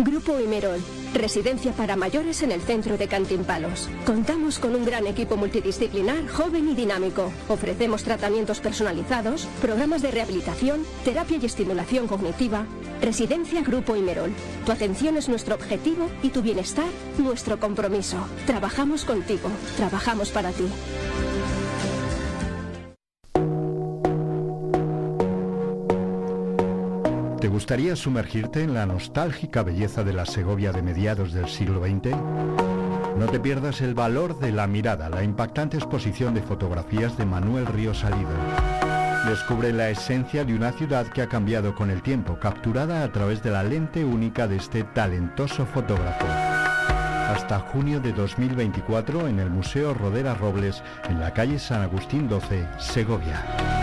Grupo 0.00 0.38
Imerol, 0.38 0.80
residencia 1.12 1.72
para 1.72 1.96
mayores 1.96 2.42
en 2.44 2.52
el 2.52 2.60
centro 2.60 2.96
de 2.96 3.08
Cantimpalos. 3.08 3.88
Contamos 4.06 4.60
con 4.60 4.76
un 4.76 4.84
gran 4.84 5.08
equipo 5.08 5.36
multidisciplinar, 5.36 6.28
joven 6.28 6.68
y 6.68 6.76
dinámico. 6.76 7.32
Ofrecemos 7.48 8.04
tratamientos 8.04 8.60
personalizados, 8.60 9.48
programas 9.60 10.00
de 10.00 10.12
rehabilitación, 10.12 10.84
terapia 11.04 11.38
y 11.42 11.46
estimulación 11.46 12.06
cognitiva. 12.06 12.64
Residencia 13.02 13.62
Grupo 13.62 13.96
Imerol. 13.96 14.32
Tu 14.64 14.70
atención 14.70 15.16
es 15.16 15.28
nuestro 15.28 15.56
objetivo 15.56 16.08
y 16.22 16.28
tu 16.28 16.42
bienestar 16.42 16.86
nuestro 17.18 17.58
compromiso. 17.58 18.18
Trabajamos 18.46 19.04
contigo, 19.04 19.50
trabajamos 19.76 20.30
para 20.30 20.52
ti. 20.52 20.68
¿Te 27.40 27.46
gustaría 27.46 27.94
sumergirte 27.94 28.64
en 28.64 28.74
la 28.74 28.84
nostálgica 28.84 29.62
belleza 29.62 30.02
de 30.02 30.12
la 30.12 30.26
Segovia 30.26 30.72
de 30.72 30.82
mediados 30.82 31.32
del 31.32 31.48
siglo 31.48 31.80
XX? 31.80 32.16
No 33.16 33.26
te 33.30 33.38
pierdas 33.38 33.80
el 33.80 33.94
valor 33.94 34.40
de 34.40 34.50
la 34.50 34.66
mirada, 34.66 35.08
la 35.08 35.22
impactante 35.22 35.76
exposición 35.76 36.34
de 36.34 36.42
fotografías 36.42 37.16
de 37.16 37.26
Manuel 37.26 37.66
Ríos 37.66 37.98
Salido. 37.98 38.30
Descubre 39.28 39.72
la 39.72 39.88
esencia 39.88 40.44
de 40.44 40.52
una 40.52 40.72
ciudad 40.72 41.06
que 41.06 41.22
ha 41.22 41.28
cambiado 41.28 41.76
con 41.76 41.90
el 41.90 42.02
tiempo, 42.02 42.40
capturada 42.40 43.04
a 43.04 43.12
través 43.12 43.40
de 43.44 43.52
la 43.52 43.62
lente 43.62 44.04
única 44.04 44.48
de 44.48 44.56
este 44.56 44.82
talentoso 44.82 45.64
fotógrafo. 45.64 46.26
Hasta 46.26 47.60
junio 47.60 48.00
de 48.00 48.12
2024 48.14 49.28
en 49.28 49.38
el 49.38 49.50
Museo 49.50 49.94
Rodera 49.94 50.34
Robles, 50.34 50.82
en 51.08 51.20
la 51.20 51.32
calle 51.32 51.60
San 51.60 51.82
Agustín 51.82 52.28
12, 52.28 52.66
Segovia. 52.78 53.77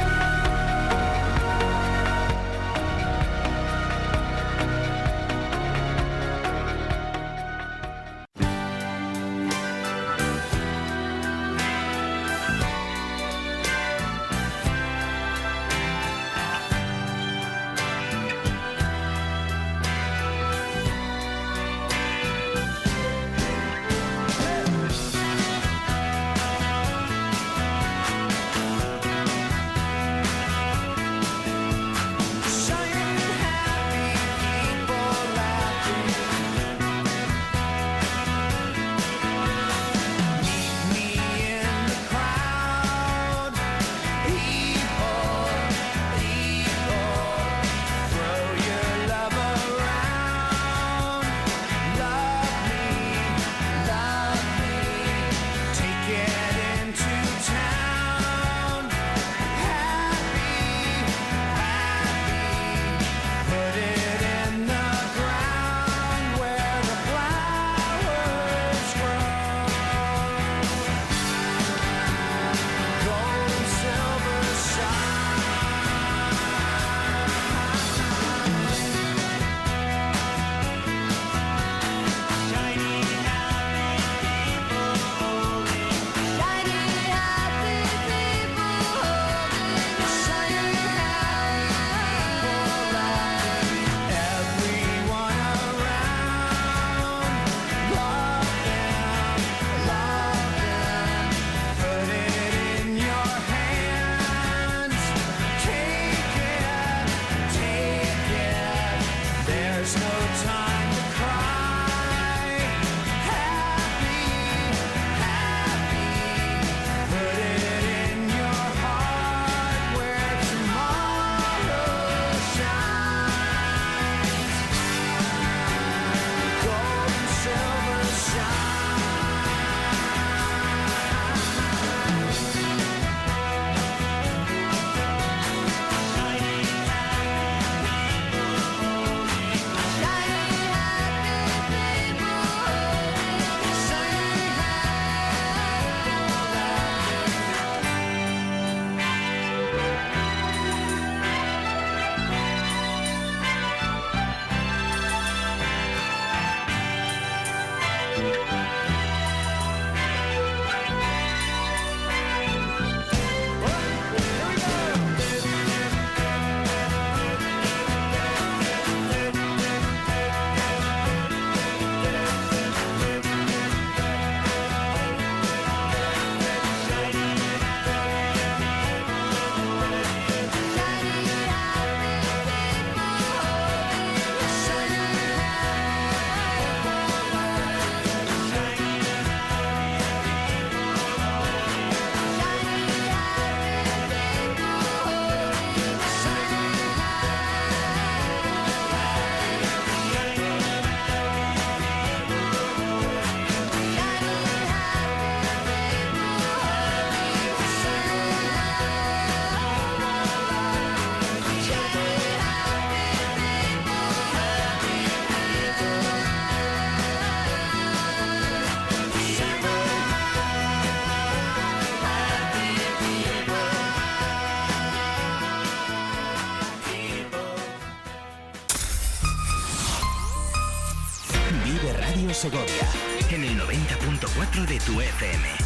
90.4 233.75 234.65
de 234.65 234.79
tu 234.79 235.01
FM. 235.01 235.64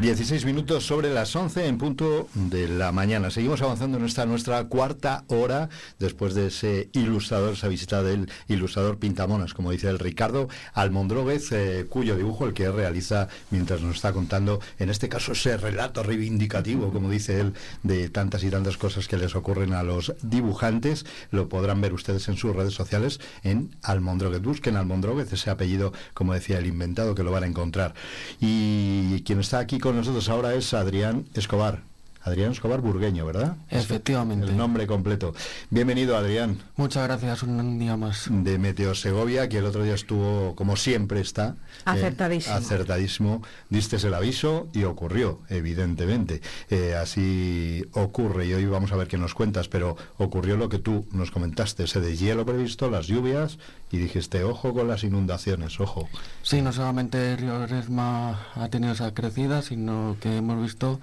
16 0.00 0.46
minutos 0.46 0.86
sobre 0.86 1.12
las 1.12 1.36
11 1.36 1.66
en 1.66 1.76
punto 1.76 2.26
de 2.32 2.68
la 2.68 2.90
mañana. 2.90 3.30
Seguimos 3.30 3.60
avanzando 3.60 3.98
en 3.98 4.06
esta 4.06 4.24
nuestra 4.24 4.64
cuarta 4.64 5.24
hora 5.26 5.68
después 5.98 6.32
de 6.32 6.46
ese 6.46 6.88
ilustrador, 6.94 7.52
esa 7.52 7.68
visita 7.68 8.02
del 8.02 8.30
ilustrador 8.48 8.96
Pintamonas, 8.98 9.52
como 9.52 9.72
dice 9.72 9.90
el 9.90 9.98
Ricardo 9.98 10.48
Almondróguez, 10.72 11.52
eh, 11.52 11.84
cuyo 11.86 12.16
dibujo 12.16 12.46
el 12.46 12.54
que 12.54 12.70
realiza 12.70 13.28
mientras 13.50 13.82
nos 13.82 13.96
está 13.96 14.14
contando, 14.14 14.60
en 14.78 14.88
este 14.88 15.10
caso, 15.10 15.32
ese 15.32 15.58
relato 15.58 16.02
reivindicativo, 16.02 16.90
como 16.90 17.10
dice 17.10 17.38
él, 17.38 17.52
de 17.82 18.08
tantas 18.08 18.42
y 18.42 18.48
tantas 18.48 18.78
cosas 18.78 19.06
que 19.06 19.18
les 19.18 19.34
ocurren 19.36 19.74
a 19.74 19.82
los 19.82 20.14
dibujantes. 20.22 21.04
Lo 21.30 21.50
podrán 21.50 21.82
ver 21.82 21.92
ustedes 21.92 22.26
en 22.30 22.38
sus 22.38 22.56
redes 22.56 22.72
sociales 22.72 23.20
en 23.42 23.76
Almondróguez. 23.82 24.40
Busquen 24.40 24.76
Almondróguez, 24.76 25.30
ese 25.30 25.50
apellido, 25.50 25.92
como 26.14 26.32
decía 26.32 26.56
el 26.56 26.66
inventado, 26.66 27.14
que 27.14 27.22
lo 27.22 27.32
van 27.32 27.44
a 27.44 27.48
encontrar. 27.48 27.92
Y 28.40 29.22
quien 29.24 29.40
está 29.40 29.58
aquí 29.58 29.78
con 29.78 29.89
nosotros 29.94 30.28
ahora 30.28 30.54
es 30.54 30.74
Adrián 30.74 31.26
Escobar. 31.34 31.89
Adrián 32.22 32.52
Escobar 32.52 32.82
Burgueño, 32.82 33.24
¿verdad? 33.24 33.56
Efectivamente. 33.70 34.46
El 34.46 34.56
nombre 34.56 34.86
completo. 34.86 35.34
Bienvenido, 35.70 36.16
Adrián. 36.16 36.58
Muchas 36.76 37.04
gracias, 37.04 37.42
un 37.42 37.78
día 37.78 37.96
más. 37.96 38.26
De 38.28 38.58
Meteo 38.58 38.94
Segovia, 38.94 39.48
que 39.48 39.58
el 39.58 39.64
otro 39.64 39.82
día 39.84 39.94
estuvo, 39.94 40.54
como 40.54 40.76
siempre 40.76 41.20
está. 41.20 41.56
Eh, 41.78 41.82
acertadísimo. 41.86 42.56
acertadísimo. 42.56 43.42
Diste 43.70 43.96
el 43.96 44.12
aviso 44.12 44.68
y 44.74 44.84
ocurrió, 44.84 45.40
evidentemente. 45.48 46.42
Eh, 46.68 46.94
así 46.94 47.86
ocurre, 47.92 48.46
y 48.46 48.52
hoy 48.52 48.66
vamos 48.66 48.92
a 48.92 48.96
ver 48.96 49.08
qué 49.08 49.16
nos 49.16 49.32
cuentas, 49.32 49.68
pero 49.68 49.96
ocurrió 50.18 50.58
lo 50.58 50.68
que 50.68 50.78
tú 50.78 51.06
nos 51.12 51.30
comentaste, 51.30 51.84
ese 51.84 52.00
de 52.00 52.16
hielo 52.16 52.44
previsto, 52.44 52.90
las 52.90 53.06
lluvias, 53.06 53.58
y 53.90 53.96
dijiste, 53.96 54.44
ojo 54.44 54.74
con 54.74 54.88
las 54.88 55.04
inundaciones, 55.04 55.80
ojo. 55.80 56.08
Sí, 56.42 56.60
no 56.60 56.72
solamente 56.72 57.32
el 57.32 57.38
río 57.38 57.66
Resma 57.66 58.46
ha 58.54 58.68
tenido 58.68 58.92
esa 58.92 59.14
crecida, 59.14 59.62
sino 59.62 60.16
que 60.20 60.36
hemos 60.36 60.60
visto 60.62 61.00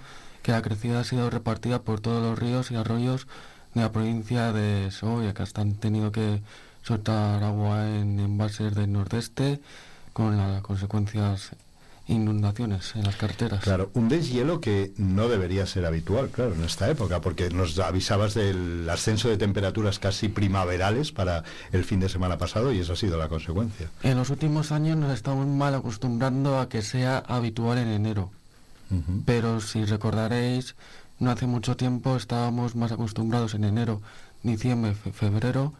que 0.48 0.54
la 0.54 0.62
crecida 0.62 1.02
ha 1.02 1.04
sido 1.04 1.30
repartida 1.30 1.82
por 1.82 2.00
todos 2.00 2.24
los 2.24 2.40
ríos 2.40 2.72
y 2.72 2.76
arroyos 2.78 3.28
de 3.74 3.82
la 3.82 3.92
provincia 3.92 4.54
de 4.54 4.90
Segovia, 4.92 5.34
que 5.34 5.44
hasta 5.44 5.60
han 5.60 5.76
tenido 5.76 6.14
que 6.14 6.42
soltar 6.84 7.44
agua 7.44 7.86
en 7.90 8.18
embalses 8.18 8.74
del 8.74 8.94
nordeste 8.94 9.60
con 10.14 10.38
las 10.38 10.62
consecuencias 10.62 11.52
inundaciones 12.08 12.96
en 12.96 13.04
las 13.04 13.18
carreteras. 13.18 13.62
Claro, 13.62 13.92
un 13.94 14.08
deshielo 14.08 14.62
que 14.62 14.94
no 14.96 15.28
debería 15.28 15.66
ser 15.66 15.86
habitual, 15.86 16.30
claro, 16.30 16.54
en 16.54 16.64
esta 16.64 16.90
época, 16.90 17.20
porque 17.20 17.50
nos 17.50 17.78
avisabas 17.78 18.34
del 18.34 18.90
ascenso 18.90 19.28
de 19.28 19.36
temperaturas 19.36 20.00
casi 20.00 20.30
primaverales 20.30 21.12
para 21.12 21.44
el 21.74 21.84
fin 21.84 22.00
de 22.00 22.08
semana 22.08 22.38
pasado 22.38 22.72
y 22.72 22.80
esa 22.80 22.94
ha 22.94 22.96
sido 22.96 23.18
la 23.18 23.28
consecuencia. 23.28 23.90
En 24.02 24.16
los 24.16 24.30
últimos 24.30 24.72
años 24.72 24.96
nos 24.96 25.12
estamos 25.12 25.46
mal 25.46 25.76
acostumbrando 25.76 26.58
a 26.58 26.70
que 26.70 26.82
sea 26.84 27.18
habitual 27.18 27.80
en 27.80 27.90
enero. 27.90 28.32
Pero 29.26 29.60
si 29.60 29.84
recordaréis, 29.86 30.76
no 31.20 31.32
hace 31.32 31.48
mucho 31.48 31.76
tiempo 31.76 32.16
estábamos 32.16 32.76
más 32.76 32.92
acostumbrados 32.92 33.54
en 33.54 33.64
enero, 33.64 34.02
diciembre, 34.44 34.94
febrero 34.94 35.74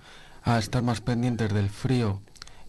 a 0.44 0.58
estar 0.58 0.84
más 0.84 1.02
pendientes 1.02 1.54
del 1.54 1.70
frío 1.70 2.22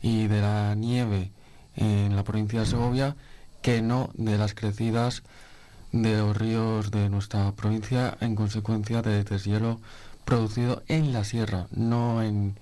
y 0.03 0.27
de 0.27 0.41
la 0.41 0.75
nieve 0.75 1.33
en 1.77 2.15
la 2.15 2.25
provincia 2.25 2.61
de 2.61 2.67
Segovia 2.67 3.17
que 3.63 3.83
no 3.83 4.11
de 4.15 4.39
las 4.39 4.55
crecidas 4.55 5.23
de 5.93 6.19
los 6.19 6.37
ríos 6.37 6.91
de 6.91 7.09
nuestra 7.09 7.53
provincia 7.53 8.17
en 8.21 8.35
consecuencia 8.35 9.03
de 9.03 9.25
deshielo 9.25 9.81
producido 10.25 10.83
en 10.89 11.13
la 11.13 11.25
sierra, 11.25 11.67
no 11.71 12.23
en 12.23 12.59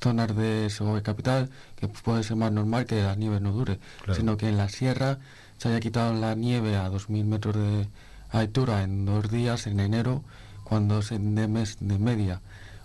zonas 0.00 0.36
de 0.36 0.68
Segovia 0.70 1.02
capital, 1.02 1.50
que 1.76 1.88
puede 1.88 2.24
ser 2.24 2.36
más 2.36 2.52
normal 2.52 2.86
que 2.86 3.02
la 3.02 3.14
nieve 3.14 3.40
no 3.40 3.52
dure, 3.52 3.78
sino 4.14 4.36
que 4.36 4.48
en 4.48 4.56
la 4.56 4.68
sierra 4.68 5.18
se 5.58 5.68
haya 5.68 5.80
quitado 5.80 6.14
la 6.14 6.34
nieve 6.34 6.76
a 6.76 6.90
2.000 6.90 7.24
metros 7.24 7.56
de 7.56 7.88
altura 8.30 8.82
en 8.82 9.06
dos 9.06 9.30
días, 9.30 9.66
en 9.66 9.80
enero, 9.80 10.22
cuando 10.64 10.98
es 10.98 11.10
de 11.10 11.48
mes 11.48 11.76
de 11.80 11.98
media, 11.98 12.40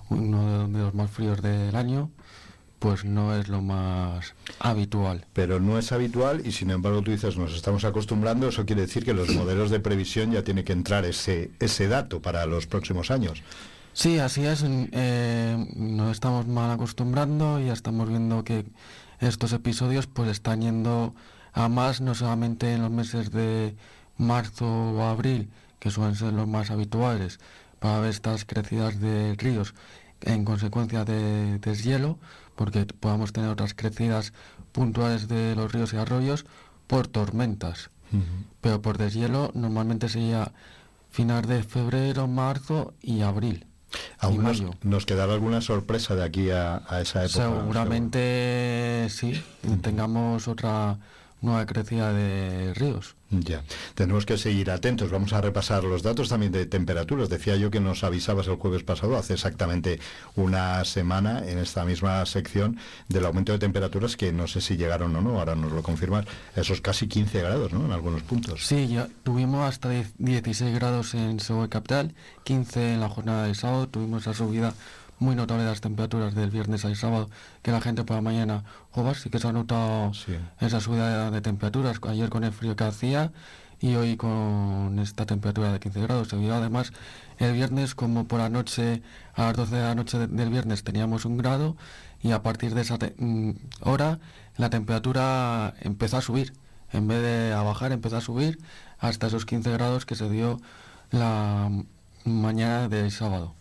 uno 0.09 0.68
de 0.68 0.79
los 0.79 0.94
más 0.94 1.09
fríos 1.09 1.41
del 1.41 1.75
año, 1.75 2.12
pues 2.79 3.06
no 3.06 3.35
es 3.35 3.47
lo 3.47 3.62
más 3.62 4.33
habitual. 4.59 5.25
Pero 5.33 5.59
no 5.59 5.77
es 5.77 5.91
habitual 5.91 6.41
y 6.45 6.51
sin 6.51 6.71
embargo 6.71 7.01
tú 7.01 7.12
dices 7.12 7.38
nos 7.38 7.53
estamos 7.53 7.83
acostumbrando, 7.85 8.47
eso 8.47 8.65
quiere 8.65 8.81
decir 8.81 9.06
que 9.06 9.13
los 9.13 9.29
modelos 9.35 9.69
de 9.69 9.79
previsión 9.79 10.31
ya 10.31 10.44
tiene 10.44 10.63
que 10.63 10.73
entrar 10.73 11.06
ese, 11.06 11.51
ese 11.59 11.88
dato 11.88 12.21
para 12.21 12.45
los 12.45 12.65
próximos 12.65 13.12
años. 13.12 13.44
Sí, 13.94 14.19
así 14.19 14.45
es, 14.45 14.63
eh, 14.65 15.63
nos 15.75 16.12
estamos 16.12 16.47
mal 16.47 16.71
acostumbrando 16.71 17.59
y 17.59 17.65
ya 17.65 17.73
estamos 17.73 18.09
viendo 18.09 18.44
que 18.44 18.65
estos 19.19 19.53
episodios 19.53 20.07
pues 20.07 20.29
están 20.29 20.62
yendo 20.62 21.13
a 21.53 21.69
más 21.69 22.01
no 22.01 22.15
solamente 22.15 22.74
en 22.74 22.81
los 22.81 22.92
meses 22.92 23.31
de 23.31 23.75
marzo 24.18 24.65
o 24.65 25.03
abril, 25.03 25.50
que 25.80 25.92
suelen 25.92 26.15
ser 26.15 26.33
los 26.33 26.48
más 26.48 26.71
habituales 26.71 27.39
para 27.80 28.00
ver 28.00 28.12
estas 28.12 28.45
crecidas 28.45 29.00
de 29.00 29.36
ríos 29.36 29.74
en 30.21 30.45
consecuencia 30.45 31.03
de 31.03 31.57
deshielo, 31.59 32.19
porque 32.56 32.86
podamos 32.86 33.33
tener 33.33 33.50
otras 33.50 33.74
crecidas 33.74 34.33
puntuales 34.71 35.27
de 35.27 35.56
los 35.56 35.71
ríos 35.71 35.94
y 35.94 35.98
arroyos 35.98 36.45
por 36.88 37.07
tormentas. 37.07 37.89
Pero 38.59 38.81
por 38.81 38.97
deshielo 38.97 39.51
normalmente 39.54 40.09
sería 40.09 40.51
final 41.12 41.45
de 41.45 41.63
febrero, 41.63 42.27
marzo 42.27 42.94
y 43.01 43.21
abril. 43.21 43.65
Aún 44.19 44.44
nos, 44.44 44.63
nos, 44.83 45.06
quedará 45.06 45.33
alguna 45.33 45.62
sorpresa 45.62 46.15
de 46.15 46.24
aquí 46.24 46.50
a, 46.50 46.83
esa 47.01 47.25
época. 47.25 47.44
Seguramente 47.44 49.07
sí, 49.09 49.42
tengamos 49.81 50.47
otra 50.47 50.97
nueva 51.41 51.65
crecida 51.65 52.13
de 52.13 52.73
ríos. 52.73 53.15
Ya, 53.31 53.63
tenemos 53.95 54.25
que 54.25 54.38
seguir 54.38 54.69
atentos. 54.71 55.09
Vamos 55.09 55.31
a 55.31 55.39
repasar 55.39 55.85
los 55.85 56.03
datos 56.03 56.27
también 56.27 56.51
de 56.51 56.65
temperaturas. 56.65 57.29
Decía 57.29 57.55
yo 57.55 57.71
que 57.71 57.79
nos 57.79 58.03
avisabas 58.03 58.47
el 58.47 58.55
jueves 58.55 58.83
pasado, 58.83 59.15
hace 59.15 59.33
exactamente 59.33 59.99
una 60.35 60.83
semana, 60.83 61.47
en 61.47 61.57
esta 61.57 61.85
misma 61.85 62.25
sección, 62.25 62.77
del 63.07 63.25
aumento 63.25 63.53
de 63.53 63.59
temperaturas 63.59 64.17
que 64.17 64.33
no 64.33 64.47
sé 64.47 64.59
si 64.59 64.75
llegaron 64.75 65.15
o 65.15 65.21
no, 65.21 65.39
ahora 65.39 65.55
nos 65.55 65.71
lo 65.71 65.81
confirmas, 65.81 66.25
esos 66.55 66.81
casi 66.81 67.07
15 67.07 67.41
grados, 67.41 67.71
¿no? 67.71 67.85
En 67.85 67.91
algunos 67.94 68.21
puntos. 68.23 68.65
Sí, 68.67 68.87
ya 68.87 69.07
tuvimos 69.23 69.67
hasta 69.67 69.89
16 70.17 70.75
grados 70.75 71.13
en 71.13 71.39
Seúl 71.39 71.69
Capital, 71.69 72.13
15 72.44 72.95
en 72.95 72.99
la 72.99 73.07
jornada 73.07 73.47
de 73.47 73.55
sábado, 73.55 73.87
tuvimos 73.87 74.23
esa 74.23 74.33
subida 74.33 74.73
muy 75.21 75.35
notable 75.35 75.65
las 75.65 75.81
temperaturas 75.81 76.33
del 76.33 76.50
viernes 76.50 76.83
al 76.83 76.95
sábado, 76.95 77.29
que 77.62 77.71
la 77.71 77.79
gente 77.79 78.03
por 78.03 78.15
la 78.15 78.21
mañana, 78.21 78.63
joder, 78.89 79.15
sí 79.15 79.29
que 79.29 79.39
se 79.39 79.47
ha 79.47 79.51
notado 79.51 80.12
esa 80.59 80.81
subida 80.81 81.29
de 81.29 81.41
temperaturas, 81.41 82.00
ayer 82.09 82.29
con 82.29 82.44
el 82.44 82.51
frío 82.51 82.75
que 82.75 82.83
hacía 82.85 83.31
y 83.79 83.95
hoy 83.95 84.18
con 84.18 84.97
esta 85.00 85.25
temperatura 85.27 85.71
de 85.71 85.79
15 85.79 86.01
grados. 86.01 86.33
Y 86.33 86.50
además 86.50 86.91
el 87.38 87.53
viernes, 87.53 87.94
como 87.94 88.27
por 88.27 88.39
la 88.39 88.50
noche, 88.50 89.03
a 89.35 89.44
las 89.44 89.57
12 89.57 89.75
de 89.75 89.81
la 89.83 89.95
noche 89.95 90.18
del 90.27 90.50
viernes 90.50 90.83
teníamos 90.83 91.25
un 91.25 91.38
grado 91.38 91.77
y 92.21 92.31
a 92.31 92.41
partir 92.41 92.73
de 92.73 92.81
esa 92.81 92.97
mm, 93.18 93.51
hora 93.81 94.19
la 94.57 94.69
temperatura 94.71 95.75
empezó 95.81 96.18
a 96.18 96.21
subir. 96.21 96.54
En 96.92 97.07
vez 97.07 97.21
de 97.21 97.54
a 97.54 97.61
bajar, 97.61 97.92
empezó 97.92 98.18
a 98.18 98.21
subir 98.21 98.59
hasta 98.99 99.28
esos 99.28 99.45
15 99.45 99.71
grados 99.71 100.06
que 100.06 100.16
se 100.16 100.30
dio 100.30 100.59
la 101.11 101.69
mañana 102.25 102.90
del 102.90 103.11
sábado. 103.11 103.54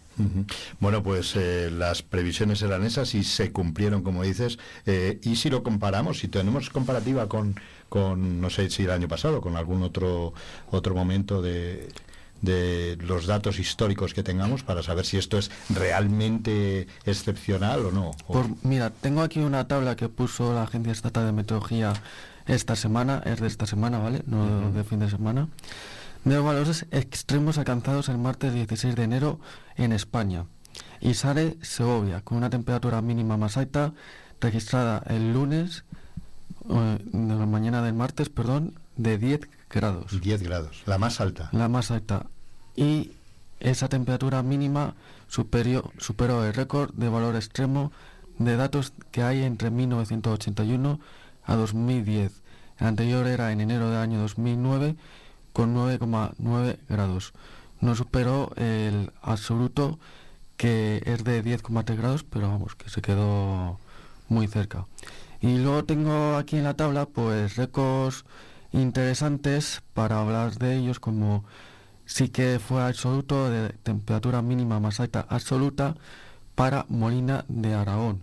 Bueno, 0.78 1.02
pues 1.02 1.34
eh, 1.36 1.70
las 1.70 2.02
previsiones 2.02 2.62
eran 2.62 2.84
esas 2.84 3.14
y 3.14 3.24
se 3.24 3.52
cumplieron, 3.52 4.02
como 4.02 4.22
dices. 4.22 4.58
Eh, 4.86 5.20
y 5.22 5.36
si 5.36 5.50
lo 5.50 5.62
comparamos, 5.62 6.18
si 6.18 6.28
tenemos 6.28 6.70
comparativa 6.70 7.28
con, 7.28 7.54
con, 7.88 8.40
no 8.40 8.50
sé 8.50 8.70
si 8.70 8.84
el 8.84 8.90
año 8.90 9.08
pasado, 9.08 9.40
con 9.40 9.56
algún 9.56 9.82
otro, 9.82 10.32
otro 10.70 10.94
momento 10.94 11.42
de, 11.42 11.88
de 12.42 12.96
los 13.00 13.26
datos 13.26 13.58
históricos 13.58 14.14
que 14.14 14.22
tengamos 14.22 14.62
para 14.62 14.82
saber 14.82 15.04
si 15.04 15.16
esto 15.16 15.38
es 15.38 15.50
realmente 15.68 16.86
excepcional 17.04 17.86
o 17.86 17.92
no. 17.92 18.10
mira, 18.62 18.90
tengo 18.90 19.22
aquí 19.22 19.40
una 19.40 19.66
tabla 19.68 19.96
que 19.96 20.08
puso 20.08 20.54
la 20.54 20.64
Agencia 20.64 20.92
Estatal 20.92 21.26
de 21.26 21.32
Meteorología 21.32 21.92
esta 22.46 22.74
semana, 22.74 23.22
es 23.26 23.40
de 23.40 23.46
esta 23.46 23.66
semana, 23.66 23.98
¿vale? 23.98 24.22
No 24.26 24.72
de 24.72 24.82
fin 24.84 24.98
de 24.98 25.10
semana 25.10 25.48
de 26.24 26.34
los 26.34 26.44
valores 26.44 26.86
extremos 26.90 27.58
alcanzados 27.58 28.08
el 28.08 28.18
martes 28.18 28.52
16 28.52 28.94
de 28.94 29.02
enero 29.02 29.40
en 29.76 29.92
España. 29.92 30.46
Y 31.00 31.14
sale 31.14 31.56
Segovia, 31.62 32.20
con 32.20 32.38
una 32.38 32.50
temperatura 32.50 33.00
mínima 33.00 33.36
más 33.36 33.56
alta 33.56 33.92
registrada 34.40 35.02
el 35.06 35.32
lunes, 35.32 35.84
eh, 36.68 36.98
de 37.02 37.34
la 37.34 37.46
mañana 37.46 37.82
del 37.82 37.94
martes, 37.94 38.28
perdón, 38.28 38.74
de 38.96 39.18
10 39.18 39.40
grados. 39.70 40.20
10 40.20 40.42
grados, 40.42 40.82
la 40.86 40.98
más 40.98 41.20
alta. 41.20 41.48
La 41.52 41.68
más 41.68 41.90
alta. 41.90 42.26
Y 42.76 43.12
esa 43.60 43.88
temperatura 43.88 44.42
mínima 44.42 44.94
superior, 45.28 45.90
superó 45.98 46.44
el 46.44 46.52
récord 46.52 46.92
de 46.94 47.08
valor 47.08 47.36
extremo 47.36 47.92
de 48.38 48.56
datos 48.56 48.92
que 49.10 49.22
hay 49.22 49.42
entre 49.42 49.70
1981 49.70 51.00
a 51.44 51.56
2010. 51.56 52.32
El 52.78 52.86
anterior 52.86 53.26
era 53.26 53.52
en 53.52 53.60
enero 53.60 53.90
del 53.90 53.98
año 53.98 54.20
2009 54.20 54.96
con 55.52 55.74
9,9 55.74 56.78
grados. 56.88 57.32
No 57.80 57.94
superó 57.94 58.52
el 58.56 59.12
absoluto 59.22 59.98
que 60.56 61.02
es 61.06 61.24
de 61.24 61.42
10,3 61.42 61.96
grados, 61.96 62.24
pero 62.24 62.48
vamos, 62.48 62.74
que 62.74 62.90
se 62.90 63.00
quedó 63.00 63.78
muy 64.28 64.46
cerca. 64.46 64.86
Y 65.40 65.56
luego 65.56 65.84
tengo 65.84 66.36
aquí 66.36 66.58
en 66.58 66.64
la 66.64 66.74
tabla 66.74 67.06
pues 67.06 67.56
récords 67.56 68.24
interesantes 68.72 69.82
para 69.94 70.20
hablar 70.20 70.56
de 70.58 70.76
ellos 70.76 71.00
como 71.00 71.44
sí 72.04 72.28
que 72.28 72.58
fue 72.58 72.82
absoluto 72.82 73.50
de 73.50 73.70
temperatura 73.70 74.42
mínima 74.42 74.80
más 74.80 75.00
alta 75.00 75.26
absoluta 75.28 75.94
para 76.54 76.84
Molina 76.88 77.44
de 77.48 77.72
Aragón, 77.72 78.20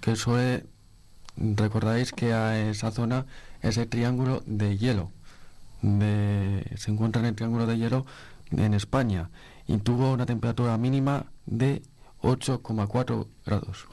que 0.00 0.16
suele, 0.16 0.64
recordáis 1.36 2.12
que 2.12 2.32
a 2.32 2.58
esa 2.70 2.90
zona 2.92 3.26
es 3.60 3.76
el 3.76 3.88
triángulo 3.88 4.42
de 4.46 4.78
hielo, 4.78 5.10
se 5.82 6.90
encuentra 6.90 7.20
en 7.20 7.26
el 7.26 7.34
triángulo 7.34 7.66
de 7.66 7.78
hielo 7.78 8.06
en 8.50 8.74
España 8.74 9.30
y 9.66 9.76
tuvo 9.78 10.12
una 10.12 10.26
temperatura 10.26 10.76
mínima 10.78 11.26
de 11.46 11.82
8,4 12.22 13.26
grados. 13.44 13.86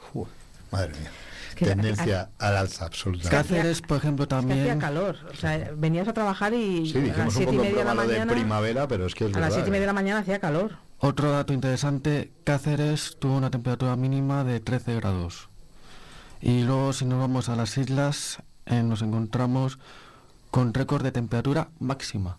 madre 0.70 0.92
mía. 0.98 1.10
Tendencia 1.54 2.30
al 2.38 2.56
alza 2.56 2.84
absoluta. 2.84 3.30
Cáceres, 3.30 3.80
por 3.80 3.96
ejemplo, 3.96 4.28
también. 4.28 4.60
hacía 4.60 4.78
calor. 4.78 5.16
O 5.32 5.36
sea, 5.36 5.70
venías 5.74 6.06
a 6.06 6.12
trabajar 6.12 6.52
y 6.52 6.92
a 6.92 7.16
las 7.16 7.32
siete 7.32 7.54
y 7.54 7.58
media 7.58 7.78
de 7.78 7.84
la 7.84 7.94
mañana. 7.94 8.26
De 8.26 8.32
primavera, 8.32 8.86
pero 8.88 9.06
es 9.06 9.14
que 9.14 9.24
a 9.24 9.28
las 9.28 9.54
siete 9.54 9.68
y 9.68 9.72
media 9.72 9.82
de 9.82 9.86
la 9.86 9.92
¿eh? 9.92 9.94
mañana 9.94 10.20
hacía 10.20 10.38
calor. 10.38 10.76
Otro 10.98 11.30
dato 11.30 11.54
interesante: 11.54 12.30
Cáceres 12.44 13.16
tuvo 13.18 13.36
una 13.36 13.50
temperatura 13.50 13.96
mínima 13.96 14.44
de 14.44 14.60
13 14.60 14.96
grados. 14.96 15.48
Y 16.42 16.62
luego, 16.62 16.92
si 16.92 17.06
nos 17.06 17.18
vamos 17.18 17.48
a 17.48 17.56
las 17.56 17.78
islas, 17.78 18.42
eh, 18.66 18.82
nos 18.82 19.00
encontramos 19.00 19.78
con 20.56 20.72
récord 20.72 21.04
de 21.04 21.12
temperatura 21.12 21.68
máxima. 21.80 22.38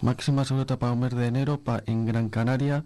Máxima 0.00 0.40
absoluta 0.40 0.78
para 0.78 0.92
un 0.92 1.00
mes 1.00 1.12
de 1.12 1.26
enero 1.26 1.60
en 1.84 2.06
Gran 2.06 2.30
Canaria 2.30 2.84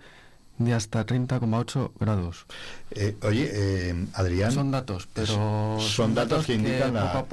de 0.58 0.74
hasta 0.74 1.06
30,8 1.06 1.92
grados. 2.00 2.46
Eh, 2.90 3.14
oye, 3.22 3.48
eh, 3.54 4.06
Adrián. 4.14 4.50
Son 4.50 4.72
datos, 4.72 5.06
pero. 5.14 5.78
Son, 5.78 6.12
datos, 6.12 6.46
que, 6.46 6.54
indican 6.54 6.92
la, 6.92 7.24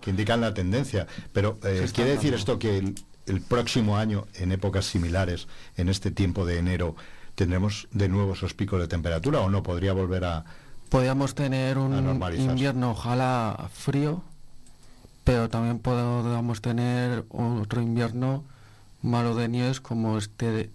que 0.00 0.08
indican 0.08 0.40
la 0.40 0.54
tendencia. 0.54 1.06
Pero 1.34 1.58
eh, 1.64 1.86
quiere 1.92 2.12
decir 2.12 2.32
esto 2.32 2.58
que 2.58 2.78
el, 2.78 3.40
próximo 3.42 3.98
año, 3.98 4.24
en 4.36 4.50
épocas 4.50 4.86
similares, 4.86 5.48
en 5.76 5.90
este 5.90 6.10
tiempo 6.10 6.46
de 6.46 6.56
enero, 6.56 6.96
tendremos 7.34 7.88
de 7.90 8.08
nuevo 8.08 8.32
esos 8.32 8.54
picos 8.54 8.80
de 8.80 8.88
temperatura 8.88 9.40
o 9.40 9.50
no 9.50 9.62
podría 9.62 9.92
volver 9.92 10.24
a. 10.24 10.46
Podríamos 10.88 11.34
tener 11.34 11.76
un 11.76 12.22
invierno, 12.38 12.92
ojalá 12.92 13.68
frío, 13.70 14.24
pero 15.24 15.48
también 15.48 15.78
podemos 15.78 16.60
tener 16.60 17.24
otro 17.30 17.82
invierno 17.82 18.44
malo 19.02 19.34
de 19.34 19.48
nieves 19.48 19.80
como 19.80 20.18
este 20.18 20.70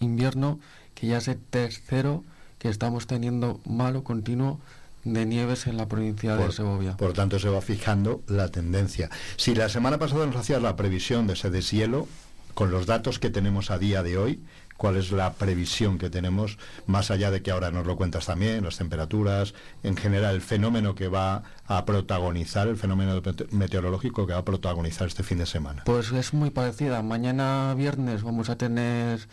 invierno 0.00 0.58
que 0.94 1.06
ya 1.06 1.18
es 1.18 1.28
el 1.28 1.38
tercero 1.38 2.24
que 2.58 2.68
estamos 2.68 3.06
teniendo 3.06 3.60
malo 3.64 4.04
continuo 4.04 4.60
de 5.04 5.26
nieves 5.26 5.66
en 5.66 5.76
la 5.76 5.86
provincia 5.88 6.36
de 6.36 6.52
Segovia. 6.52 6.96
Por 6.96 7.12
tanto, 7.12 7.38
se 7.38 7.48
va 7.48 7.60
fijando 7.60 8.22
la 8.28 8.48
tendencia. 8.48 9.10
Si 9.36 9.54
la 9.54 9.68
semana 9.68 9.98
pasada 9.98 10.26
nos 10.26 10.36
hacía 10.36 10.60
la 10.60 10.76
previsión 10.76 11.26
de 11.26 11.32
ese 11.32 11.50
deshielo, 11.50 12.06
con 12.54 12.70
los 12.70 12.86
datos 12.86 13.18
que 13.18 13.30
tenemos 13.30 13.70
a 13.70 13.78
día 13.78 14.02
de 14.02 14.18
hoy, 14.18 14.40
cuál 14.82 14.96
es 14.96 15.12
la 15.12 15.34
previsión 15.34 15.96
que 15.96 16.10
tenemos, 16.10 16.58
más 16.88 17.12
allá 17.12 17.30
de 17.30 17.40
que 17.40 17.52
ahora 17.52 17.70
nos 17.70 17.86
lo 17.86 17.94
cuentas 17.94 18.26
también, 18.26 18.64
las 18.64 18.78
temperaturas, 18.78 19.54
en 19.84 19.96
general, 19.96 20.34
el 20.34 20.40
fenómeno 20.40 20.96
que 20.96 21.06
va 21.06 21.44
a 21.68 21.84
protagonizar, 21.84 22.66
el 22.66 22.76
fenómeno 22.76 23.22
meteorológico 23.52 24.26
que 24.26 24.32
va 24.32 24.40
a 24.40 24.44
protagonizar 24.44 25.06
este 25.06 25.22
fin 25.22 25.38
de 25.38 25.46
semana. 25.46 25.84
Pues 25.86 26.10
es 26.10 26.34
muy 26.34 26.50
parecida. 26.50 27.00
Mañana 27.00 27.72
viernes 27.76 28.24
vamos 28.24 28.50
a 28.50 28.56
tener 28.56 29.28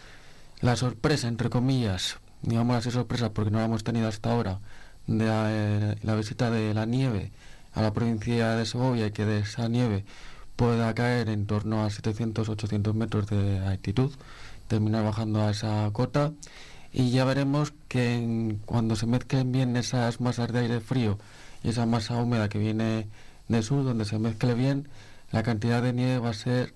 la 0.62 0.76
sorpresa, 0.76 1.28
entre 1.28 1.50
comillas, 1.50 2.20
digamos 2.44 2.76
así 2.76 2.92
sorpresa 2.92 3.34
porque 3.34 3.50
no 3.50 3.58
la 3.58 3.66
hemos 3.66 3.84
tenido 3.84 4.08
hasta 4.08 4.32
ahora, 4.32 4.60
de 5.08 5.26
eh, 5.28 5.96
la, 6.04 6.14
visita 6.14 6.52
de 6.52 6.76
la 6.76 6.86
nieve 6.86 7.32
a 7.74 7.82
la 7.82 7.92
provincia 7.92 8.52
de 8.52 8.68
Segovia 8.68 9.08
y 9.08 9.12
que 9.12 9.26
de 9.26 9.40
esa 9.40 9.68
nieve 9.68 10.06
pueda 10.56 10.94
caer 10.94 11.28
en 11.28 11.48
torno 11.48 11.84
a 11.84 11.88
700-800 11.88 12.94
metros 12.94 13.26
de 13.26 13.58
altitud, 13.66 14.12
terminar 14.70 15.04
bajando 15.04 15.42
a 15.42 15.52
esa 15.52 15.90
cota 15.92 16.32
y 16.94 17.12
ya 17.12 17.26
veremos 17.26 17.74
que 17.90 18.56
cuando 18.66 18.96
se 18.96 19.06
mezclen 19.06 19.52
bien 19.52 19.76
esas 19.76 20.22
masas 20.22 20.54
de 20.54 20.60
aire 20.60 20.80
frío 20.80 21.18
y 21.64 21.70
esa 21.70 21.86
masa 21.86 22.16
húmeda 22.16 22.48
que 22.48 22.60
viene 22.60 23.08
del 23.50 23.64
sur, 23.64 23.84
donde 23.84 24.06
se 24.06 24.18
mezcle 24.20 24.54
bien, 24.54 24.88
la 25.32 25.44
cantidad 25.44 25.84
de 25.84 25.94
nieve 25.94 26.20
va 26.20 26.30
a 26.30 26.34
ser 26.34 26.74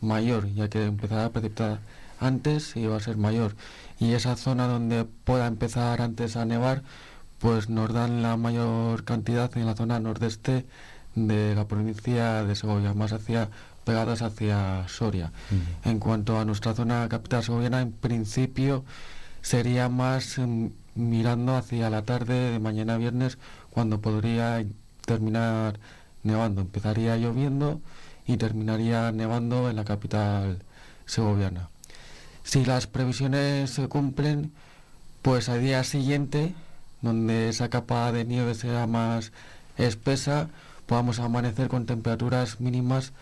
mayor, 0.00 0.48
ya 0.54 0.68
que 0.68 0.84
empezará 0.86 1.26
a 1.26 1.30
precipitar 1.30 1.80
antes 2.18 2.76
y 2.76 2.86
va 2.86 2.96
a 2.96 3.00
ser 3.00 3.16
mayor. 3.16 3.54
Y 3.98 4.12
esa 4.14 4.36
zona 4.36 4.66
donde 4.66 5.04
pueda 5.04 5.46
empezar 5.46 6.00
antes 6.00 6.36
a 6.36 6.44
nevar, 6.44 6.82
pues 7.38 7.68
nos 7.68 7.92
dan 7.92 8.22
la 8.22 8.36
mayor 8.36 9.04
cantidad 9.04 9.50
en 9.56 9.66
la 9.66 9.74
zona 9.74 10.00
nordeste 10.00 10.64
de 11.14 11.54
la 11.54 11.66
provincia 11.66 12.44
de 12.44 12.54
Segovia, 12.54 12.94
más 12.94 13.12
hacia 13.12 13.50
pegadas 13.84 14.22
hacia 14.22 14.86
Soria. 14.88 15.32
En 15.84 15.98
cuanto 15.98 16.38
a 16.38 16.44
nuestra 16.44 16.74
zona 16.74 17.08
capital 17.08 17.42
segoviana, 17.42 17.80
en 17.80 17.92
principio 17.92 18.84
sería 19.40 19.88
más 19.88 20.38
mm, 20.38 20.68
mirando 20.94 21.56
hacia 21.56 21.90
la 21.90 22.02
tarde 22.02 22.52
de 22.52 22.58
mañana 22.58 22.96
viernes, 22.96 23.38
cuando 23.70 24.00
podría 24.00 24.64
terminar 25.04 25.78
nevando. 26.22 26.60
Empezaría 26.60 27.16
lloviendo 27.16 27.80
y 28.26 28.36
terminaría 28.36 29.10
nevando 29.12 29.68
en 29.68 29.76
la 29.76 29.84
capital 29.84 30.62
segoviana. 31.06 31.68
Si 32.44 32.64
las 32.64 32.86
previsiones 32.86 33.70
se 33.70 33.88
cumplen, 33.88 34.52
pues 35.22 35.48
al 35.48 35.60
día 35.60 35.84
siguiente, 35.84 36.54
donde 37.00 37.48
esa 37.48 37.68
capa 37.68 38.10
de 38.12 38.24
nieve 38.24 38.54
sea 38.54 38.86
más 38.86 39.32
espesa, 39.76 40.48
podamos 40.86 41.20
amanecer 41.20 41.68
con 41.68 41.86
temperaturas 41.86 42.60
mínimas 42.60 43.12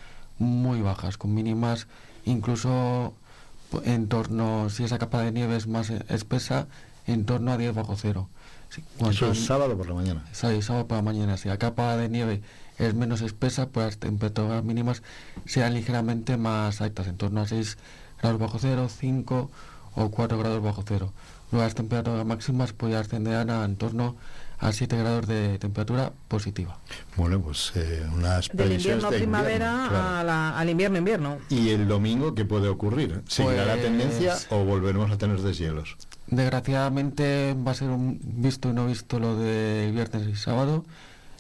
muy 0.41 0.81
bajas, 0.81 1.17
con 1.17 1.33
mínimas 1.35 1.87
incluso 2.25 3.15
en 3.85 4.09
torno, 4.09 4.69
si 4.71 4.85
esa 4.85 4.99
capa 4.99 5.23
de 5.23 5.33
nieve 5.33 5.57
es 5.57 5.67
más 5.67 5.91
espesa, 5.91 6.67
en 7.07 7.25
torno 7.25 7.53
a 7.53 7.57
10 7.57 7.75
bajo 7.75 7.97
cero. 7.97 8.29
Eso 9.01 9.33
es 9.33 9.47
sábado 9.47 9.77
por 9.77 9.89
la 9.89 9.95
mañana. 9.95 10.25
Sí, 10.33 10.63
sábado 10.63 10.87
por 10.87 10.97
la 10.97 11.03
mañana. 11.03 11.37
Si 11.37 11.49
la 11.49 11.59
capa 11.59 11.97
de 11.97 12.09
nieve 12.09 12.41
es 12.79 12.95
menos 12.95 13.21
espesa, 13.21 13.69
pues 13.69 13.87
las 13.87 13.99
temperaturas 13.99 14.63
mínimas 14.65 15.03
sean 15.45 15.75
ligeramente 15.75 16.37
más 16.37 16.81
altas, 16.81 17.09
en 17.09 17.17
torno 17.17 17.41
a 17.41 17.47
6 17.47 17.79
grados 18.21 18.41
bajo 18.41 18.59
cero, 18.59 18.89
5 18.89 19.51
o 19.95 20.11
4 20.11 20.39
grados 20.39 20.63
bajo 20.63 20.85
cero. 20.87 21.13
Luego 21.51 21.65
las 21.65 21.75
temperaturas 21.75 22.25
máximas 22.25 22.73
pues 22.73 22.95
ascenderán 22.95 23.51
a 23.51 23.65
en 23.65 23.77
torno 23.77 24.15
a 24.61 24.73
7 24.73 24.97
grados 24.97 25.27
de 25.27 25.59
temperatura 25.59 26.13
positiva. 26.29 26.79
Bueno, 27.17 27.41
pues 27.41 27.73
eh, 27.75 28.07
unas 28.15 28.49
previsiones 28.49 29.03
Del 29.03 29.23
invierno 29.23 29.49
primavera 29.89 30.59
al 30.59 30.71
invierno 30.71 30.99
invierno. 30.99 31.39
¿Y 31.49 31.71
el 31.71 31.89
domingo 31.89 32.35
qué 32.35 32.45
puede 32.45 32.69
ocurrir? 32.69 33.23
¿Seguirá 33.27 33.65
la 33.65 33.77
tendencia 33.77 34.33
pues 34.33 34.47
o 34.51 34.65
volveremos 34.65 35.11
a 35.11 35.17
tener 35.17 35.41
deshielos? 35.41 35.97
Desgraciadamente 36.27 37.57
va 37.67 37.73
a 37.73 37.75
ser 37.75 37.89
un 37.89 38.21
visto 38.23 38.69
y 38.69 38.73
no 38.73 38.87
visto 38.87 39.19
lo 39.19 39.37
de 39.37 39.91
viernes 39.93 40.29
y 40.29 40.37
sábado. 40.37 40.85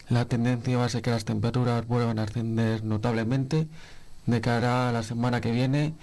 La 0.08 0.24
tendencia 0.24 0.78
va 0.78 0.86
a 0.86 0.88
ser 0.88 1.02
que 1.02 1.10
las 1.10 1.24
temperaturas 1.24 1.86
vuelvan 1.86 2.18
a 2.18 2.24
ascender 2.24 2.82
notablemente 2.84 3.68
de 4.26 4.40
cara 4.40 4.88
a 4.88 4.92
la 4.92 5.02
semana 5.02 5.40
que 5.40 5.52
viene 5.52 5.94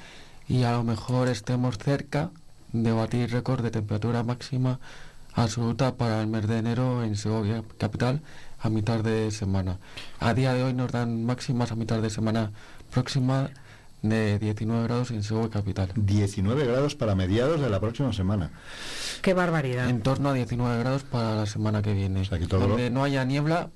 y 0.48 0.64
a 0.64 0.72
lo 0.72 0.84
mejor 0.84 1.28
estemos 1.28 1.78
cerca 1.78 2.30
de 2.72 2.92
batir 2.92 3.32
récord 3.32 3.64
de 3.64 3.72
temperatura 3.72 4.24
máxima 4.24 4.80
absoluta 5.38 5.96
para 5.96 6.22
el 6.22 6.28
mes 6.28 6.48
de 6.48 6.58
enero 6.58 7.04
en 7.04 7.16
Segovia 7.16 7.64
capital 7.78 8.22
a 8.60 8.70
mitad 8.70 9.04
de 9.04 9.30
semana. 9.32 9.78
A 10.20 10.34
día 10.34 10.54
de 10.54 10.64
hoy 10.64 10.74
nos 10.74 10.92
dan 10.92 11.26
máximas 11.26 11.72
a 11.72 11.76
mitad 11.76 12.02
de 12.02 12.10
semana 12.10 12.52
próxima 12.92 13.52
de 14.02 14.40
19 14.40 14.84
grados 14.84 15.12
en 15.12 15.24
Segovia 15.24 15.52
capital. 15.52 15.92
19 15.96 16.66
grados 16.66 16.96
para 16.96 17.14
mediados 17.14 17.62
de 17.62 17.70
la 17.70 17.80
próxima 17.80 18.14
semana. 18.14 18.52
Qué 19.22 19.34
barbaridad. 19.34 19.90
En 19.90 20.02
torno 20.02 20.30
a 20.30 20.34
19 20.34 20.80
grados 20.80 21.04
para 21.04 21.36
la 21.36 21.46
semana 21.46 21.82
que 21.84 21.94
viene. 21.94 22.24
donde 22.50 22.90
no 22.90 23.04
haya 23.04 23.24
niebla, 23.24 23.70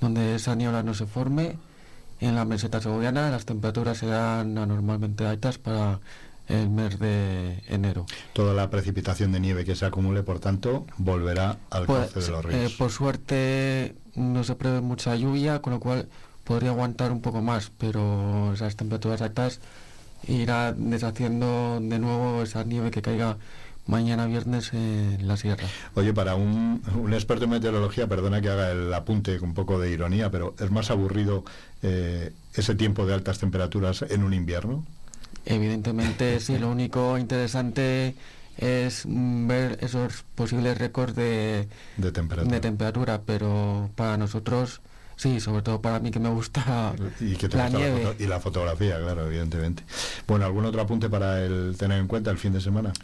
donde 0.00 0.36
esa 0.36 0.54
niebla 0.54 0.84
no 0.84 0.94
se 0.94 1.06
forme 1.06 1.58
en 2.20 2.34
la 2.34 2.44
meseta 2.44 2.80
segoviana 2.80 3.30
las 3.30 3.46
temperaturas 3.46 3.98
serán 3.98 4.58
anormalmente 4.58 5.26
altas 5.26 5.58
para 5.58 6.00
el 6.50 6.68
mes 6.68 6.98
de 6.98 7.62
enero. 7.68 8.06
Toda 8.32 8.54
la 8.54 8.70
precipitación 8.70 9.32
de 9.32 9.40
nieve 9.40 9.64
que 9.64 9.74
se 9.74 9.86
acumule, 9.86 10.22
por 10.22 10.40
tanto, 10.40 10.86
volverá 10.98 11.58
al 11.70 11.86
pues, 11.86 12.10
cauce 12.12 12.20
de 12.20 12.30
los 12.30 12.44
ríos. 12.44 12.72
Eh, 12.72 12.74
por 12.76 12.90
suerte 12.90 13.94
no 14.14 14.44
se 14.44 14.54
prevé 14.56 14.80
mucha 14.80 15.14
lluvia, 15.14 15.62
con 15.62 15.72
lo 15.72 15.80
cual 15.80 16.08
podría 16.44 16.70
aguantar 16.70 17.12
un 17.12 17.20
poco 17.20 17.40
más, 17.40 17.70
pero 17.78 18.52
esas 18.52 18.76
temperaturas 18.76 19.22
altas 19.22 19.60
irá 20.26 20.72
deshaciendo 20.72 21.78
de 21.80 21.98
nuevo 21.98 22.42
esa 22.42 22.64
nieve 22.64 22.90
que 22.90 23.02
caiga 23.02 23.38
mañana 23.86 24.26
viernes 24.26 24.72
en 24.72 25.26
la 25.26 25.36
sierra. 25.36 25.66
Oye, 25.94 26.12
para 26.12 26.34
un, 26.34 26.82
experto 27.12 27.44
en 27.44 27.50
meteorología, 27.50 28.06
perdona 28.06 28.40
que 28.40 28.48
haga 28.48 28.70
el 28.70 28.92
apunte 28.92 29.38
con 29.38 29.50
un 29.50 29.54
poco 29.54 29.78
de 29.78 29.90
ironía, 29.90 30.30
pero 30.30 30.54
¿es 30.58 30.70
más 30.70 30.90
aburrido 30.90 31.44
eh, 31.82 32.32
ese 32.54 32.74
tiempo 32.74 33.06
de 33.06 33.14
altas 33.14 33.38
temperaturas 33.38 34.02
en 34.02 34.22
un 34.22 34.34
invierno? 34.34 34.84
Evidentemente 35.44 36.40
sí, 36.40 36.58
lo 36.58 36.70
único 36.70 37.18
interesante 37.18 38.14
es 38.58 39.04
ver 39.06 39.78
esos 39.80 40.24
posibles 40.34 40.76
récords 40.78 41.14
de, 41.14 41.68
de, 41.96 42.12
temperatura. 42.12 42.54
de 42.54 42.60
temperatura, 42.60 43.20
pero 43.24 43.90
para 43.96 44.16
nosotros 44.16 44.80
Sí, 45.16 45.38
sobre 45.38 45.60
todo 45.60 45.82
para 45.82 45.98
mí 45.98 46.10
que 46.10 46.18
me 46.18 46.30
gusta 46.30 46.94
y 47.20 47.36
que 47.36 47.46
la 47.48 47.68
nieve. 47.68 48.16
y 48.18 48.26
la 48.26 48.40
fotografía, 48.40 48.98
claro, 48.98 49.26
evidentemente. 49.26 49.82
Bueno, 50.26 50.46
¿algún 50.46 50.64
otro 50.64 50.80
apunte 50.80 51.10
para 51.10 51.44
el 51.44 51.76
tener 51.78 51.98
en 51.98 52.06
cuenta 52.06 52.30
el 52.30 52.38
fin 52.38 52.54
de 52.54 52.60
semana? 52.62 52.94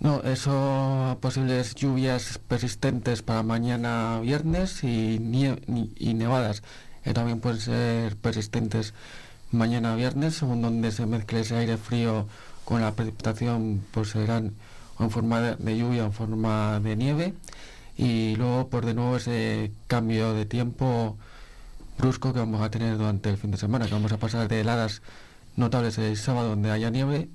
No, 0.00 0.22
eso 0.22 1.18
posibles 1.20 1.74
lluvias 1.74 2.38
persistentes 2.48 3.20
para 3.20 3.42
mañana 3.42 4.18
viernes 4.22 4.82
y, 4.82 5.20
y 5.96 6.14
nevadas 6.14 6.62
que 7.04 7.12
también 7.12 7.40
pueden 7.40 7.60
ser 7.60 8.16
persistentes 8.16 8.94
mañana 9.52 9.94
viernes, 9.96 10.36
según 10.36 10.62
donde 10.62 10.92
se 10.92 11.06
mezcle 11.06 11.40
ese 11.40 11.56
aire 11.56 11.76
frío 11.76 12.26
con 12.64 12.80
la 12.80 12.92
precipitación, 12.92 13.82
pues 13.92 14.10
serán 14.10 14.54
en 14.98 15.10
forma 15.10 15.40
de, 15.40 15.78
lluvia, 15.78 16.04
en 16.04 16.12
forma 16.12 16.80
de 16.80 16.96
nieve. 16.96 17.34
Y 17.96 18.36
luego 18.36 18.68
por 18.68 18.86
de 18.86 18.94
nuevo 18.94 19.16
ese 19.16 19.72
cambio 19.86 20.34
de 20.34 20.46
tiempo 20.46 21.16
brusco 21.98 22.32
que 22.32 22.38
vamos 22.38 22.62
a 22.62 22.70
tener 22.70 22.96
durante 22.96 23.30
el 23.30 23.38
fin 23.38 23.50
de 23.50 23.56
semana, 23.56 23.86
que 23.86 23.94
vamos 23.94 24.12
a 24.12 24.18
pasar 24.18 24.48
de 24.48 24.60
heladas 24.60 25.02
notables 25.56 25.98
el 25.98 26.16
sábado 26.16 26.50
donde 26.50 26.70
haya 26.70 26.90
nieve 26.90 27.28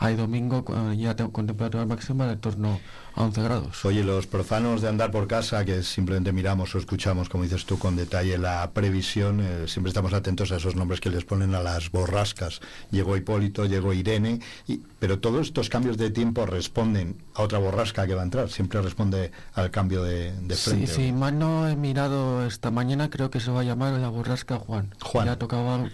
hay 0.00 0.16
domingo 0.16 0.64
ya 0.96 1.14
tengo, 1.14 1.30
con 1.30 1.46
temperatura 1.46 1.84
máxima 1.84 2.26
de 2.26 2.36
torno 2.36 2.80
a 3.14 3.22
11 3.22 3.42
grados. 3.42 3.84
Oye, 3.84 4.02
los 4.02 4.26
profanos 4.26 4.80
de 4.80 4.88
andar 4.88 5.10
por 5.10 5.28
casa, 5.28 5.62
que 5.66 5.82
simplemente 5.82 6.32
miramos 6.32 6.74
o 6.74 6.78
escuchamos, 6.78 7.28
como 7.28 7.44
dices 7.44 7.66
tú, 7.66 7.78
con 7.78 7.96
detalle 7.96 8.38
la 8.38 8.70
previsión, 8.72 9.40
eh, 9.40 9.68
siempre 9.68 9.90
estamos 9.90 10.14
atentos 10.14 10.52
a 10.52 10.56
esos 10.56 10.74
nombres 10.74 11.00
que 11.00 11.10
les 11.10 11.26
ponen 11.26 11.54
a 11.54 11.60
las 11.60 11.90
borrascas. 11.90 12.60
Llegó 12.90 13.14
Hipólito, 13.14 13.66
llegó 13.66 13.92
Irene, 13.92 14.40
y, 14.66 14.78
pero 14.98 15.18
todos 15.18 15.48
estos 15.48 15.68
cambios 15.68 15.98
de 15.98 16.10
tiempo 16.10 16.46
responden 16.46 17.16
a 17.34 17.42
otra 17.42 17.58
borrasca 17.58 18.06
que 18.06 18.14
va 18.14 18.22
a 18.22 18.24
entrar, 18.24 18.48
siempre 18.48 18.80
responde 18.80 19.32
al 19.52 19.70
cambio 19.70 20.02
de, 20.02 20.32
frente. 20.56 20.86
Sí, 20.86 20.94
sí, 20.94 21.12
mal 21.12 21.38
no 21.38 21.68
he 21.68 21.76
mirado 21.76 22.46
esta 22.46 22.70
mañana, 22.70 23.10
creo 23.10 23.28
que 23.28 23.38
se 23.38 23.50
va 23.50 23.60
a 23.60 23.64
llamar 23.64 23.92
la 24.00 24.08
borrasca 24.08 24.58
Juan. 24.58 24.94
Juan. 25.02 25.26
Ya 25.26 25.36
tocaba 25.36 25.90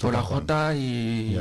por 0.00 0.12
la 0.12 0.22
J 0.22 0.74
y... 0.76 1.40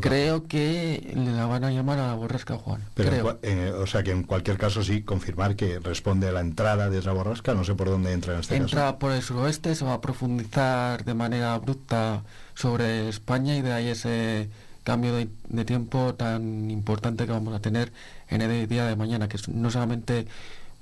Creo 0.00 0.46
que 0.46 1.12
le 1.14 1.32
la 1.32 1.46
van 1.46 1.64
a 1.64 1.70
llamar 1.70 1.98
a 1.98 2.06
la 2.06 2.14
borrasca 2.14 2.56
Juan. 2.56 2.82
Pero 2.94 3.38
eh, 3.42 3.70
o 3.72 3.86
sea 3.86 4.02
que 4.02 4.12
en 4.12 4.22
cualquier 4.22 4.56
caso 4.56 4.82
sí 4.82 5.02
confirmar 5.02 5.56
que 5.56 5.78
responde 5.78 6.28
a 6.28 6.32
la 6.32 6.40
entrada 6.40 6.88
de 6.88 6.98
esa 6.98 7.12
borrasca, 7.12 7.52
no 7.52 7.64
sé 7.64 7.74
por 7.74 7.90
dónde 7.90 8.12
entra 8.12 8.34
en 8.34 8.40
este 8.40 8.54
caso. 8.54 8.64
Entra 8.64 8.98
por 8.98 9.12
el 9.12 9.22
suroeste, 9.22 9.74
se 9.74 9.84
va 9.84 9.94
a 9.94 10.00
profundizar 10.00 11.04
de 11.04 11.14
manera 11.14 11.52
abrupta 11.52 12.22
sobre 12.54 13.08
España 13.08 13.56
y 13.56 13.62
de 13.62 13.72
ahí 13.72 13.88
ese 13.88 14.48
cambio 14.84 15.12
de, 15.14 15.64
tiempo 15.66 16.14
tan 16.14 16.70
importante 16.70 17.26
que 17.26 17.32
vamos 17.32 17.54
a 17.54 17.60
tener 17.60 17.92
en 18.28 18.40
el 18.40 18.66
día 18.68 18.86
de 18.86 18.96
mañana, 18.96 19.28
que 19.28 19.38
no 19.48 19.70
solamente 19.70 20.26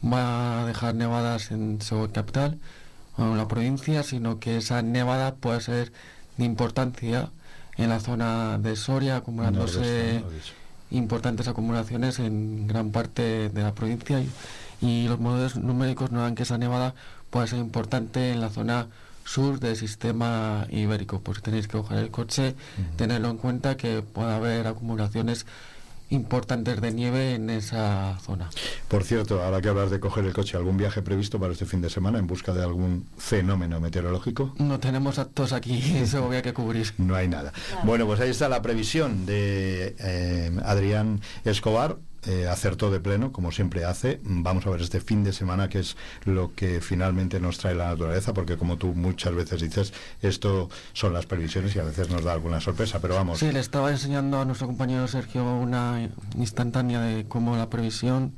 va 0.04 0.62
a 0.62 0.66
dejar 0.66 0.94
nevadas 0.94 1.50
en 1.50 1.82
su 1.82 2.08
capital 2.12 2.60
o 3.16 3.24
en 3.24 3.36
la 3.36 3.48
provincia, 3.48 4.04
sino 4.04 4.38
que 4.38 4.58
esa 4.58 4.82
nevada 4.82 5.34
puede 5.34 5.60
ser 5.60 5.92
de 6.36 6.44
importancia 6.44 7.30
en 7.78 7.88
la 7.88 8.00
zona 8.00 8.58
de 8.58 8.76
Soria, 8.76 9.16
acumulándose 9.16 10.22
importantes 10.90 11.48
acumulaciones 11.48 12.18
en 12.18 12.66
gran 12.66 12.90
parte 12.90 13.48
de 13.48 13.62
la 13.62 13.74
provincia 13.74 14.22
y, 14.80 15.08
los 15.08 15.18
modelos 15.18 15.56
numéricos 15.56 16.12
no 16.12 16.20
dan 16.22 16.34
que 16.34 16.44
esa 16.44 16.58
nevada 16.58 16.94
pueda 17.30 17.46
ser 17.46 17.58
importante 17.58 18.30
en 18.30 18.40
la 18.40 18.50
zona 18.50 18.88
sur 19.24 19.58
del 19.58 19.76
sistema 19.76 20.66
ibérico. 20.70 21.20
Pues 21.20 21.42
tenéis 21.42 21.66
que 21.66 21.78
coger 21.78 21.98
el 21.98 22.10
coche, 22.10 22.54
tenerlo 22.96 23.30
en 23.30 23.38
cuenta 23.38 23.76
que 23.76 24.02
puede 24.02 24.32
haber 24.32 24.66
acumulaciones 24.66 25.46
importantes 26.10 26.80
de 26.80 26.92
nieve 26.92 27.34
en 27.34 27.50
esa 27.50 28.18
zona. 28.20 28.50
Por 28.88 29.04
cierto, 29.04 29.42
ahora 29.42 29.60
que 29.60 29.68
hablar 29.68 29.90
de 29.90 30.00
coger 30.00 30.24
el 30.24 30.32
coche, 30.32 30.56
¿algún 30.56 30.76
viaje 30.76 31.02
previsto 31.02 31.40
para 31.40 31.52
este 31.52 31.66
fin 31.66 31.80
de 31.80 31.90
semana 31.90 32.18
en 32.18 32.26
busca 32.26 32.52
de 32.52 32.62
algún 32.62 33.06
fenómeno 33.18 33.80
meteorológico? 33.80 34.54
No 34.58 34.78
tenemos 34.78 35.18
actos 35.18 35.52
aquí, 35.52 35.96
eso 35.96 36.24
había 36.24 36.42
que 36.42 36.52
cubrir. 36.52 36.92
No 36.98 37.14
hay 37.14 37.28
nada. 37.28 37.52
Bueno, 37.84 38.06
pues 38.06 38.20
ahí 38.20 38.30
está 38.30 38.48
la 38.48 38.62
previsión 38.62 39.26
de 39.26 39.96
eh, 39.98 40.50
Adrián 40.64 41.20
Escobar 41.44 41.96
eh, 42.26 42.48
acertó 42.48 42.90
de 42.90 43.00
pleno, 43.00 43.32
como 43.32 43.52
siempre 43.52 43.84
hace. 43.84 44.20
Vamos 44.24 44.66
a 44.66 44.70
ver 44.70 44.80
este 44.82 45.00
fin 45.00 45.22
de 45.22 45.32
semana 45.32 45.68
qué 45.68 45.78
es 45.78 45.96
lo 46.24 46.54
que 46.54 46.80
finalmente 46.80 47.38
nos 47.38 47.58
trae 47.58 47.74
la 47.74 47.88
naturaleza, 47.88 48.34
porque 48.34 48.56
como 48.56 48.76
tú 48.78 48.94
muchas 48.94 49.34
veces 49.34 49.60
dices, 49.60 49.92
esto 50.22 50.68
son 50.92 51.12
las 51.12 51.26
previsiones 51.26 51.76
y 51.76 51.78
a 51.78 51.84
veces 51.84 52.10
nos 52.10 52.24
da 52.24 52.32
alguna 52.32 52.60
sorpresa, 52.60 52.98
pero 53.00 53.14
vamos. 53.14 53.38
Sí, 53.38 53.52
le 53.52 53.60
estaba 53.60 53.90
enseñando 53.90 54.40
a 54.40 54.44
nuestro 54.44 54.66
compañero 54.66 55.06
Sergio 55.06 55.44
una 55.44 56.08
instantánea 56.36 57.00
de 57.00 57.26
cómo 57.26 57.56
la 57.56 57.70
previsión 57.70 58.32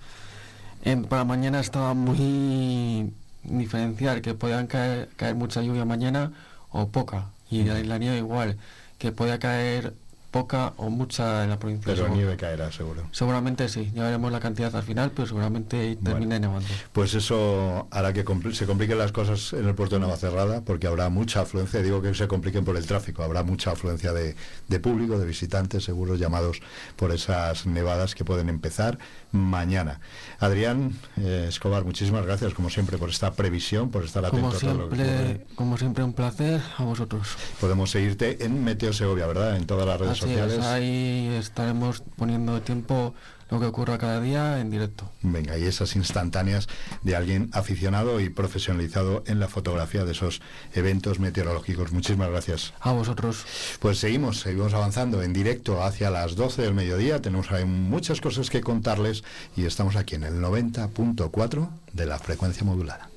para 1.08 1.24
mañana 1.24 1.60
estaba 1.60 1.94
muy 1.94 3.12
diferencial, 3.42 4.20
que 4.20 4.34
podían 4.34 4.66
caer, 4.66 5.08
caer 5.16 5.34
mucha 5.34 5.62
lluvia 5.62 5.84
mañana 5.84 6.32
o 6.70 6.88
poca, 6.88 7.30
y 7.50 7.64
la 7.64 7.98
nieve 7.98 8.18
igual, 8.18 8.58
que 8.98 9.12
podía 9.12 9.38
caer 9.38 9.94
poca 10.30 10.74
o 10.76 10.90
mucha 10.90 11.44
en 11.44 11.50
la 11.50 11.58
provincia. 11.58 11.94
Pero 11.94 12.08
nieve 12.08 12.36
caerá, 12.36 12.70
seguro. 12.70 13.02
Seguramente 13.12 13.68
sí, 13.68 13.90
ya 13.94 14.04
veremos 14.04 14.30
la 14.30 14.40
cantidad 14.40 14.74
al 14.76 14.82
final, 14.82 15.10
pero 15.14 15.26
seguramente 15.26 15.96
termine 15.96 16.38
nevando. 16.38 16.68
Pues 16.92 17.14
eso 17.14 17.88
hará 17.90 18.12
que 18.12 18.24
se 18.52 18.66
compliquen 18.66 18.98
las 18.98 19.12
cosas 19.12 19.52
en 19.54 19.66
el 19.66 19.74
puerto 19.74 19.96
de 19.96 20.02
Navacerrada, 20.02 20.60
porque 20.62 20.86
habrá 20.86 21.08
mucha 21.08 21.40
afluencia, 21.40 21.82
digo 21.82 22.02
que 22.02 22.14
se 22.14 22.28
compliquen 22.28 22.64
por 22.64 22.76
el 22.76 22.86
tráfico, 22.86 23.22
habrá 23.22 23.42
mucha 23.42 23.72
afluencia 23.72 24.12
de, 24.12 24.36
de 24.68 24.80
público, 24.80 25.18
de 25.18 25.26
visitantes, 25.26 25.84
seguros 25.84 26.18
llamados 26.18 26.60
por 26.96 27.12
esas 27.12 27.66
nevadas 27.66 28.14
que 28.14 28.24
pueden 28.24 28.48
empezar 28.48 28.98
mañana. 29.32 30.00
Adrián 30.38 30.98
eh, 31.16 31.46
Escobar, 31.48 31.84
muchísimas 31.84 32.24
gracias, 32.24 32.54
como 32.54 32.70
siempre, 32.70 32.98
por 32.98 33.10
esta 33.10 33.32
previsión, 33.32 33.90
por 33.90 34.04
estar 34.04 34.24
atento 34.24 34.48
a 34.48 34.58
todo 34.58 34.74
lo 34.74 34.88
que 34.88 35.46
Como 35.54 35.76
siempre, 35.78 36.04
un 36.04 36.12
placer 36.12 36.60
a 36.76 36.84
vosotros. 36.84 37.36
Podemos 37.60 37.90
seguirte 37.90 38.44
en 38.44 38.64
Meteo 38.64 38.92
Segovia, 38.92 39.26
¿verdad? 39.26 39.56
En 39.56 39.66
todas 39.66 39.86
las 39.86 40.00
redes 40.00 40.18
sociales. 40.18 40.64
ahí 40.64 41.34
estaremos 41.38 42.02
poniendo 42.16 42.60
tiempo 42.62 43.14
lo 43.50 43.60
que 43.60 43.66
ocurra 43.66 43.98
cada 43.98 44.20
día 44.20 44.60
en 44.60 44.70
directo. 44.70 45.10
Venga, 45.22 45.56
y 45.58 45.64
esas 45.64 45.96
instantáneas 45.96 46.68
de 47.02 47.16
alguien 47.16 47.50
aficionado 47.52 48.20
y 48.20 48.28
profesionalizado 48.28 49.22
en 49.26 49.40
la 49.40 49.48
fotografía 49.48 50.04
de 50.04 50.12
esos 50.12 50.40
eventos 50.74 51.18
meteorológicos. 51.18 51.92
Muchísimas 51.92 52.30
gracias. 52.30 52.74
A 52.80 52.92
vosotros. 52.92 53.44
Pues 53.80 53.98
seguimos, 53.98 54.40
seguimos 54.40 54.74
avanzando 54.74 55.22
en 55.22 55.32
directo 55.32 55.82
hacia 55.82 56.10
las 56.10 56.36
12 56.36 56.62
del 56.62 56.74
mediodía. 56.74 57.22
Tenemos 57.22 57.50
ahí 57.50 57.64
muchas 57.64 58.20
cosas 58.20 58.50
que 58.50 58.60
contarles 58.60 59.24
y 59.56 59.64
estamos 59.64 59.96
aquí 59.96 60.14
en 60.14 60.24
el 60.24 60.34
90.4 60.40 61.68
de 61.92 62.06
la 62.06 62.18
frecuencia 62.18 62.64
modulada. 62.64 63.08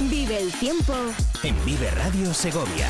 Vive 0.00 0.38
el 0.38 0.52
tiempo 0.52 0.94
en 1.42 1.64
Vive 1.64 1.90
Radio 1.90 2.34
Segovia. 2.34 2.88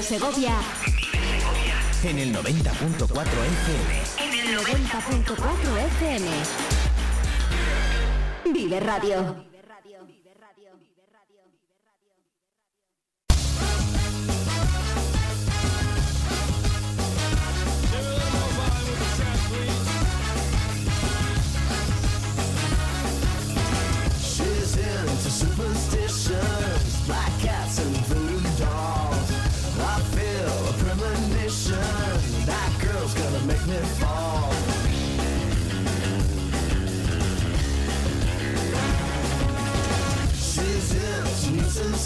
Vive 0.00 0.18
Segovia. 0.18 0.54
En 2.04 2.18
el 2.18 2.34
90.4 2.34 3.10
FM. 3.12 4.02
En 4.18 4.32
el 4.32 4.58
90.4 4.58 5.78
FM. 5.78 6.26
Vive 8.54 8.80
Radio. 8.80 9.49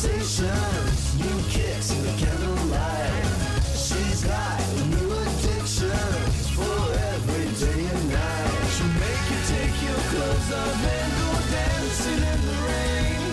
Sensations, 0.04 1.16
new 1.18 1.38
kicks 1.48 1.90
in 1.90 2.02
the 2.02 2.12
candlelight. 2.20 3.24
She's 3.72 4.24
got 4.24 4.60
a 4.60 4.84
new 4.92 5.10
addictions 5.12 6.48
for 6.56 6.80
every 7.12 7.48
day 7.62 7.80
and 7.92 8.04
night. 8.12 8.66
She'll 8.74 8.94
make 9.00 9.24
you 9.32 9.40
take 9.54 9.76
your 9.86 10.00
clothes 10.12 10.50
off 10.60 10.84
and 10.96 11.10
go 11.20 11.30
dancing 11.56 12.22
in 12.32 12.40
the 12.48 12.56
rain. 12.68 13.32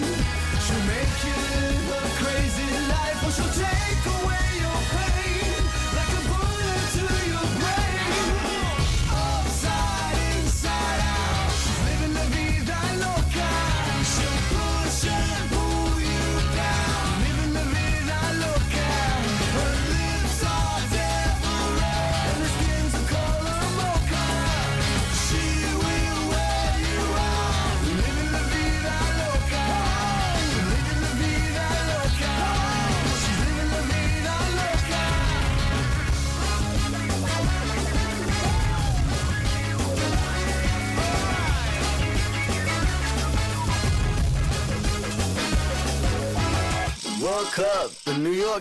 She'll 0.64 0.86
make 0.96 1.16
you 1.28 1.36
live 1.52 1.88
a 1.92 2.04
crazy 2.24 2.70
life, 2.88 3.20
or 3.28 3.32
she'll 3.32 3.54
take 3.66 3.81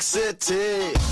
City. 0.00 1.09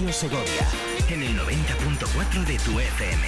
Radio 0.00 0.14
Segovia 0.14 0.66
en 1.10 1.22
el 1.22 1.38
90.4 1.38 2.46
de 2.46 2.58
tu 2.60 2.80
FM. 2.80 3.22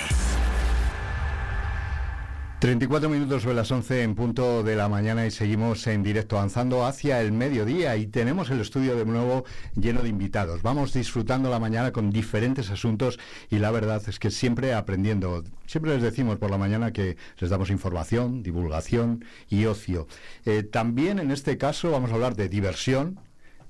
34 2.61 3.11
minutos 3.11 3.43
sobre 3.43 3.57
las 3.57 3.71
11 3.71 4.03
en 4.03 4.15
punto 4.15 4.63
de 4.63 4.75
la 4.75 4.89
mañana 4.89 5.27
y 5.27 5.31
seguimos 5.31 5.87
en 5.87 6.03
directo 6.03 6.39
avanzando 6.39 6.87
hacia 6.87 7.21
el 7.21 7.33
mediodía 7.33 7.97
y 7.97 8.07
tenemos 8.07 8.49
el 8.49 8.61
estudio 8.61 8.97
de 8.97 9.05
nuevo 9.05 9.45
lleno 9.75 10.01
de 10.01 10.09
invitados. 10.09 10.63
Vamos 10.63 10.95
disfrutando 10.95 11.51
la 11.51 11.59
mañana 11.59 11.93
con 11.93 12.11
diferentes 12.11 12.71
asuntos 12.71 13.19
y 13.51 13.59
la 13.59 13.71
verdad 13.71 14.03
es 14.07 14.19
que 14.19 14.31
siempre 14.31 14.73
aprendiendo. 14.73 15.45
Siempre 15.67 15.93
les 15.93 16.03
decimos 16.03 16.39
por 16.39 16.51
la 16.51 16.57
mañana 16.57 16.95
que 16.95 17.19
les 17.39 17.51
damos 17.51 17.69
información, 17.69 18.43
divulgación 18.43 19.27
y 19.51 19.67
ocio. 19.67 20.07
Eh, 20.47 20.63
también 20.63 21.19
en 21.19 21.33
este 21.33 21.59
caso 21.59 21.91
vamos 21.91 22.13
a 22.13 22.15
hablar 22.15 22.35
de 22.35 22.49
diversión, 22.49 23.21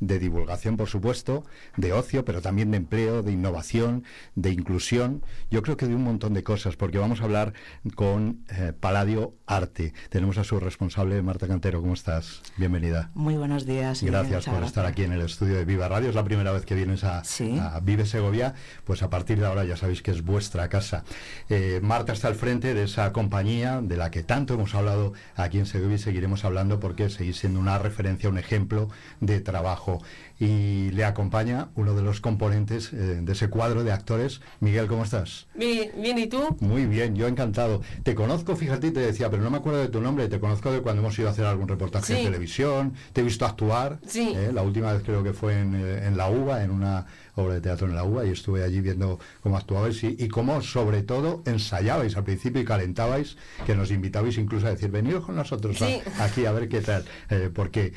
de 0.03 0.19
divulgación, 0.19 0.77
por 0.77 0.89
supuesto, 0.89 1.45
de 1.77 1.93
ocio, 1.93 2.25
pero 2.25 2.43
también 2.43 2.73
de 2.73 2.77
empleo, 2.79 3.23
de 3.23 3.31
innovación, 3.31 4.03
de 4.35 4.51
inclusión. 4.51 5.23
Yo 5.49 5.63
creo 5.63 5.77
que 5.77 5.87
de 5.87 5.95
un 5.95 6.03
montón 6.03 6.35
de 6.35 6.43
cosas, 6.43 6.75
porque 6.75 6.99
vamos 6.99 7.21
a 7.21 7.25
hablar 7.25 7.53
con 7.95 8.41
eh, 8.49 8.73
Paladio 8.79 9.35
Arte. 9.47 9.95
Tenemos 10.11 10.39
a 10.39 10.45
su 10.45 10.59
responsable, 10.59 11.23
Marta 11.23 11.47
Cantero. 11.47 11.81
¿Cómo 11.81 11.95
estás? 11.95 12.43
Bienvenida. 12.57 13.11
Muy 13.15 13.37
buenos 13.37 13.65
días. 13.65 14.03
Gracias 14.03 14.47
por 14.47 14.65
estar 14.65 14.87
aquí 14.87 15.05
en 15.05 15.13
el 15.13 15.21
estudio 15.21 15.55
de 15.57 15.65
Viva 15.65 15.87
Radio. 15.89 16.09
Es 16.09 16.17
la 16.17 16.25
primera 16.25 16.51
vez 16.51 16.67
que 16.67 16.75
vienes 16.75 17.05
a, 17.05 17.23
Sí. 17.23 17.57
a 17.61 17.79
Vive 17.79 18.05
Segovia. 18.05 18.55
Pues 18.85 19.05
a 19.05 19.09
partir 19.09 19.39
de 19.39 19.47
ahora 19.47 19.65
ya 19.65 19.77
sabéis 19.77 20.03
que 20.03 20.11
es 20.11 20.23
vuestra 20.25 20.69
casa. 20.69 21.05
Eh, 21.49 21.79
Marta 21.81 22.13
está 22.13 22.27
al 22.27 22.35
frente 22.35 22.75
de 22.75 22.83
esa 22.83 23.13
compañía 23.13 23.81
de 23.81 23.97
la 23.97 24.11
que 24.11 24.25
tanto 24.25 24.55
hemos 24.55 24.75
hablado 24.75 25.13
aquí 25.37 25.59
en 25.61 25.67
Segovia 25.67 25.95
y 25.95 25.99
seguiremos 25.99 26.45
hablando 26.45 26.81
porque 26.81 27.09
seguís 27.09 27.37
siendo 27.39 27.61
una 27.61 27.79
referencia, 27.79 28.29
un 28.29 28.39
ejemplo 28.39 28.89
de 29.21 29.39
trabajo. 29.41 29.92
Y 30.39 30.91
le 30.91 31.05
acompaña 31.05 31.69
uno 31.77 31.95
de 31.95 32.03
los 32.03 32.21
componentes 32.21 32.93
eh, 32.93 33.21
de 33.23 33.33
ese 33.33 33.49
cuadro 33.49 33.85
de 33.85 33.93
actores. 33.93 34.41
Miguel, 34.61 34.87
¿cómo 34.87 35.05
estás? 35.05 35.47
Bien, 35.55 35.91
bien, 35.99 36.19
¿y 36.19 36.27
tú? 36.27 36.57
Muy 36.61 36.87
bien, 36.87 37.15
yo 37.15 37.29
encantado. 37.29 37.83
Te 38.03 38.15
conozco, 38.15 38.57
fíjate, 38.57 38.91
te 38.91 39.01
decía, 39.01 39.31
pero 39.31 39.43
no 39.43 39.51
me 39.51 39.59
acuerdo 39.59 39.81
de 39.81 39.89
tu 39.89 40.01
nombre. 40.01 40.29
Te 40.29 40.41
conozco 40.41 40.73
de 40.73 40.81
cuando 40.81 41.03
hemos 41.03 41.19
ido 41.19 41.29
a 41.29 41.33
hacer 41.33 41.45
algún 41.45 41.69
reportaje 41.69 42.19
en 42.19 42.25
televisión. 42.25 42.95
Te 43.13 43.21
he 43.21 43.25
visto 43.25 43.47
actuar. 43.47 43.99
Sí. 44.07 44.33
¿eh? 44.35 44.51
La 44.53 44.63
última 44.63 44.93
vez 44.93 45.03
creo 45.03 45.23
que 45.23 45.33
fue 45.33 45.59
en, 45.59 45.75
eh, 45.75 46.07
en 46.07 46.17
La 46.17 46.29
Uva, 46.29 46.63
en 46.65 46.71
una 46.71 47.07
obra 47.35 47.55
de 47.55 47.61
teatro 47.61 47.87
en 47.89 47.95
La 47.95 48.05
Uva, 48.05 48.25
y 48.27 48.31
estuve 48.31 48.63
allí 48.63 48.81
viendo 48.81 49.19
cómo 49.43 49.57
actuabais 49.57 50.03
y, 50.05 50.17
y 50.19 50.29
cómo, 50.29 50.61
sobre 50.63 51.03
todo, 51.03 51.43
ensayabais 51.47 52.17
al 52.17 52.25
principio 52.25 52.61
y 52.61 52.65
calentabais, 52.65 53.37
que 53.67 53.75
nos 53.75 53.91
invitabais 53.91 54.37
incluso 54.39 54.67
a 54.67 54.71
decir, 54.71 54.91
veniros 54.91 55.25
con 55.25 55.37
nosotros 55.37 55.77
a- 55.81 56.25
aquí 56.25 56.45
a 56.47 56.53
ver 56.53 56.69
qué 56.69 56.81
tal. 56.81 57.05
Eh, 57.31 57.51
porque 57.53 57.93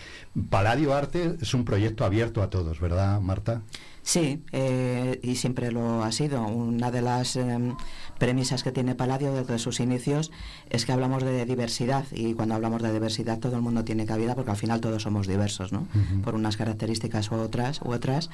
Paladio 0.49 0.93
Arte 0.93 1.35
es 1.41 1.53
un 1.53 1.65
proyecto 1.65 2.05
abierto 2.05 2.41
a 2.41 2.49
todos, 2.49 2.79
¿verdad, 2.79 3.19
Marta? 3.21 3.61
Sí, 4.05 4.43
eh, 4.51 5.19
y 5.23 5.35
siempre 5.35 5.71
lo 5.71 6.03
ha 6.03 6.11
sido. 6.11 6.45
Una 6.45 6.91
de 6.91 7.01
las 7.01 7.35
em, 7.35 7.75
premisas 8.19 8.61
que 8.61 8.71
tiene 8.71 8.93
Paladio 8.93 9.33
desde 9.33 9.57
sus 9.57 9.79
inicios 9.79 10.31
es 10.69 10.85
que 10.85 10.91
hablamos 10.91 11.23
de 11.23 11.43
diversidad 11.45 12.05
y 12.11 12.35
cuando 12.35 12.53
hablamos 12.53 12.83
de 12.83 12.93
diversidad 12.93 13.39
todo 13.39 13.55
el 13.55 13.63
mundo 13.63 13.83
tiene 13.83 14.05
cabida 14.05 14.35
porque 14.35 14.51
al 14.51 14.57
final 14.57 14.79
todos 14.79 15.01
somos 15.01 15.25
diversos, 15.25 15.73
¿no? 15.73 15.87
Por 16.23 16.35
unas 16.35 16.55
características 16.55 17.31
u 17.31 17.35
otras, 17.35 17.81
u 17.81 17.93
otras 17.93 18.29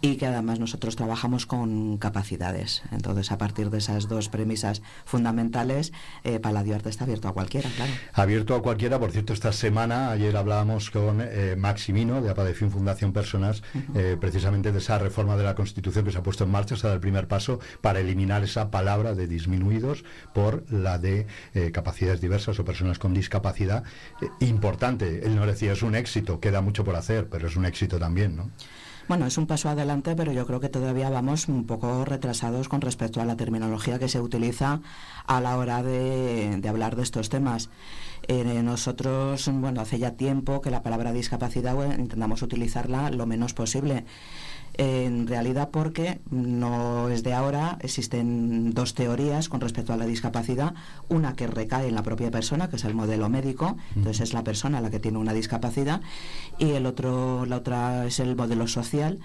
y 0.00 0.16
que 0.16 0.26
además 0.26 0.60
nosotros 0.60 0.96
trabajamos 0.96 1.46
con 1.46 1.96
capacidades. 1.96 2.82
Entonces, 2.92 3.32
a 3.32 3.38
partir 3.38 3.70
de 3.70 3.78
esas 3.78 4.08
dos 4.08 4.28
premisas 4.28 4.82
fundamentales, 5.04 5.92
eh, 6.24 6.38
Paladio 6.38 6.74
Arte 6.74 6.90
está 6.90 7.04
abierto 7.04 7.28
a 7.28 7.32
cualquiera, 7.32 7.70
claro. 7.76 7.92
Abierto 8.12 8.54
a 8.54 8.62
cualquiera, 8.62 8.98
por 8.98 9.10
cierto, 9.10 9.32
esta 9.32 9.52
semana, 9.52 10.10
ayer 10.10 10.36
hablábamos 10.36 10.90
con 10.90 11.22
eh, 11.22 11.56
Maximino 11.56 12.20
de 12.20 12.30
Apadefin 12.30 12.70
Fundación 12.70 13.12
Personas, 13.12 13.62
eh, 13.94 14.16
precisamente 14.20 14.72
de 14.72 14.78
esa 14.78 14.98
reforma 15.06 15.36
de 15.36 15.44
la 15.44 15.54
Constitución 15.54 16.04
que 16.04 16.12
se 16.12 16.18
ha 16.18 16.22
puesto 16.22 16.44
en 16.44 16.50
marcha, 16.50 16.76
se 16.76 16.82
dado 16.82 16.94
el 16.94 17.00
primer 17.00 17.28
paso 17.28 17.60
para 17.80 18.00
eliminar 18.00 18.42
esa 18.42 18.70
palabra 18.70 19.14
de 19.14 19.26
disminuidos 19.26 20.04
por 20.34 20.64
la 20.70 20.98
de 20.98 21.26
eh, 21.54 21.70
capacidades 21.72 22.20
diversas 22.20 22.58
o 22.58 22.64
personas 22.64 22.98
con 22.98 23.14
discapacidad. 23.14 23.84
Eh, 24.20 24.28
importante, 24.40 25.24
él 25.24 25.36
nos 25.36 25.46
decía, 25.46 25.72
es 25.72 25.82
un 25.82 25.94
éxito, 25.94 26.40
queda 26.40 26.60
mucho 26.60 26.84
por 26.84 26.96
hacer, 26.96 27.28
pero 27.28 27.48
es 27.48 27.56
un 27.56 27.66
éxito 27.66 27.98
también, 27.98 28.36
¿no? 28.36 28.50
Bueno, 29.08 29.26
es 29.26 29.38
un 29.38 29.46
paso 29.46 29.68
adelante, 29.68 30.16
pero 30.16 30.32
yo 30.32 30.46
creo 30.46 30.58
que 30.58 30.68
todavía 30.68 31.08
vamos 31.10 31.46
un 31.46 31.64
poco 31.64 32.04
retrasados 32.04 32.68
con 32.68 32.80
respecto 32.80 33.20
a 33.20 33.24
la 33.24 33.36
terminología 33.36 34.00
que 34.00 34.08
se 34.08 34.20
utiliza 34.20 34.80
a 35.26 35.40
la 35.40 35.56
hora 35.56 35.84
de, 35.84 36.60
hablar 36.68 36.96
de 36.96 37.04
estos 37.04 37.28
temas. 37.28 37.70
Eh, 38.26 38.62
nosotros, 38.64 39.48
bueno, 39.52 39.80
hace 39.80 40.00
ya 40.00 40.16
tiempo 40.16 40.60
que 40.60 40.72
la 40.72 40.82
palabra 40.82 41.12
discapacidad 41.12 41.76
intentamos 41.96 42.42
utilizarla 42.42 43.10
lo 43.10 43.26
menos 43.26 43.54
posible. 43.54 44.04
En 44.78 45.26
realidad 45.26 45.70
porque 45.70 46.20
no 46.30 47.08
es 47.08 47.22
de 47.22 47.32
ahora, 47.32 47.78
existen 47.80 48.72
dos 48.72 48.94
teorías 48.94 49.48
con 49.48 49.60
respecto 49.60 49.92
a 49.92 49.96
la 49.96 50.06
discapacidad, 50.06 50.74
una 51.08 51.34
que 51.34 51.46
recae 51.46 51.88
en 51.88 51.94
la 51.94 52.02
propia 52.02 52.30
persona, 52.30 52.68
que 52.68 52.76
es 52.76 52.84
el 52.84 52.94
modelo 52.94 53.28
médico, 53.28 53.76
entonces 53.94 54.20
es 54.28 54.34
la 54.34 54.44
persona 54.44 54.80
la 54.80 54.90
que 54.90 55.00
tiene 55.00 55.18
una 55.18 55.32
discapacidad, 55.32 56.00
y 56.58 56.72
el 56.72 56.86
otro, 56.86 57.46
la 57.46 57.56
otra 57.56 58.06
es 58.06 58.20
el 58.20 58.36
modelo 58.36 58.66
social, 58.66 59.18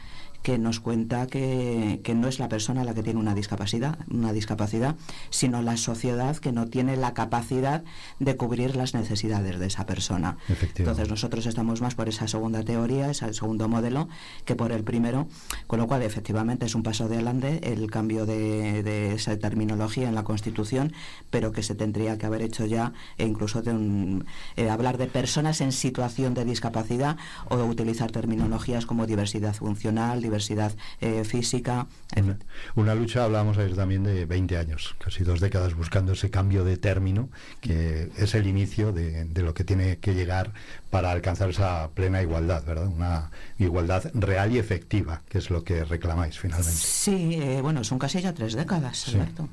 que 0.44 0.58
nos 0.58 0.80
cuenta 0.80 1.28
que, 1.28 2.02
que, 2.04 2.16
no 2.16 2.28
es 2.28 2.40
la 2.40 2.50
persona 2.50 2.84
la 2.84 2.94
que 2.94 3.04
tiene 3.04 3.20
una 3.20 3.36
discapacidad, 3.36 4.00
una 4.10 4.34
discapacidad, 4.34 4.96
sino 5.30 5.62
la 5.62 5.78
sociedad 5.78 6.38
que 6.38 6.52
no 6.52 6.68
tiene 6.68 6.98
la 6.98 7.14
capacidad 7.14 7.84
de 8.20 8.38
cubrir 8.38 8.76
las 8.76 8.94
necesidades 8.94 9.60
de 9.60 9.66
esa 9.66 9.86
persona. 9.86 10.38
Entonces 10.76 11.10
nosotros 11.10 11.46
estamos 11.46 11.82
más 11.82 11.96
por 11.96 12.10
esa 12.10 12.28
segunda 12.28 12.64
teoría, 12.64 13.10
ese 13.10 13.34
segundo 13.34 13.68
modelo, 13.68 14.10
que 14.46 14.56
por 14.56 14.72
el 14.72 14.84
primero, 14.84 15.28
con 15.68 15.80
lo 15.80 15.88
cual 15.88 16.02
efectivamente 16.02 16.66
es 16.66 16.76
un 16.76 16.84
paso 16.84 17.08
de 17.08 17.16
adelante 17.16 17.74
el 17.74 17.90
cambio 17.90 18.26
de, 18.26 18.84
de 18.84 19.14
esa 19.14 19.38
terminología 19.38 20.08
en 20.08 20.16
la 20.16 20.24
Constitución, 20.24 20.94
pero 21.30 21.52
que 21.52 21.64
se 21.64 21.76
tendría 21.76 22.18
que 22.18 22.26
haber 22.26 22.42
hecho 22.42 22.66
ya 22.66 22.94
e 23.18 23.26
incluso 23.26 23.62
de 23.62 23.72
un, 23.72 24.26
eh, 24.56 24.70
hablar 24.70 24.98
de 24.98 25.08
personas 25.08 25.62
en 25.62 25.72
situación 25.72 26.34
de 26.34 26.46
discapacidad 26.46 27.18
o 27.50 27.58
de 27.58 27.64
utilizar 27.64 28.12
terminologías 28.12 28.86
como 28.86 29.06
diversidad 29.06 29.54
funcional, 29.54 30.22
diversidad 30.32 30.72
eh, 31.02 31.24
física. 31.26 31.88
Una, 32.16 32.38
una, 32.76 32.96
lucha, 32.96 33.26
hablábamos 33.26 33.58
ayer 33.58 33.76
también 33.76 34.04
de 34.04 34.26
20 34.26 34.58
años, 34.58 34.96
casi 34.98 35.24
dos 35.24 35.40
décadas 35.40 35.76
buscando 35.76 36.14
ese 36.14 36.30
cambio 36.30 36.64
de 36.64 36.78
término, 36.78 37.30
que 37.60 38.10
es 38.18 38.34
el 38.34 38.48
inicio 38.48 38.94
de, 38.94 39.26
de 39.26 39.42
lo 39.44 39.54
que 39.54 39.64
tiene 39.64 39.98
que 39.98 40.14
llegar 40.14 40.54
para 40.90 41.12
alcanzar 41.12 41.50
esa 41.50 41.90
plena 41.94 42.22
igualdad, 42.22 42.64
¿verdad? 42.66 42.88
Una 42.88 43.32
igualdad 43.60 44.10
real 44.14 44.54
y 44.54 44.60
efectiva, 44.60 45.22
que 45.30 45.38
es 45.40 45.50
lo 45.50 45.64
que 45.64 45.84
reclamáis 45.84 46.40
finalmente. 46.40 46.72
Sí, 46.72 47.36
eh, 47.42 47.60
bueno, 47.62 47.84
son 47.84 48.00
casi 48.00 48.22
ya 48.22 48.34
tres 48.34 48.54
décadas, 48.54 48.98
Sí. 48.98 49.16
Alberto. 49.16 49.50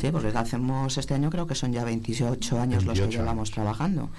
Sí, 0.00 0.10
porque 0.10 0.36
hacemos 0.36 0.98
este 0.98 1.14
año 1.14 1.30
creo 1.30 1.46
que 1.46 1.54
son 1.54 1.72
ya 1.72 1.84
28 1.84 2.60
años 2.60 2.84
los 2.84 2.94
que 2.94 3.02
28 3.02 3.22
llevamos 3.22 3.50
trabajando. 3.52 4.10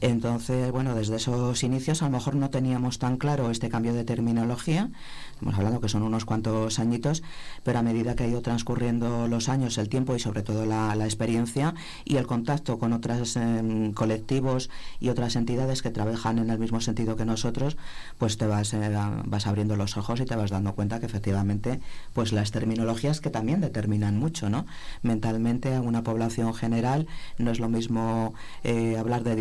Entonces, 0.00 0.70
bueno, 0.70 0.94
desde 0.94 1.16
esos 1.16 1.62
inicios 1.62 2.02
a 2.02 2.06
lo 2.06 2.12
mejor 2.12 2.34
no 2.34 2.50
teníamos 2.50 2.98
tan 2.98 3.16
claro 3.16 3.50
este 3.50 3.68
cambio 3.68 3.94
de 3.94 4.04
terminología. 4.04 4.90
Estamos 5.32 5.54
hablando 5.56 5.80
que 5.80 5.88
son 5.88 6.02
unos 6.02 6.24
cuantos 6.24 6.78
añitos, 6.78 7.22
pero 7.62 7.78
a 7.78 7.82
medida 7.82 8.14
que 8.14 8.24
ha 8.24 8.26
ido 8.26 8.40
transcurriendo 8.40 9.28
los 9.28 9.48
años, 9.48 9.78
el 9.78 9.88
tiempo 9.88 10.14
y 10.14 10.20
sobre 10.20 10.42
todo 10.42 10.66
la, 10.66 10.94
experiencia 11.04 11.74
y 12.04 12.16
el 12.16 12.26
contacto 12.26 12.78
con 12.78 12.92
otros 12.92 13.36
eh, 13.36 13.92
colectivos 13.94 14.70
y 15.00 15.10
otras 15.10 15.36
entidades 15.36 15.82
que 15.82 15.90
trabajan 15.90 16.38
en 16.38 16.50
el 16.50 16.58
mismo 16.58 16.80
sentido 16.80 17.16
que 17.16 17.24
nosotros, 17.26 17.76
pues 18.18 18.38
te 18.38 18.46
vas, 18.46 18.72
eh, 18.72 18.90
vas 19.26 19.46
abriendo 19.46 19.76
los 19.76 19.96
ojos 19.96 20.20
y 20.20 20.24
te 20.24 20.34
vas 20.34 20.50
dando 20.50 20.74
cuenta 20.74 20.98
que 20.98 21.06
efectivamente, 21.06 21.80
pues 22.14 22.32
las 22.32 22.50
terminologías 22.52 23.20
que 23.20 23.30
también 23.30 23.60
determinan 23.60 24.18
mucho, 24.18 24.48
¿no? 24.48 24.66
Mentalmente 25.02 25.74
a 25.74 25.80
una 25.80 26.02
población 26.02 26.54
general 26.54 27.06
no 27.38 27.50
es 27.50 27.60
lo 27.60 27.68
mismo 27.68 28.34
eh, 28.62 28.96
hablar 28.98 29.24
de 29.24 29.36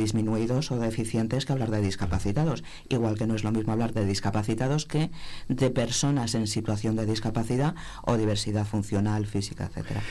o 0.52 0.78
deficientes 0.78 1.46
que 1.46 1.54
hablar 1.54 1.72
de 1.72 1.82
discapacitados. 1.82 2.64
Igual 2.90 3.18
que 3.18 3.28
no 3.28 3.36
es 3.36 3.44
lo 3.44 3.52
mismo 3.52 3.72
hablar 3.72 3.94
de 3.94 4.06
discapacitados 4.06 4.86
que 4.86 5.10
de 5.48 5.70
personas 5.70 6.36
en 6.36 6.48
situación 6.48 6.96
de 6.96 7.06
discapacidad 7.06 7.76
o 8.04 8.18
diversidad 8.18 8.66
funcional, 8.66 9.26
física, 9.26 9.66
etcétera. 9.66 10.02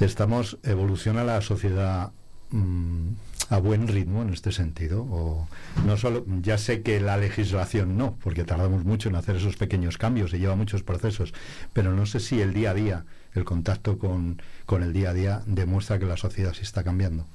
Estamos, 0.00 0.58
evoluciona 0.62 1.24
la 1.24 1.40
sociedad 1.40 2.12
mmm, 2.50 3.12
a 3.48 3.58
buen 3.58 3.88
ritmo 3.88 4.22
en 4.22 4.32
este 4.32 4.52
sentido. 4.52 5.02
O 5.02 5.48
no 5.84 5.96
solo, 5.96 6.24
ya 6.42 6.58
sé 6.58 6.82
que 6.82 7.00
la 7.00 7.16
legislación 7.16 7.96
no, 7.96 8.16
porque 8.22 8.44
tardamos 8.44 8.84
mucho 8.84 9.08
en 9.08 9.16
hacer 9.16 9.36
esos 9.36 9.56
pequeños 9.56 9.98
cambios 9.98 10.34
y 10.34 10.38
lleva 10.38 10.56
muchos 10.56 10.82
procesos, 10.82 11.32
pero 11.72 11.94
no 11.94 12.06
sé 12.06 12.20
si 12.20 12.40
el 12.40 12.52
día 12.52 12.70
a 12.70 12.74
día, 12.74 13.04
el 13.34 13.44
contacto 13.44 13.98
con, 13.98 14.42
con 14.64 14.82
el 14.82 14.92
día 14.92 15.10
a 15.10 15.14
día 15.14 15.42
demuestra 15.46 15.98
que 15.98 16.06
la 16.06 16.16
sociedad 16.16 16.52
sí 16.54 16.62
está 16.62 16.82
cambiando. 16.82 17.26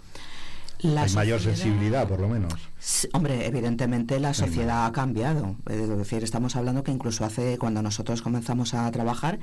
La 0.82 1.04
Hay 1.04 1.14
mayor 1.14 1.40
sensibilidad, 1.40 2.08
por 2.08 2.20
lo 2.20 2.28
menos. 2.28 2.54
Hombre, 3.14 3.46
evidentemente 3.46 4.20
la 4.20 4.34
sociedad 4.34 4.86
ha 4.86 4.92
cambiado. 4.92 5.56
Es 5.70 5.88
decir, 5.88 6.24
estamos 6.24 6.56
hablando 6.56 6.84
que 6.84 6.92
incluso 6.92 7.24
hace, 7.24 7.58
cuando 7.60 7.84
nosotros 7.84 8.22
comenzamos 8.22 8.74
a 8.74 8.90
trabajar, 8.92 9.40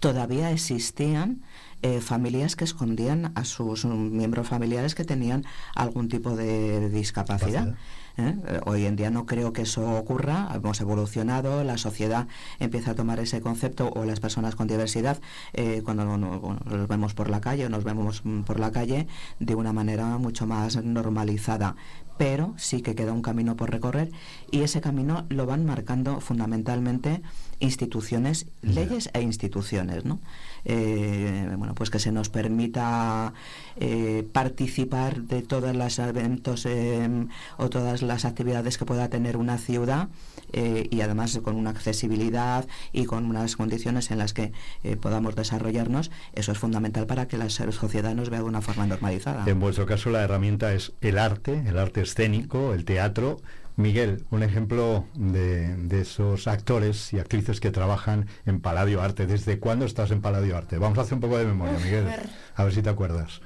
todavía 0.00 0.50
existían 0.50 1.42
eh, 1.80 2.00
familias 2.00 2.56
que 2.56 2.64
escondían 2.64 3.32
a 3.34 3.44
sus 3.44 3.86
mm, 3.86 4.16
miembros 4.16 4.48
familiares 4.48 4.94
que 4.94 5.04
tenían 5.04 5.44
algún 5.74 6.08
tipo 6.08 6.36
de 6.36 6.90
discapacidad. 6.90 7.68
¿eh? 7.68 7.74
Eh, 8.18 8.60
Hoy 8.66 8.86
en 8.86 8.96
día 8.96 9.10
no 9.10 9.26
creo 9.26 9.52
que 9.52 9.62
eso 9.62 9.96
ocurra, 9.96 10.48
hemos 10.54 10.80
evolucionado, 10.80 11.64
la 11.64 11.78
sociedad 11.78 12.26
empieza 12.58 12.92
a 12.92 12.94
tomar 12.94 13.18
ese 13.20 13.40
concepto 13.40 13.90
o 13.94 14.04
las 14.04 14.20
personas 14.20 14.54
con 14.54 14.66
diversidad, 14.68 15.20
eh, 15.52 15.82
cuando 15.84 16.04
no- 16.04 16.18
no- 16.18 16.40
bueno, 16.40 16.60
los 16.66 16.88
vemos 16.88 17.14
por 17.14 17.30
la 17.30 17.40
calle 17.40 17.66
o 17.66 17.68
nos 17.68 17.84
vemos 17.84 18.22
mm, 18.24 18.42
por 18.42 18.60
la 18.60 18.70
calle 18.70 19.06
de 19.40 19.54
una 19.54 19.72
manera 19.72 20.18
mucho 20.18 20.46
más 20.46 20.76
normalizada. 20.82 21.76
Pero 22.18 22.54
sí 22.58 22.82
que 22.82 22.94
queda 22.94 23.12
un 23.12 23.22
camino 23.22 23.56
por 23.56 23.70
recorrer 23.70 24.10
y 24.50 24.60
ese 24.60 24.80
camino 24.82 25.24
lo 25.30 25.46
van 25.46 25.64
marcando 25.64 26.20
fundamentalmente 26.20 27.22
instituciones, 27.58 28.46
leyes 28.60 29.08
e 29.14 29.22
instituciones, 29.22 30.04
¿no? 30.04 30.20
Eh, 30.64 31.48
bueno, 31.56 31.74
pues 31.74 31.90
que 31.90 31.98
se 31.98 32.12
nos 32.12 32.28
permita 32.28 33.32
eh, 33.76 34.26
participar 34.32 35.22
de 35.22 35.42
todos 35.42 35.74
los 35.74 35.98
eventos 35.98 36.66
eh, 36.66 37.26
o 37.56 37.68
todas 37.68 38.02
las 38.02 38.24
actividades 38.24 38.78
que 38.78 38.84
pueda 38.84 39.08
tener 39.08 39.36
una 39.36 39.58
ciudad 39.58 40.08
eh, 40.52 40.88
y 40.90 41.00
además 41.00 41.38
con 41.42 41.56
una 41.56 41.70
accesibilidad 41.70 42.66
y 42.92 43.04
con 43.06 43.24
unas 43.24 43.56
condiciones 43.56 44.10
en 44.10 44.18
las 44.18 44.34
que 44.34 44.52
eh, 44.84 44.96
podamos 44.96 45.34
desarrollarnos, 45.34 46.10
eso 46.34 46.52
es 46.52 46.58
fundamental 46.58 47.06
para 47.06 47.26
que 47.26 47.38
la 47.38 47.48
sociedad 47.48 48.14
nos 48.14 48.30
vea 48.30 48.40
de 48.40 48.46
una 48.46 48.60
forma 48.60 48.86
normalizada. 48.86 49.44
En 49.46 49.60
vuestro 49.60 49.86
caso 49.86 50.10
la 50.10 50.22
herramienta 50.22 50.74
es 50.74 50.92
el 51.00 51.18
arte, 51.18 51.62
el 51.66 51.78
arte 51.78 52.02
escénico, 52.02 52.74
el 52.74 52.84
teatro. 52.84 53.40
Miguel, 53.76 54.24
un 54.30 54.42
ejemplo 54.42 55.06
de, 55.14 55.74
de 55.76 56.00
esos 56.02 56.46
actores 56.46 57.12
y 57.12 57.18
actrices 57.18 57.58
que 57.60 57.70
trabajan 57.70 58.26
en 58.44 58.60
Paladio 58.60 59.00
Arte. 59.02 59.26
¿Desde 59.26 59.58
cuándo 59.58 59.86
estás 59.86 60.10
en 60.10 60.20
Paladio 60.20 60.56
Arte? 60.56 60.76
Vamos 60.78 60.98
a 60.98 61.02
hacer 61.02 61.14
un 61.14 61.20
poco 61.20 61.38
de 61.38 61.46
memoria, 61.46 61.78
Miguel. 61.78 62.06
A 62.54 62.64
ver 62.64 62.74
si 62.74 62.82
te 62.82 62.90
acuerdas. 62.90 63.40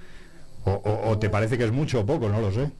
O, 0.65 0.73
o- 0.73 1.11
o 1.11 1.19
te 1.19 1.31
parece 1.31 1.57
que 1.57 1.65
es 1.65 1.73
mucho 1.73 2.01
o 2.01 2.07
poco, 2.07 2.29
no 2.29 2.41
lo 2.41 2.51
sé. 2.53 2.73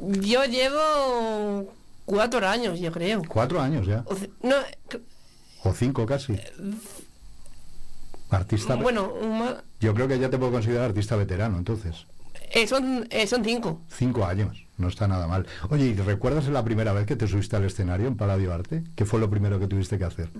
Yo 0.00 0.44
llevo 0.44 1.72
cuatro 2.04 2.46
años, 2.46 2.78
yo 2.80 2.92
creo. 2.92 3.22
Cuatro 3.26 3.60
años 3.60 3.86
ya. 3.86 4.04
O 4.06 4.14
No, 4.46 4.56
O 5.62 5.72
cinco 5.72 6.04
casi. 6.04 6.38
Artista. 8.30 8.74
bueno, 8.76 9.12
Yo 9.80 9.94
creo 9.94 10.08
que 10.08 10.18
ya 10.18 10.28
te 10.28 10.36
puedo 10.38 10.52
considerar 10.52 10.86
artista 10.86 11.16
veterano, 11.16 11.56
entonces. 11.56 12.06
eh, 12.52 12.66
son, 12.66 13.06
eh, 13.10 13.26
son 13.26 13.44
cinco. 13.44 13.80
Cinco 13.88 14.24
años. 14.26 14.63
No 14.76 14.88
está 14.88 15.06
nada 15.06 15.26
mal. 15.28 15.46
Oye, 15.70 15.86
¿y 15.86 15.94
recuerdas 15.94 16.48
la 16.48 16.64
primera 16.64 16.92
vez 16.92 17.06
que 17.06 17.14
te 17.16 17.28
subiste 17.28 17.54
al 17.56 17.64
escenario 17.64 18.08
en 18.08 18.16
Paladio 18.16 18.52
Arte? 18.52 18.82
¿Qué 18.96 19.04
fue 19.04 19.20
lo 19.20 19.30
primero 19.30 19.60
que 19.60 19.68
tuviste 19.68 19.98
que 19.98 20.04
hacer? 20.04 20.30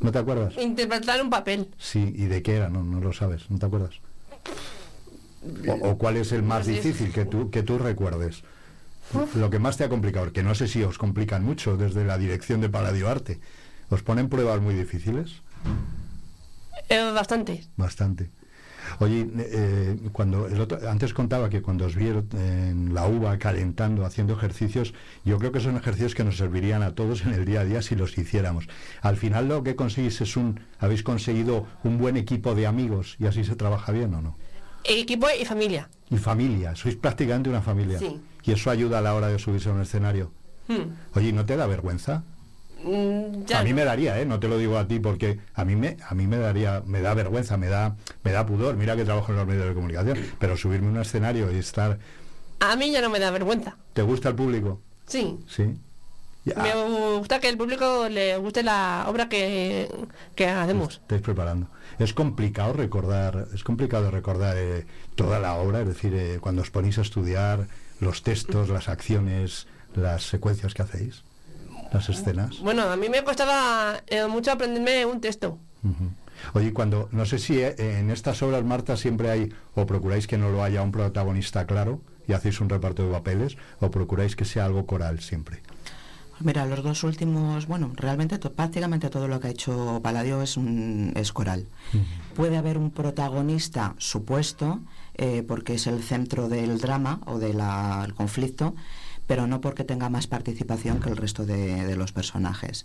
¿No 0.00 0.12
te 0.12 0.18
acuerdas? 0.18 0.54
Interpretar 0.56 1.20
un 1.20 1.30
papel. 1.30 1.68
Sí, 1.78 2.12
¿y 2.16 2.26
de 2.26 2.42
qué 2.42 2.56
era? 2.56 2.68
No, 2.68 2.84
no 2.84 3.00
lo 3.00 3.12
sabes, 3.12 3.50
¿no 3.50 3.58
te 3.58 3.66
acuerdas? 3.66 3.94
O, 5.66 5.72
o 5.72 5.98
cuál 5.98 6.16
es 6.16 6.30
el 6.30 6.42
más 6.44 6.66
difícil 6.66 7.12
que 7.12 7.24
tú, 7.24 7.50
que 7.50 7.62
tú 7.64 7.78
recuerdes? 7.78 8.42
Lo 9.34 9.50
que 9.50 9.58
más 9.58 9.76
te 9.76 9.84
ha 9.84 9.88
complicado, 9.88 10.32
que 10.32 10.42
no 10.42 10.54
sé 10.54 10.68
si 10.68 10.82
os 10.82 10.96
complican 10.96 11.44
mucho 11.44 11.76
desde 11.76 12.04
la 12.04 12.16
dirección 12.18 12.60
de 12.60 12.68
Paladio 12.68 13.08
Arte. 13.08 13.40
¿Os 13.90 14.02
ponen 14.02 14.28
pruebas 14.28 14.60
muy 14.60 14.74
difíciles? 14.74 15.42
Eh, 16.88 17.10
bastante. 17.12 17.64
Bastante. 17.76 18.30
Oye, 19.00 19.26
eh, 19.38 19.96
cuando 20.12 20.46
el 20.46 20.60
otro- 20.60 20.78
antes 20.88 21.12
contaba 21.14 21.48
que 21.48 21.62
cuando 21.62 21.86
os 21.86 21.94
vieron 21.96 22.28
en 22.34 22.94
la 22.94 23.06
uva 23.06 23.38
calentando, 23.38 24.04
haciendo 24.04 24.34
ejercicios, 24.34 24.94
yo 25.24 25.38
creo 25.38 25.52
que 25.52 25.60
son 25.60 25.76
ejercicios 25.76 26.14
que 26.14 26.24
nos 26.24 26.36
servirían 26.36 26.82
a 26.82 26.94
todos 26.94 27.22
en 27.24 27.32
el 27.34 27.44
día 27.44 27.60
a 27.60 27.64
día 27.64 27.82
si 27.82 27.94
los 27.96 28.16
hiciéramos. 28.18 28.68
Al 29.00 29.16
final 29.16 29.48
lo 29.48 29.62
que 29.62 29.76
conseguís 29.76 30.20
es 30.20 30.36
un, 30.36 30.60
habéis 30.78 31.02
conseguido 31.02 31.66
un 31.84 31.98
buen 31.98 32.16
equipo 32.16 32.54
de 32.54 32.66
amigos 32.66 33.16
y 33.18 33.26
así 33.26 33.44
se 33.44 33.56
trabaja 33.56 33.92
bien 33.92 34.14
o 34.14 34.22
no. 34.22 34.36
Equipo 34.84 35.26
y 35.40 35.44
familia. 35.44 35.88
Y 36.10 36.16
familia, 36.18 36.74
sois 36.74 36.96
prácticamente 36.96 37.48
una 37.48 37.62
familia. 37.62 37.98
Sí. 37.98 38.20
Y 38.44 38.52
eso 38.52 38.70
ayuda 38.70 38.98
a 38.98 39.00
la 39.00 39.14
hora 39.14 39.28
de 39.28 39.38
subirse 39.38 39.68
a 39.68 39.72
un 39.72 39.80
escenario. 39.82 40.32
Hmm. 40.68 40.94
Oye, 41.14 41.28
¿y 41.28 41.32
¿no 41.32 41.44
te 41.44 41.56
da 41.56 41.66
vergüenza? 41.66 42.24
Mm, 42.84 43.44
ya 43.46 43.60
a 43.60 43.62
mí 43.64 43.70
no. 43.70 43.76
me 43.76 43.84
daría, 43.84 44.20
¿eh? 44.20 44.24
No 44.26 44.38
te 44.40 44.48
lo 44.48 44.58
digo 44.58 44.76
a 44.78 44.86
ti 44.86 44.98
porque 44.98 45.38
a 45.54 45.64
mí 45.64 45.76
me 45.76 45.96
a 46.08 46.14
mí 46.14 46.26
me 46.26 46.36
daría 46.38 46.82
me 46.86 47.00
da 47.00 47.14
vergüenza, 47.14 47.56
me 47.56 47.68
da 47.68 47.96
me 48.24 48.32
da 48.32 48.44
pudor. 48.46 48.76
Mira 48.76 48.96
que 48.96 49.04
trabajo 49.04 49.32
en 49.32 49.38
los 49.38 49.46
medios 49.46 49.66
de 49.68 49.74
comunicación, 49.74 50.18
pero 50.38 50.56
subirme 50.56 50.88
a 50.88 50.90
un 50.90 51.00
escenario 51.00 51.52
y 51.52 51.58
estar 51.58 51.98
A 52.60 52.76
mí 52.76 52.90
ya 52.90 53.00
no 53.00 53.10
me 53.10 53.18
da 53.18 53.30
vergüenza. 53.30 53.76
¿Te 53.92 54.02
gusta 54.02 54.28
el 54.30 54.34
público? 54.34 54.80
Sí. 55.06 55.38
Sí. 55.48 55.76
Ya, 56.44 56.56
Me 56.60 57.18
gusta 57.18 57.38
que 57.38 57.48
el 57.48 57.56
público 57.56 58.08
le 58.08 58.36
guste 58.38 58.64
la 58.64 59.04
obra 59.06 59.28
que, 59.28 59.88
que 60.34 60.48
hacemos. 60.48 60.94
estáis 61.02 61.22
preparando. 61.22 61.68
Es 62.00 62.12
complicado 62.14 62.72
recordar, 62.72 63.46
es 63.54 63.62
complicado 63.62 64.10
recordar 64.10 64.56
eh, 64.58 64.84
toda 65.14 65.38
la 65.38 65.54
obra, 65.54 65.82
es 65.82 65.86
decir, 65.86 66.12
eh, 66.14 66.38
cuando 66.40 66.62
os 66.62 66.70
ponéis 66.72 66.98
a 66.98 67.02
estudiar 67.02 67.68
los 68.00 68.24
textos, 68.24 68.70
las 68.70 68.88
acciones, 68.88 69.68
las 69.94 70.24
secuencias 70.24 70.74
que 70.74 70.82
hacéis. 70.82 71.22
Las 71.92 72.08
escenas. 72.08 72.58
Bueno, 72.60 72.82
a 72.90 72.96
mí 72.96 73.08
me 73.08 73.22
costaba 73.22 74.02
eh, 74.06 74.26
mucho 74.26 74.52
aprenderme 74.52 75.04
un 75.06 75.20
texto. 75.20 75.58
Oye, 76.54 76.72
cuando, 76.72 77.08
no 77.12 77.24
sé 77.26 77.38
si 77.38 77.58
eh, 77.60 77.74
en 77.98 78.10
estas 78.10 78.42
obras, 78.42 78.64
Marta, 78.64 78.96
siempre 78.96 79.30
hay, 79.30 79.52
o 79.74 79.86
procuráis 79.86 80.26
que 80.26 80.38
no 80.38 80.50
lo 80.50 80.62
haya 80.62 80.82
un 80.82 80.92
protagonista 80.92 81.66
claro 81.66 82.00
y 82.26 82.32
hacéis 82.32 82.60
un 82.60 82.68
reparto 82.68 83.04
de 83.04 83.12
papeles, 83.12 83.56
o 83.80 83.90
procuráis 83.90 84.36
que 84.36 84.44
sea 84.44 84.64
algo 84.64 84.86
coral 84.86 85.20
siempre. 85.20 85.60
Mira, 86.40 86.66
los 86.66 86.82
dos 86.82 87.04
últimos, 87.04 87.66
bueno, 87.68 87.92
realmente 87.94 88.38
to- 88.38 88.52
prácticamente 88.52 89.10
todo 89.10 89.28
lo 89.28 89.38
que 89.38 89.48
ha 89.48 89.50
hecho 89.50 90.00
Palladio 90.02 90.42
es, 90.42 90.56
un, 90.56 91.12
es 91.14 91.32
coral. 91.32 91.66
Puede 92.34 92.56
haber 92.56 92.78
un 92.78 92.90
protagonista 92.90 93.94
supuesto, 93.98 94.80
eh, 95.14 95.44
porque 95.46 95.74
es 95.74 95.86
el 95.86 96.02
centro 96.02 96.48
del 96.48 96.78
drama 96.80 97.20
o 97.26 97.38
del 97.38 97.60
conflicto, 98.14 98.74
pero 99.26 99.46
no 99.46 99.60
porque 99.60 99.84
tenga 99.84 100.08
más 100.08 100.26
participación 100.26 101.00
que 101.00 101.10
el 101.10 101.16
resto 101.16 101.44
de, 101.46 101.84
de 101.84 101.96
los 101.96 102.12
personajes. 102.12 102.84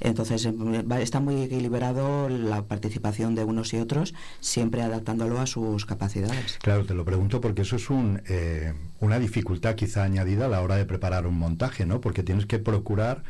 Entonces 0.00 0.46
va- 0.46 1.00
está 1.00 1.18
muy 1.18 1.42
equilibrado 1.42 2.28
la 2.28 2.62
participación 2.62 3.34
de 3.34 3.42
unos 3.44 3.74
y 3.74 3.78
otros, 3.78 4.14
siempre 4.40 4.82
adaptándolo 4.82 5.40
a 5.40 5.46
sus 5.46 5.86
capacidades. 5.86 6.58
Claro, 6.62 6.84
te 6.84 6.94
lo 6.94 7.04
pregunto 7.04 7.40
porque 7.40 7.62
eso 7.62 7.76
es 7.76 7.90
un, 7.90 8.22
eh, 8.28 8.74
una 9.00 9.18
dificultad 9.18 9.74
quizá 9.74 10.04
añadida 10.04 10.46
a 10.46 10.48
la 10.48 10.62
hora 10.62 10.76
de 10.76 10.84
preparar 10.84 11.26
un 11.26 11.36
montaje, 11.36 11.84
¿no? 11.84 12.00
Porque 12.00 12.22
tienes 12.22 12.46
que 12.46 12.60
procurar, 12.60 13.24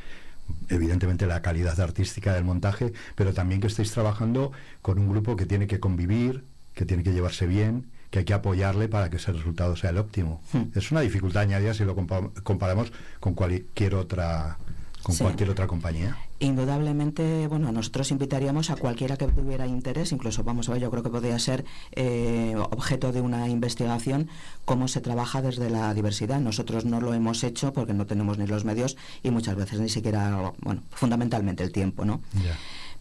evidentemente, 0.69 1.27
la 1.27 1.41
calidad 1.41 1.81
artística 1.81 2.35
del 2.35 2.45
montaje, 2.45 2.93
pero 3.15 3.33
también 3.33 3.61
que 3.63 3.67
estéis 3.69 3.93
trabajando 3.93 4.53
con 4.83 4.99
un 4.99 5.09
grupo 5.09 5.37
que 5.37 5.47
tiene 5.47 5.67
que 5.67 5.81
convivir, 5.81 6.45
que 6.75 6.85
tiene 6.85 7.03
que 7.03 7.13
llevarse 7.13 7.47
bien, 7.47 7.87
que 8.11 8.21
hay 8.21 8.25
que 8.25 8.35
apoyarle 8.35 8.89
para 8.89 9.11
que 9.11 9.17
ese 9.17 9.33
resultado 9.33 9.77
sea 9.77 9.91
el 9.91 9.99
óptimo. 9.99 10.41
Hmm. 10.53 10.65
Es 10.75 10.91
una 10.91 11.01
dificultad 11.03 11.43
añadida 11.43 11.75
si 11.75 11.85
lo 11.85 11.95
compa- 11.97 12.33
comparamos 12.43 12.93
con 13.21 13.35
cualquier 13.35 13.95
otra, 13.95 14.57
con 15.03 15.15
Sí. 15.15 15.23
cualquier 15.23 15.51
otra 15.51 15.67
compañía. 15.67 16.17
Indudablemente, 16.41 17.47
bueno, 17.49 17.73
nosotros 17.73 18.11
invitaríamos 18.11 18.71
a 18.71 18.77
cualquiera 18.77 19.17
que 19.17 19.27
tuviera 19.27 19.67
interés, 19.67 20.13
incluso 20.13 20.45
vamos 20.45 20.69
a 20.69 20.73
ver, 20.73 20.83
yo 20.83 20.91
creo 20.91 21.03
que 21.03 21.11
podría 21.11 21.39
ser 21.39 21.65
eh, 21.93 22.55
objeto 22.71 23.11
de 23.13 23.21
una 23.21 23.49
investigación 23.49 24.29
cómo 24.65 24.87
se 24.89 25.01
trabaja 25.01 25.41
desde 25.43 25.71
la 25.71 25.93
diversidad. 25.95 26.41
Nosotros 26.41 26.85
no 26.85 27.01
lo 27.01 27.15
hemos 27.15 27.43
hecho 27.45 27.73
porque 27.73 27.95
no 27.95 28.07
tenemos 28.07 28.39
ni 28.39 28.47
los 28.47 28.65
medios 28.65 28.97
y 29.23 29.31
muchas 29.31 29.57
veces 29.57 29.81
ni 29.81 29.89
siquiera, 29.89 30.53
bueno, 30.61 30.83
fundamentalmente 30.91 31.65
el 31.65 31.73
tiempo, 31.73 32.05
¿no? 32.05 32.21
Ya. 32.35 32.57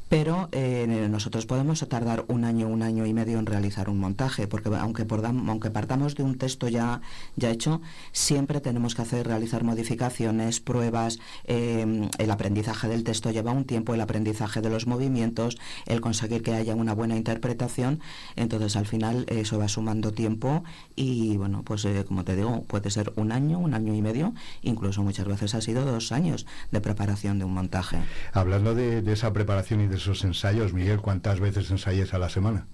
Pero 0.09 0.47
eh, 0.53 1.07
nosotros 1.09 1.45
podemos 1.45 1.85
tardar 1.89 2.23
un 2.29 2.45
año, 2.45 2.67
un 2.67 2.81
año 2.81 3.05
y 3.05 3.13
medio 3.13 3.39
en 3.39 3.45
realizar 3.45 3.89
un 3.89 3.99
montaje, 3.99 4.47
porque 4.47 4.69
aunque, 4.69 5.05
aunque 5.09 5.69
partamos 5.69 6.15
de 6.15 6.23
un 6.23 6.37
texto 6.37 6.69
ya, 6.69 7.01
ya 7.35 7.49
hecho, 7.49 7.81
siempre 8.13 8.61
tenemos 8.61 8.95
que 8.95 9.01
hacer, 9.01 9.27
realizar 9.27 9.63
modificaciones, 9.63 10.59
pruebas. 10.61 11.19
eh, 11.43 12.09
el 12.17 12.31
aprendizaje 12.31 12.87
del 12.87 13.03
texto 13.03 13.31
lleva 13.31 13.51
un 13.51 13.65
tiempo, 13.65 13.93
el 13.93 14.01
aprendizaje 14.01 14.61
de 14.61 14.69
los 14.69 14.87
movimientos, 14.87 15.57
el 15.85 15.99
conseguir 16.01 16.41
que 16.41 16.53
haya 16.53 16.75
una 16.75 16.93
buena 16.93 17.15
interpretación. 17.15 17.99
Entonces, 18.35 18.75
al 18.75 18.85
final, 18.85 19.25
eso 19.27 19.59
va 19.59 19.67
sumando 19.67 20.11
tiempo 20.11 20.63
y, 20.95 21.37
bueno, 21.37 21.63
pues 21.63 21.83
eh, 21.85 22.05
como 22.07 22.23
te 22.23 22.35
digo, 22.35 22.63
puede 22.63 22.89
ser 22.91 23.11
un 23.15 23.31
año, 23.31 23.59
un 23.59 23.73
año 23.73 23.93
y 23.93 24.01
medio, 24.01 24.33
incluso 24.61 25.03
muchas 25.03 25.27
veces 25.27 25.53
ha 25.55 25.61
sido 25.61 25.85
dos 25.85 26.11
años 26.11 26.45
de 26.71 26.81
preparación 26.81 27.39
de 27.39 27.45
un 27.45 27.53
montaje. 27.53 27.97
Hablando 28.33 28.73
de, 28.73 29.01
de 29.01 29.13
esa 29.13 29.33
preparación 29.33 29.81
y 29.81 29.87
de 29.87 29.96
esos 29.97 30.23
ensayos, 30.23 30.73
Miguel, 30.73 30.99
¿cuántas 31.01 31.39
veces 31.39 31.69
ensayáis 31.71 32.13
a 32.13 32.19
la 32.19 32.29
semana? 32.29 32.67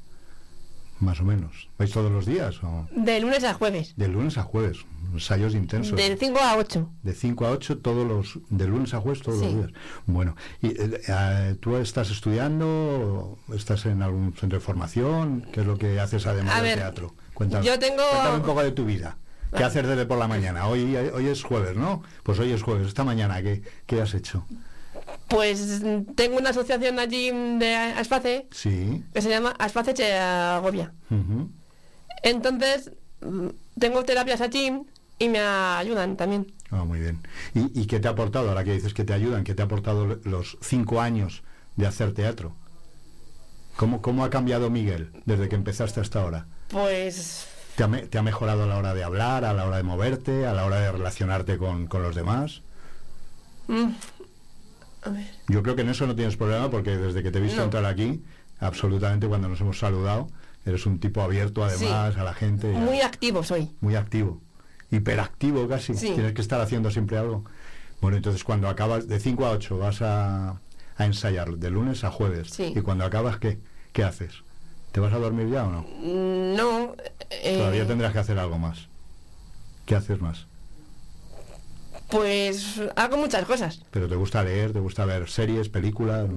Más 0.99 1.19
o 1.19 1.23
menos. 1.25 1.67
¿Vais 1.77 1.91
todos 1.91 2.11
los 2.11 2.25
días? 2.25 2.63
O? 2.63 2.87
De 2.95 3.19
lunes 3.19 3.43
a 3.43 3.53
jueves. 3.55 3.93
De 3.97 4.07
lunes 4.07 4.37
a 4.37 4.43
jueves, 4.43 4.77
ensayos 5.11 5.53
intensos. 5.53 5.97
De 5.97 6.15
5 6.15 6.39
a 6.39 6.55
8. 6.55 6.89
De 7.01 7.13
5 7.13 7.45
a 7.45 7.51
8 7.51 7.79
todos 7.79 8.07
los 8.07 8.39
de 8.49 8.67
lunes 8.67 8.93
a 8.93 9.01
jueves 9.01 9.21
todos 9.21 9.39
Sí. 9.39 9.45
los 9.45 9.55
días. 9.55 9.71
Bueno, 10.05 10.35
y 10.61 10.67
eh, 10.67 11.01
eh, 11.07 11.55
tú 11.59 11.75
estás 11.77 12.09
estudiando, 12.11 13.37
estás 13.53 13.85
en 13.85 14.01
algún 14.01 14.33
centro 14.33 14.59
de 14.59 14.63
formación, 14.65 15.45
¿qué 15.51 15.61
es 15.61 15.65
lo 15.67 15.77
que 15.77 15.99
haces 15.99 16.25
además 16.25 16.53
A 16.53 16.57
del 16.57 16.63
ver, 16.65 16.77
teatro? 16.79 17.15
Cuéntame, 17.33 17.65
yo 17.65 17.77
tengo- 17.79 18.03
cuéntame 18.11 18.37
un 18.37 18.43
poco 18.43 18.63
de 18.63 18.71
tu 18.71 18.85
vida. 18.85 19.17
¿Qué 19.49 19.55
Vale. 19.57 19.65
haces 19.65 19.87
desde 19.87 20.05
por 20.05 20.17
la 20.19 20.27
mañana? 20.27 20.67
Hoy 20.67 20.95
hoy 20.95 21.27
es 21.27 21.43
jueves, 21.43 21.75
¿no? 21.75 22.01
Pues 22.23 22.39
hoy 22.39 22.51
es 22.51 22.61
jueves. 22.63 22.87
Esta 22.87 23.03
mañana 23.03 23.41
¿qué, 23.43 23.61
qué 23.85 24.01
has 24.01 24.13
hecho? 24.13 24.45
Pues 25.33 25.81
tengo 26.15 26.37
una 26.37 26.51
asociación 26.51 26.99
allí 26.99 27.31
de 27.57 27.75
Aspace 27.75 28.47
Sí. 28.51 29.03
que 29.13 29.21
se 29.21 29.29
llama 29.29 29.53
Aspace 29.57 29.93
Chegovia. 29.93 30.93
ujú. 31.09 31.49
Entonces, 32.21 32.91
mm, 33.21 33.47
tengo 33.79 34.03
terapias 34.03 34.41
allí 34.41 34.71
y 35.19 35.29
me 35.29 35.39
ayudan 35.39 36.15
también. 36.17 36.53
Ah, 36.69 36.83
muy 36.85 36.99
bien. 36.99 37.19
¿Y, 37.53 37.81
y 37.81 37.85
qué 37.87 37.99
te 37.99 38.07
ha 38.07 38.11
aportado, 38.11 38.49
ahora 38.49 38.63
que 38.63 38.73
dices 38.73 38.93
que 38.93 39.03
te 39.03 39.13
ayudan, 39.13 39.43
qué 39.43 39.55
te 39.55 39.61
ha 39.61 39.65
aportado 39.65 40.19
los 40.23 40.57
cinco 40.61 41.01
años 41.01 41.43
de 41.75 41.87
hacer 41.87 42.13
teatro? 42.13 42.55
¿Cómo, 43.75 44.01
cómo 44.01 44.23
ha 44.23 44.29
cambiado 44.29 44.69
Miguel 44.69 45.09
desde 45.25 45.49
que 45.49 45.55
empezaste 45.55 45.99
hasta 45.99 46.21
ahora? 46.21 46.45
Pues 46.69 47.47
¿Te 47.75 47.83
ha, 47.83 47.87
me- 47.87 48.03
te 48.03 48.17
ha 48.19 48.21
mejorado 48.23 48.63
a 48.63 48.67
la 48.67 48.77
hora 48.77 48.93
de 48.93 49.03
hablar, 49.03 49.45
a 49.45 49.53
la 49.53 49.65
hora 49.65 49.77
de 49.77 49.83
moverte, 49.83 50.45
a 50.45 50.53
la 50.53 50.65
hora 50.65 50.79
de 50.79 50.91
relacionarte 50.91 51.57
con, 51.57 51.87
con 51.87 52.03
los 52.03 52.13
demás? 52.15 52.61
mm, 53.67 53.87
a 55.05 55.09
ver, 55.09 55.25
Yo 55.47 55.61
creo 55.63 55.75
que 55.75 55.81
en 55.81 55.89
eso 55.89 56.07
no 56.07 56.15
tienes 56.15 56.35
problema 56.37 56.69
porque 56.69 56.97
desde 56.97 57.21
que 57.23 57.31
te 57.31 57.39
he 57.39 57.41
visto 57.41 57.57
No. 57.57 57.65
entrar 57.65 57.85
aquí, 57.85 58.23
absolutamente 58.59 59.27
cuando 59.27 59.47
nos 59.49 59.59
hemos 59.61 59.77
saludado, 59.79 60.27
eres 60.65 60.85
un 60.85 60.99
tipo 60.99 61.21
abierto 61.21 61.63
además 61.63 62.15
a 62.17 62.23
la 62.23 62.33
gente. 62.33 62.67
muy 62.67 63.01
activo 63.01 63.43
soy. 63.43 63.71
muy 63.81 63.95
activo, 63.95 64.41
hiperactivo 64.91 65.67
casi. 65.67 65.93
Sí. 65.95 66.11
Tienes 66.13 66.33
que 66.33 66.41
estar 66.41 66.61
haciendo 66.61 66.91
siempre 66.91 67.17
algo. 67.17 67.43
Bueno, 68.01 68.17
entonces 68.17 68.43
cuando 68.43 68.67
acabas 68.69 69.07
de 69.07 69.19
5 69.19 69.45
a 69.45 69.51
8 69.51 69.77
vas 69.77 70.01
a, 70.01 70.59
a 70.97 71.05
ensayar 71.05 71.49
de 71.57 71.69
lunes 71.69 72.03
a 72.03 72.11
jueves. 72.11 72.49
Sí. 72.49 72.73
Y 72.75 72.81
cuando 72.81 73.05
acabas, 73.05 73.37
¿qué? 73.37 73.59
¿Qué 73.93 74.03
haces? 74.03 74.43
¿Te 74.91 74.99
vas 74.99 75.13
a 75.13 75.17
dormir 75.17 75.49
ya 75.49 75.63
o 75.65 75.71
no? 75.71 75.85
No. 76.03 76.95
eh, 77.29 77.57
Todavía 77.57 77.87
tendrás 77.87 78.13
que 78.13 78.19
hacer 78.19 78.37
algo 78.39 78.57
más. 78.59 78.87
¿Qué 79.85 79.95
haces 79.95 80.21
más? 80.21 80.45
Pues 82.13 82.79
hago 82.95 83.17
muchas 83.17 83.43
cosas. 83.43 83.81
¿Pero 83.89 84.07
te 84.07 84.13
gusta 84.15 84.43
leer? 84.43 84.71
¿Te 84.71 84.79
gusta 84.79 85.03
ver 85.03 85.27
series, 85.27 85.67
películas? 85.67 86.27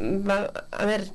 Va- 0.00 0.52
A 0.72 0.84
ver, 0.86 1.08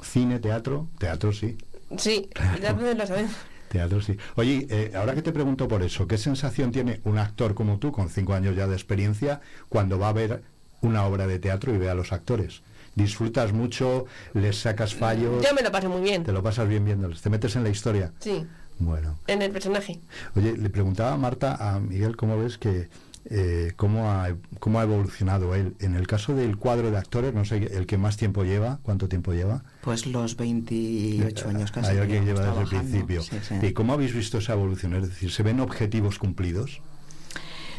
¿Cine, 0.00 0.38
teatro? 0.38 0.88
Teatro 0.98 1.34
sí. 1.34 1.58
sí, 1.98 2.30
ya 2.62 2.72
lo 2.72 3.06
sabemos. 3.06 3.32
Teatro 3.68 4.00
sí. 4.00 4.16
Oye, 4.36 4.66
eh, 4.70 4.92
ahora 4.94 5.14
que 5.14 5.20
te 5.20 5.32
pregunto 5.32 5.68
por 5.68 5.82
eso, 5.82 6.06
¿qué 6.06 6.16
sensación 6.16 6.72
tiene 6.72 7.02
un 7.04 7.18
actor 7.18 7.54
como 7.54 7.78
tú, 7.78 7.92
con 7.92 8.08
cinco 8.08 8.32
años 8.32 8.56
ya 8.56 8.66
de 8.66 8.74
experiencia, 8.74 9.42
cuando 9.68 9.98
va 9.98 10.08
a 10.08 10.12
ver 10.14 10.42
una 10.80 11.04
obra 11.04 11.26
de 11.26 11.38
teatro 11.38 11.74
y 11.74 11.78
ve 11.78 11.90
a 11.90 11.94
los 11.94 12.10
actores? 12.14 12.62
¿Disfrutas 12.94 13.52
mucho? 13.52 14.06
¿Les 14.32 14.56
sacas 14.60 14.94
fallos? 14.94 15.44
Yo 15.44 15.54
me 15.54 15.60
lo 15.60 15.70
paso 15.70 15.90
muy 15.90 16.00
bien. 16.00 16.24
¿Te 16.24 16.32
lo 16.32 16.42
pasas 16.42 16.68
bien 16.68 16.86
viéndoles? 16.86 17.20
¿Te 17.20 17.28
metes 17.28 17.54
en 17.56 17.64
la 17.64 17.68
historia? 17.70 18.12
Sí, 18.20 18.46
Bueno. 18.78 19.18
en 19.26 19.42
el 19.42 19.50
personaje. 19.50 20.00
Oye, 20.36 20.56
le 20.56 20.70
preguntaba 20.70 21.12
a 21.12 21.16
Marta, 21.16 21.56
a 21.58 21.80
Miguel, 21.80 22.16
¿cómo 22.16 22.36
ves 22.36 22.58
que 22.58 22.88
eh, 23.30 23.72
cómo, 23.76 24.10
ha, 24.10 24.34
cómo 24.58 24.80
ha 24.80 24.82
evolucionado 24.82 25.54
él? 25.54 25.74
En 25.80 25.94
el 25.94 26.06
caso 26.06 26.34
del 26.34 26.56
cuadro 26.56 26.90
de 26.90 26.98
actores, 26.98 27.32
no 27.34 27.44
sé, 27.44 27.56
el 27.56 27.86
que 27.86 27.96
más 27.96 28.16
tiempo 28.16 28.44
lleva, 28.44 28.80
¿cuánto 28.82 29.08
tiempo 29.08 29.32
lleva? 29.32 29.62
Pues 29.82 30.06
los 30.06 30.36
28 30.36 31.48
años 31.48 31.70
casi. 31.70 31.92
Hay 31.92 31.98
alguien 31.98 32.24
que 32.24 32.32
lleva 32.32 32.46
desde 32.46 32.62
el 32.62 32.68
principio. 32.68 33.22
Sí, 33.22 33.36
sí. 33.48 33.54
¿Y 33.62 33.72
cómo 33.72 33.92
habéis 33.92 34.14
visto 34.14 34.38
esa 34.38 34.54
evolución? 34.54 34.94
Es 34.94 35.08
decir, 35.08 35.30
¿se 35.30 35.42
ven 35.42 35.60
objetivos 35.60 36.18
cumplidos? 36.18 36.82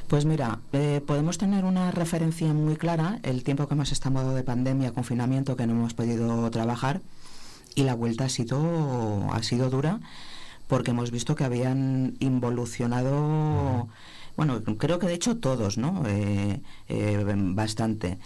Pues 0.07 0.25
mira, 0.25 0.59
eh, 0.71 1.01
podemos 1.05 1.39
tener 1.39 1.65
una 1.65 1.89
referencia 1.89 2.53
muy 2.53 2.75
clara, 2.75 3.19
el 3.23 3.43
tiempo 3.43 3.67
que 3.67 3.73
hemos 3.73 3.91
estado 3.91 4.35
de 4.35 4.43
pandemia, 4.43 4.91
confinamiento, 4.91 5.55
que 5.55 5.65
no 5.65 5.73
hemos 5.73 5.95
podido 5.95 6.49
trabajar, 6.51 7.01
y 7.73 7.83
la 7.83 7.95
vuelta 7.95 8.25
ha 8.25 8.29
sido, 8.29 9.27
ha 9.31 9.41
sido 9.41 9.71
dura, 9.71 9.99
porque 10.67 10.91
hemos 10.91 11.11
visto 11.11 11.35
que 11.35 11.43
habían 11.43 12.15
involucionado, 12.19 13.87
bueno, 14.35 14.61
creo 14.77 14.99
que 14.99 15.07
de 15.07 15.13
hecho 15.13 15.37
todos, 15.37 15.77
¿no? 15.77 16.03
Eh, 16.07 16.61
eh, 16.89 17.23
bastante. 17.27 18.17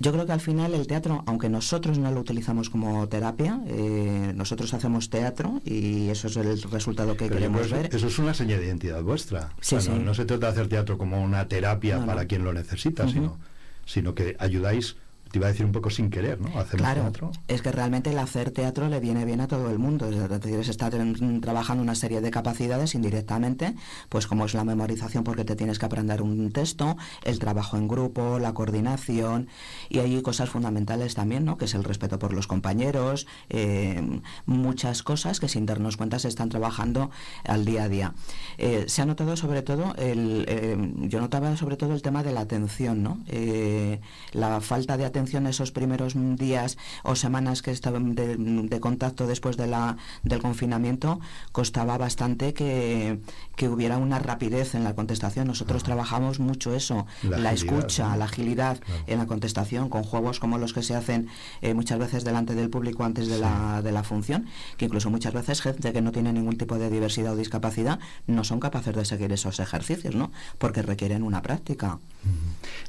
Yo 0.00 0.12
creo 0.12 0.26
que 0.26 0.32
al 0.32 0.40
final 0.40 0.74
el 0.74 0.86
teatro, 0.86 1.24
aunque 1.26 1.48
nosotros 1.48 1.98
no 1.98 2.12
lo 2.12 2.20
utilizamos 2.20 2.70
como 2.70 3.08
terapia, 3.08 3.60
eh, 3.66 4.32
nosotros 4.36 4.72
hacemos 4.74 5.10
teatro 5.10 5.60
y 5.64 6.08
eso 6.08 6.28
es 6.28 6.36
el 6.36 6.62
resultado 6.62 7.16
que 7.16 7.24
Pero 7.26 7.34
queremos 7.34 7.70
ver. 7.70 7.92
Eso 7.92 8.06
es 8.06 8.18
una 8.20 8.32
señal 8.34 8.60
de 8.60 8.66
identidad 8.66 9.02
vuestra. 9.02 9.50
Sí, 9.60 9.74
O 9.74 9.80
sea, 9.80 9.94
no, 9.94 9.98
sí. 9.98 10.04
no 10.04 10.14
se 10.14 10.24
trata 10.24 10.46
de 10.46 10.52
hacer 10.52 10.68
teatro 10.68 10.98
como 10.98 11.20
una 11.22 11.48
terapia 11.48 11.98
No, 11.98 12.06
para 12.06 12.22
no. 12.22 12.28
quien 12.28 12.44
lo 12.44 12.52
necesita, 12.52 13.08
sino, 13.08 13.38
sino 13.86 14.14
que 14.14 14.36
ayudáis 14.38 14.96
te 15.30 15.38
iba 15.38 15.46
a 15.46 15.50
decir 15.50 15.66
un 15.66 15.72
poco 15.72 15.90
sin 15.90 16.10
querer, 16.10 16.40
¿no? 16.40 16.48
Hacer 16.58 16.78
Claro, 16.78 17.02
teatro. 17.02 17.30
es 17.48 17.62
que 17.62 17.72
realmente 17.72 18.10
el 18.10 18.18
hacer 18.18 18.50
teatro 18.50 18.88
le 18.88 19.00
viene 19.00 19.24
bien 19.24 19.40
a 19.40 19.48
todo 19.48 19.70
el 19.70 19.78
mundo. 19.78 20.08
Es 20.08 20.28
decir, 20.28 20.58
es 20.58 20.68
estar 20.68 20.94
en- 20.94 21.40
trabajando 21.40 21.82
una 21.82 21.94
serie 21.94 22.20
de 22.20 22.30
capacidades 22.30 22.94
indirectamente, 22.94 23.74
pues 24.08 24.26
como 24.26 24.44
es 24.46 24.54
la 24.54 24.64
memorización 24.64 25.24
porque 25.24 25.44
te 25.44 25.56
tienes 25.56 25.78
que 25.78 25.86
aprender 25.86 26.22
un 26.22 26.50
texto, 26.52 26.96
el 27.24 27.38
trabajo 27.38 27.76
en 27.76 27.88
grupo, 27.88 28.38
la 28.38 28.54
coordinación 28.54 29.48
y 29.88 29.98
hay 29.98 30.20
cosas 30.22 30.48
fundamentales 30.48 31.14
también, 31.14 31.44
¿no? 31.44 31.56
Que 31.58 31.66
es 31.66 31.74
el 31.74 31.84
respeto 31.84 32.18
por 32.18 32.32
los 32.32 32.46
compañeros, 32.46 33.26
eh, 33.50 34.20
muchas 34.46 35.02
cosas 35.02 35.40
que 35.40 35.48
sin 35.48 35.66
darnos 35.66 35.96
cuenta 35.96 36.18
se 36.18 36.28
están 36.28 36.48
trabajando 36.48 37.10
al 37.44 37.64
día 37.64 37.84
a 37.84 37.88
día. 37.88 38.14
Eh, 38.56 38.84
se 38.88 39.02
ha 39.02 39.06
notado 39.06 39.36
sobre 39.36 39.62
todo 39.62 39.94
el, 39.96 40.44
eh, 40.48 40.76
yo 41.08 41.20
notaba 41.20 41.56
sobre 41.56 41.76
todo 41.76 41.92
el 41.94 42.02
tema 42.02 42.22
de 42.22 42.32
la 42.32 42.40
atención, 42.40 43.02
¿no? 43.02 43.18
Eh, 43.28 44.00
la 44.32 44.60
falta 44.60 44.96
de 44.96 45.04
atención 45.04 45.17
esos 45.26 45.72
primeros 45.72 46.14
días 46.36 46.78
o 47.02 47.16
semanas 47.16 47.62
que 47.62 47.70
estaban 47.70 48.14
de, 48.14 48.36
de 48.36 48.80
contacto 48.80 49.26
después 49.26 49.56
de 49.56 49.66
la, 49.66 49.96
del 50.22 50.40
confinamiento 50.40 51.20
costaba 51.52 51.98
bastante 51.98 52.54
que, 52.54 53.18
que 53.56 53.68
hubiera 53.68 53.98
una 53.98 54.18
rapidez 54.18 54.74
en 54.74 54.84
la 54.84 54.94
contestación. 54.94 55.46
Nosotros 55.48 55.82
trabajamos 55.82 56.38
mucho 56.40 56.74
eso, 56.74 57.06
La 57.22 57.38
la, 57.38 57.50
agilidad, 57.50 57.78
escucha, 57.78 58.08
¿no? 58.10 58.16
la 58.16 58.24
agilidad 58.26 58.78
Claro. 58.78 59.04
en 59.06 59.18
la 59.18 59.26
contestación, 59.26 59.88
con 59.88 60.02
juegos 60.02 60.40
como 60.40 60.58
los 60.58 60.72
que 60.72 60.82
se 60.82 60.94
hacen 60.94 61.28
eh, 61.62 61.74
muchas 61.74 61.98
veces 61.98 62.24
delante 62.24 62.54
del 62.54 62.70
público 62.70 63.04
antes 63.04 63.28
de, 63.28 63.38
la, 63.38 63.82
de 63.82 63.92
la 63.92 64.02
función, 64.02 64.46
que 64.76 64.86
incluso 64.86 65.10
muchas 65.10 65.32
veces 65.34 65.60
gente 65.62 65.92
que 65.92 66.00
no 66.00 66.12
tiene 66.12 66.32
ningún 66.32 66.56
tipo 66.56 66.78
de 66.78 66.90
diversidad 66.90 67.32
o 67.32 67.36
discapacidad 67.36 67.98
no 68.26 68.44
son 68.44 68.60
capaces 68.60 68.94
de 68.94 69.04
seguir 69.04 69.32
esos 69.32 69.58
ejercicios, 69.60 70.14
¿no? 70.14 70.30
Porque 70.58 70.82
requieren 70.82 71.22
una 71.22 71.42
práctica. 71.42 71.98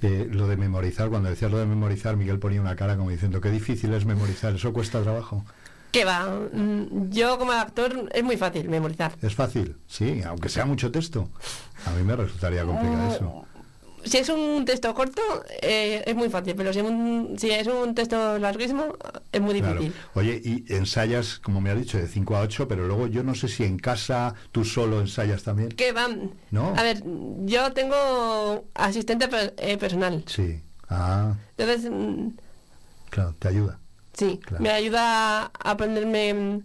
Eh, 0.01 0.27
lo 0.31 0.47
de 0.47 0.57
memorizar, 0.57 1.09
cuando 1.09 1.29
decías 1.29 1.51
lo 1.51 1.57
de 1.57 1.65
memorizar, 1.65 2.15
Miguel 2.19 2.37
ponía 2.39 2.61
una 2.61 2.75
cara 2.75 2.95
como 2.97 3.09
diciendo, 3.09 3.41
qué 3.41 3.49
difícil 3.49 3.93
es 3.93 4.05
memorizar, 4.05 4.53
eso 4.53 4.71
cuesta 4.73 5.01
trabajo. 5.01 5.43
¿Qué 5.91 6.05
va? 6.05 6.27
Mm, 6.53 7.09
Yo 7.09 7.39
como 7.39 7.51
actor 7.53 8.09
es 8.13 8.23
muy 8.23 8.37
fácil 8.37 8.69
memorizar. 8.69 9.13
Es 9.23 9.33
fácil, 9.33 9.75
sí, 9.87 10.21
aunque 10.23 10.47
sea 10.49 10.65
mucho 10.65 10.91
texto. 10.91 11.29
A 11.87 11.91
mí 11.91 12.03
me 12.03 12.15
resultaría 12.15 12.63
complicado 12.63 13.15
eso. 13.15 13.45
Si 14.05 14.17
es 14.17 14.29
un 14.29 14.63
texto 14.65 14.93
corto, 14.93 15.21
eh, 15.61 16.03
es 16.05 16.15
muy 16.15 16.29
fácil, 16.29 16.53
pero 16.55 16.71
si, 16.71 16.79
un- 16.79 17.35
si 17.37 17.51
es 17.51 17.67
un 17.67 17.93
texto 17.95 18.37
larguísimo, 18.39 18.93
es 19.31 19.41
muy 19.41 19.59
Claro. 19.59 19.81
difícil. 19.81 20.01
Oye, 20.13 20.41
y 20.41 20.73
ensayas, 20.73 21.39
como 21.39 21.59
me 21.59 21.69
has 21.71 21.77
dicho, 21.77 21.97
de 21.97 22.07
5 22.07 22.37
a 22.37 22.41
8, 22.41 22.65
pero 22.67 22.87
luego 22.87 23.07
yo 23.07 23.23
no 23.23 23.35
sé 23.35 23.49
si 23.49 23.65
en 23.65 23.77
casa 23.77 24.35
tú 24.53 24.63
solo 24.63 25.01
ensayas 25.01 25.43
también. 25.43 25.69
¿Qué 25.69 25.91
van? 25.91 26.31
No. 26.49 26.73
A 26.77 26.83
ver, 26.83 27.03
yo 27.45 27.73
tengo 27.73 28.63
asistente 28.73 29.27
per- 29.27 29.53
eh, 29.57 29.77
personal. 29.77 30.23
Sí. 30.27 30.61
Ah, 30.89 31.35
Entonces, 31.57 31.91
claro, 33.09 33.35
te 33.39 33.47
ayuda. 33.47 33.79
sí, 34.13 34.39
Claro. 34.43 34.63
me 34.63 34.69
ayuda 34.71 35.43
a 35.45 35.51
aprenderme... 35.71 36.33
mm, 36.33 36.63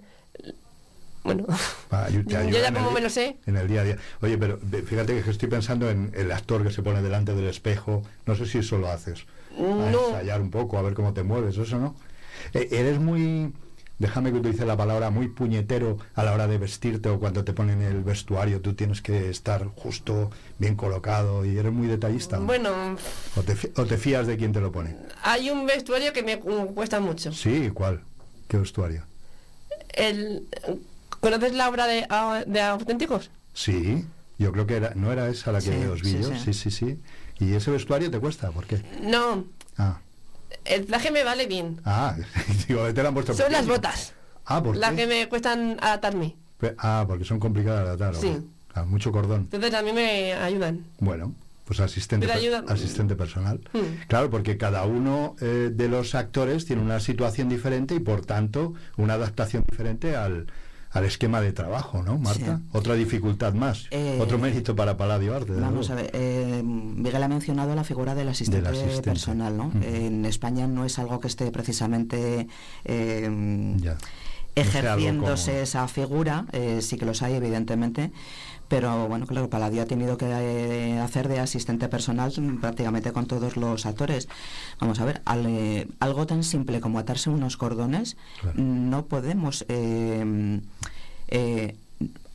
Bueno, 1.24 1.46
te 1.46 2.12
yo 2.50 2.58
ya 2.58 2.72
como 2.72 2.88
el- 2.88 2.94
me 2.94 3.00
lo 3.00 3.10
sé. 3.10 3.36
En 3.46 3.56
el 3.56 3.68
día 3.68 3.82
a 3.82 3.84
día. 3.84 3.96
Oye, 4.22 4.36
pero 4.38 4.58
fíjate 4.58 5.22
que 5.22 5.30
estoy 5.30 5.48
pensando 5.48 5.90
en 5.90 6.10
el 6.14 6.32
actor 6.32 6.62
que 6.64 6.70
se 6.70 6.82
pone 6.82 7.02
delante 7.02 7.34
del 7.34 7.46
espejo. 7.46 8.02
No 8.26 8.34
sé 8.34 8.46
si 8.46 8.58
eso 8.58 8.78
lo 8.78 8.88
haces. 8.90 9.26
A 9.56 9.90
No. 9.90 10.08
ensayar 10.08 10.40
un 10.40 10.50
poco, 10.50 10.78
a 10.78 10.82
ver 10.82 10.94
cómo 10.94 11.12
te 11.14 11.22
mueves, 11.22 11.56
eso 11.56 11.78
no. 11.78 11.94
Eh, 12.52 12.68
eres 12.72 12.98
muy, 12.98 13.52
déjame 13.98 14.32
que 14.32 14.38
utilice 14.38 14.64
la 14.66 14.76
palabra, 14.76 15.10
muy 15.10 15.28
puñetero 15.28 15.98
a 16.14 16.24
la 16.24 16.32
hora 16.32 16.46
de 16.46 16.58
vestirte 16.58 17.08
o 17.08 17.18
cuando 17.20 17.44
te 17.44 17.52
ponen 17.52 17.80
el 17.82 18.02
vestuario, 18.02 18.60
tú 18.60 18.74
tienes 18.74 19.00
que 19.02 19.30
estar 19.30 19.66
justo, 19.68 20.30
bien 20.58 20.74
colocado 20.76 21.44
y 21.44 21.56
eres 21.56 21.72
muy 21.72 21.86
detallista. 21.86 22.38
¿no? 22.38 22.46
Bueno, 22.46 22.96
O 23.36 23.42
te, 23.42 23.54
fi- 23.56 23.70
o 23.76 23.84
te 23.84 23.96
fías 23.96 24.26
de 24.26 24.36
quien 24.36 24.52
te 24.52 24.60
lo 24.60 24.72
pone. 24.72 24.96
hay 25.22 25.50
un 25.50 25.66
vestuario 25.66 26.12
que 26.12 26.22
me 26.22 26.38
cu- 26.40 26.74
cuesta 26.74 27.00
mucho. 27.00 27.32
Sí, 27.32 27.70
¿cuál? 27.72 28.02
¿Qué 28.48 28.56
vestuario? 28.58 29.04
El, 29.94 30.46
¿Conoces 31.20 31.54
la 31.54 31.68
obra 31.68 31.86
de, 31.86 32.06
ah, 32.10 32.42
de 32.46 32.60
auténticos? 32.60 33.30
Sí, 33.54 34.04
yo 34.38 34.52
creo 34.52 34.66
que 34.66 34.76
era, 34.76 34.92
no 34.94 35.12
era 35.12 35.28
esa 35.28 35.52
la 35.52 35.60
que 35.60 35.70
Sí, 35.80 35.86
os 35.86 36.02
vi 36.02 36.10
sí, 36.12 36.18
yo. 36.20 36.30
sí. 36.30 36.52
Sí, 36.52 36.52
sí, 36.54 36.70
sí. 36.70 37.00
¿Y 37.38 37.54
ese 37.54 37.70
vestuario 37.70 38.10
te 38.10 38.18
cuesta? 38.18 38.50
¿Por 38.50 38.66
qué? 38.66 38.82
No, 39.02 39.44
Ah, 39.78 39.98
el 40.64 40.86
traje 40.86 41.10
me 41.10 41.24
vale 41.24 41.46
bien. 41.46 41.80
ah 41.84 42.16
digo, 42.68 42.92
te 42.92 43.02
la 43.02 43.08
han 43.08 43.14
puesto 43.14 43.34
Son 43.34 43.50
las 43.52 43.66
botas 43.66 44.12
Ah, 44.46 44.62
¿por 44.62 44.76
las 44.76 44.90
qué? 44.90 44.96
que 44.96 45.06
me 45.06 45.28
cuestan 45.28 45.78
adaptarme. 45.80 46.36
Pe- 46.58 46.74
Ah, 46.78 47.04
porque 47.08 47.24
son 47.24 47.40
complicadas 47.40 47.86
de 47.86 47.92
atar. 47.92 48.14
¿o 48.14 48.20
Sí. 48.20 48.28
qué? 48.28 48.40
Ah, 48.74 48.84
mucho 48.84 49.10
cordón. 49.12 49.42
Entonces 49.50 49.72
a 49.74 49.80
mí 49.82 49.92
me 49.92 50.34
ayudan. 50.34 50.84
Bueno, 50.98 51.34
pues 51.64 51.80
asistente, 51.80 52.26
Te 52.26 52.32
per- 52.32 52.42
ayuda- 52.42 52.64
asistente 52.68 53.16
personal. 53.16 53.60
Hmm. 53.72 54.04
Claro, 54.06 54.28
porque 54.28 54.58
cada 54.58 54.84
uno 54.84 55.34
eh, 55.40 55.70
de 55.72 55.88
los 55.88 56.14
actores 56.14 56.66
tiene 56.66 56.82
una 56.82 57.00
situación 57.00 57.48
diferente 57.48 57.94
y 57.94 58.00
por 58.00 58.26
tanto 58.26 58.74
una 58.98 59.14
adaptación 59.14 59.64
diferente 59.70 60.14
al, 60.14 60.46
al 60.94 61.04
esquema 61.04 61.40
de 61.42 61.52
trabajo, 61.52 62.02
¿no, 62.02 62.16
Marta? 62.18 62.56
Sí. 62.58 62.62
Otra 62.72 62.94
dificultad 62.94 63.52
más, 63.52 63.88
Eh, 63.90 64.16
otro 64.20 64.38
mérito 64.38 64.74
para 64.74 64.96
Paladio 64.96 65.34
Arte. 65.36 65.52
Vamos 65.52 65.88
luego. 65.88 65.92
a 65.92 65.96
ver, 65.96 66.10
eh, 66.14 66.62
Miguel 66.64 67.22
ha 67.22 67.28
mencionado 67.28 67.74
la 67.74 67.84
figura 67.84 68.14
del 68.14 68.28
asistente, 68.28 68.70
Del 68.70 68.76
asistente. 68.80 69.10
personal, 69.10 69.56
¿no? 69.56 69.70
En 69.82 70.24
España 70.24 70.66
no 70.66 70.84
es 70.86 70.98
algo 70.98 71.20
que 71.20 71.26
esté 71.28 71.50
precisamente 71.50 72.46
eh, 72.84 73.74
Ya. 73.78 73.98
Ejerciéndose 74.56 75.62
esa 75.62 75.88
figura, 75.88 76.46
eh, 76.52 76.78
sí 76.80 76.96
que 76.96 77.04
los 77.04 77.22
hay 77.22 77.34
evidentemente, 77.34 78.12
pero 78.74 79.06
bueno, 79.06 79.24
claro, 79.24 79.48
Palladio 79.48 79.82
ha 79.82 79.86
tenido 79.86 80.18
que 80.18 80.26
eh, 80.28 80.98
hacer 80.98 81.28
de 81.28 81.38
asistente 81.38 81.88
personal 81.88 82.32
prácticamente 82.60 83.12
con 83.12 83.26
todos 83.26 83.56
los 83.56 83.86
actores. 83.86 84.26
Vamos 84.80 84.98
a 84.98 85.04
ver, 85.04 85.22
al, 85.26 85.46
eh, 85.46 85.86
algo 86.00 86.26
tan 86.26 86.42
simple 86.42 86.80
como 86.80 86.98
atarse 86.98 87.30
unos 87.30 87.56
cordones, 87.56 88.16
Claro. 88.40 88.60
no 88.60 89.04
podemos... 89.06 89.64
eh, 89.68 90.60
eh, 91.28 91.76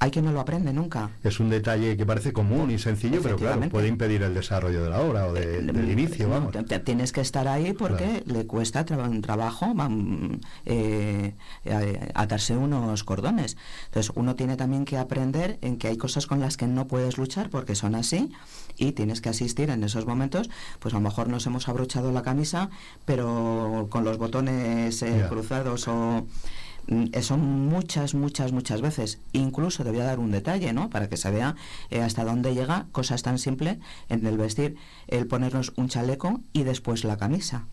hay 0.01 0.11
que 0.11 0.21
no 0.21 0.31
lo 0.31 0.39
aprende 0.39 0.71
nunca. 0.71 1.09
Es 1.23 1.39
un 1.41 1.49
detalle 1.49 1.97
que 1.97 2.05
parece 2.05 2.31
común 2.31 2.71
y 2.71 2.79
sencillo, 2.79 3.19
pero 3.21 3.35
claro, 3.35 3.67
puede 3.69 3.87
impedir 3.89 4.23
el 4.23 4.33
desarrollo 4.33 4.81
de 4.83 4.89
la 4.89 5.01
obra 5.01 5.27
o 5.27 5.33
de- 5.33 5.61
del 5.61 5.91
inicio, 5.91 6.27
No, 6.27 6.33
vamos. 6.35 6.55
tienes 6.85 7.11
que 7.11 7.19
estar 7.21 7.47
ahí 7.49 7.73
porque 7.73 8.23
le 8.25 8.45
cuesta 8.47 8.85
tra- 8.85 9.09
un 9.09 9.21
trabajo 9.21 9.73
eh, 10.65 11.35
eh, 11.65 12.11
atarse 12.13 12.55
unos 12.55 13.03
cordones. 13.03 13.57
Entonces 13.87 14.11
uno 14.15 14.35
tiene 14.35 14.55
también 14.55 14.85
que 14.85 14.97
aprender 14.97 15.57
en 15.61 15.77
que 15.77 15.89
hay 15.89 15.97
cosas 15.97 16.27
con 16.27 16.39
las 16.39 16.55
que 16.57 16.67
no 16.67 16.87
puedes 16.87 17.17
luchar 17.17 17.49
porque 17.49 17.75
son 17.75 17.95
así 17.95 18.31
y 18.77 18.93
tienes 18.93 19.19
que 19.21 19.29
asistir 19.29 19.69
en 19.69 19.83
esos 19.83 20.05
momentos. 20.05 20.49
Pues 20.79 20.93
a 20.93 20.97
lo 20.97 21.01
mejor 21.01 21.27
nos 21.27 21.45
hemos 21.45 21.67
abrochado 21.67 22.11
la 22.11 22.21
camisa, 22.21 22.69
pero 23.05 23.87
con 23.89 24.05
los 24.05 24.17
botones 24.17 25.01
eh, 25.01 25.25
cruzados 25.29 25.87
o 25.87 26.25
Mm, 26.89 27.05
Eso 27.13 27.37
muchas, 27.37 28.15
muchas, 28.15 28.51
muchas 28.51 28.81
veces. 28.81 29.19
Incluso 29.31 29.83
te 29.83 29.91
voy 29.91 29.99
a 29.99 30.05
dar 30.05 30.19
un 30.19 30.31
detalle, 30.31 30.73
¿no? 30.73 30.89
Para 30.89 31.07
que 31.07 31.17
se 31.17 31.31
vea 31.31 31.55
eh, 31.91 32.01
hasta 32.01 32.23
dónde 32.25 32.53
llega 32.55 32.87
cosas 32.91 33.21
tan 33.21 33.37
simples 33.37 33.77
en 34.09 34.25
el 34.25 34.37
vestir, 34.37 34.75
el 35.07 35.27
ponernos 35.27 35.71
un 35.77 35.87
chaleco 35.89 36.41
y 36.51 36.63
después 36.63 37.03
la 37.03 37.17
camisa. 37.17 37.67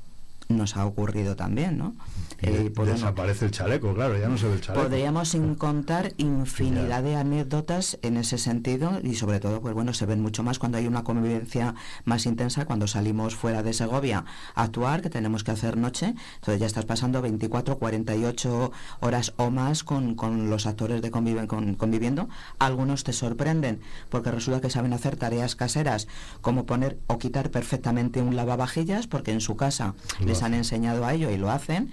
Nos 0.48 0.76
ha 0.76 0.86
ocurrido 0.86 1.34
también, 1.36 1.76
¿no? 1.78 1.94
Eh, 2.42 2.50
de- 2.50 2.70
pues 2.70 2.88
desaparece 2.88 3.46
el 3.46 3.50
chaleco, 3.50 3.94
claro, 3.94 4.16
ya 4.18 4.28
no 4.28 4.36
se 4.38 4.46
ve 4.46 4.54
el 4.54 4.60
chaleco. 4.60 4.84
Podríamos 4.84 5.34
contar 5.58 6.12
infinidad 6.18 7.02
de 7.02 7.16
anécdotas 7.16 7.98
en 8.02 8.16
ese 8.16 8.38
sentido 8.38 9.00
y 9.02 9.14
sobre 9.14 9.40
todo, 9.40 9.60
pues 9.60 9.74
bueno, 9.74 9.92
se 9.94 10.06
ven 10.06 10.20
mucho 10.20 10.42
más 10.42 10.58
cuando 10.58 10.78
hay 10.78 10.86
una 10.86 11.02
convivencia 11.02 11.74
más 12.04 12.26
intensa, 12.26 12.64
cuando 12.66 12.86
salimos 12.86 13.34
fuera 13.34 13.62
de 13.62 13.72
Segovia 13.72 14.24
a 14.54 14.62
actuar, 14.62 15.00
que 15.02 15.10
tenemos 15.10 15.44
que 15.44 15.50
hacer 15.50 15.76
noche, 15.76 16.14
entonces 16.36 16.60
ya 16.60 16.66
estás 16.66 16.84
pasando 16.84 17.22
24, 17.22 17.78
48 17.78 18.70
horas 19.00 19.32
o 19.38 19.50
más 19.50 19.82
con, 19.82 20.14
con 20.14 20.50
los 20.50 20.66
actores 20.66 21.02
de 21.02 21.10
conviven, 21.10 21.46
con- 21.46 21.74
conviviendo. 21.74 22.28
Algunos 22.58 23.02
te 23.02 23.12
sorprenden 23.12 23.80
porque 24.10 24.30
resulta 24.30 24.60
que 24.60 24.70
saben 24.70 24.92
hacer 24.92 25.16
tareas 25.16 25.56
caseras, 25.56 26.06
como 26.40 26.66
poner 26.66 26.98
o 27.06 27.18
quitar 27.18 27.50
perfectamente 27.50 28.20
un 28.20 28.36
lavavajillas, 28.36 29.06
porque 29.06 29.32
en 29.32 29.40
su 29.40 29.56
casa 29.56 29.94
les 30.20 30.35
han 30.42 30.52
hacen. 30.52 30.56
enseñado 30.58 31.04
a 31.04 31.14
ello 31.14 31.30
y 31.30 31.36
lo 31.36 31.50
hacen 31.50 31.92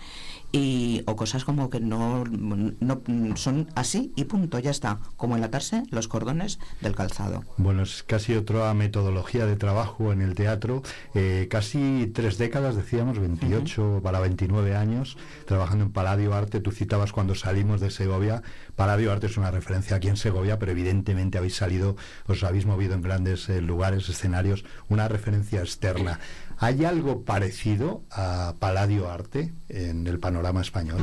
y 0.53 1.01
o 1.07 1.15
cosas 1.15 1.45
como 1.45 1.71
que 1.71 1.79
no, 1.79 2.23
no 2.25 3.01
son 3.35 3.67
así 3.73 4.13
y 4.15 4.25
punto 4.25 4.59
ya 4.59 4.69
está 4.69 4.99
como 5.17 5.35
el 5.35 5.43
atarse 5.43 5.81
los 5.89 6.07
cordones 6.07 6.59
del 6.79 6.95
calzado 6.95 7.43
Bueno, 7.57 7.81
es 7.81 8.03
casi 8.03 8.35
otra 8.35 8.71
metodología 8.75 9.47
de 9.47 9.55
trabajo 9.55 10.13
en 10.13 10.21
el 10.21 10.35
teatro. 10.35 10.83
Eh, 11.15 11.47
casi 11.49 12.11
tres 12.13 12.37
décadas, 12.37 12.75
decíamos, 12.75 13.17
28 13.17 14.01
para 14.03 14.19
29 14.19 14.75
años, 14.75 15.17
trabajando 15.47 15.85
en 15.85 15.91
Paladio 15.91 16.35
Arte. 16.35 16.59
Tú 16.59 16.71
citabas 16.71 17.11
cuando 17.11 17.33
salimos 17.33 17.81
de 17.81 17.89
Segovia. 17.89 18.43
Paladio 18.75 19.11
Arte 19.11 19.25
es 19.27 19.37
una 19.37 19.49
referencia 19.49 19.97
aquí 19.97 20.07
en 20.07 20.17
Segovia, 20.17 20.59
pero 20.59 20.71
evidentemente 20.71 21.39
habéis 21.39 21.55
salido, 21.55 21.95
os 22.27 22.43
habéis 22.43 22.67
movido 22.67 22.93
en 22.93 23.01
grandes 23.01 23.49
eh, 23.49 23.59
lugares, 23.59 24.07
escenarios, 24.07 24.65
una 24.87 25.07
referencia 25.07 25.61
externa. 25.61 26.19
¿Hay 26.59 26.85
algo 26.85 27.23
parecido 27.23 28.03
a 28.11 28.53
Paladio 28.59 29.09
Arte 29.09 29.51
en 29.69 30.05
el 30.07 30.19
panorama 30.19 30.42
español, 30.61 31.01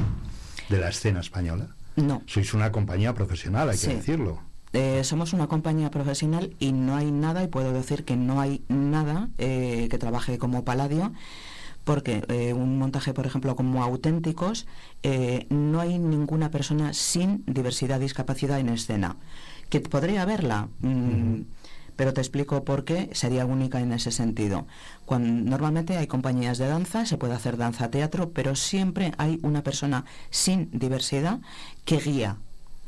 de 0.68 0.78
la 0.78 0.88
escena 0.88 1.20
española? 1.20 1.68
no 1.96 2.22
Sois 2.26 2.54
una 2.54 2.70
compañía 2.70 3.14
profesional, 3.14 3.68
hay 3.70 3.76
Sí. 3.76 3.88
que 3.88 3.96
decirlo. 3.96 4.38
Eh, 4.72 5.02
somos 5.02 5.32
una 5.32 5.48
compañía 5.48 5.90
profesional 5.90 6.54
y 6.60 6.70
no 6.72 6.94
hay 6.96 7.10
nada 7.10 7.42
y 7.42 7.48
puedo 7.48 7.72
decir 7.72 8.04
que 8.04 8.16
no 8.16 8.40
hay 8.40 8.62
nada 8.68 9.28
eh, 9.38 9.88
que 9.90 9.98
trabaje 9.98 10.38
como 10.38 10.64
Paladio 10.64 11.12
porque 11.82 12.22
eh, 12.28 12.52
un 12.52 12.78
montaje, 12.78 13.12
por 13.14 13.26
ejemplo, 13.26 13.56
como 13.56 13.82
auténticos, 13.82 14.66
eh, 15.02 15.46
no 15.50 15.80
hay 15.80 15.98
ninguna 15.98 16.50
persona 16.50 16.92
sin 16.92 17.42
diversidad, 17.46 17.98
discapacidad 17.98 18.60
en 18.60 18.68
escena. 18.68 19.16
Que 19.70 19.80
podría 19.80 20.22
haberla, 20.22 20.68
mm, 20.82 21.40
pero 22.00 22.14
te 22.14 22.22
explico 22.22 22.64
por 22.64 22.86
qué 22.86 23.10
sería 23.12 23.44
única 23.44 23.78
en 23.78 23.92
ese 23.92 24.10
sentido. 24.10 24.66
Cuando, 25.04 25.50
normalmente 25.50 25.98
hay 25.98 26.06
compañías 26.06 26.56
de 26.56 26.66
danza, 26.66 27.04
se 27.04 27.18
puede 27.18 27.34
hacer 27.34 27.58
danza-teatro, 27.58 28.30
pero 28.30 28.56
siempre 28.56 29.12
hay 29.18 29.38
una 29.42 29.62
persona 29.62 30.06
sin 30.30 30.70
diversidad 30.72 31.40
que 31.84 31.98
guía, 31.98 32.38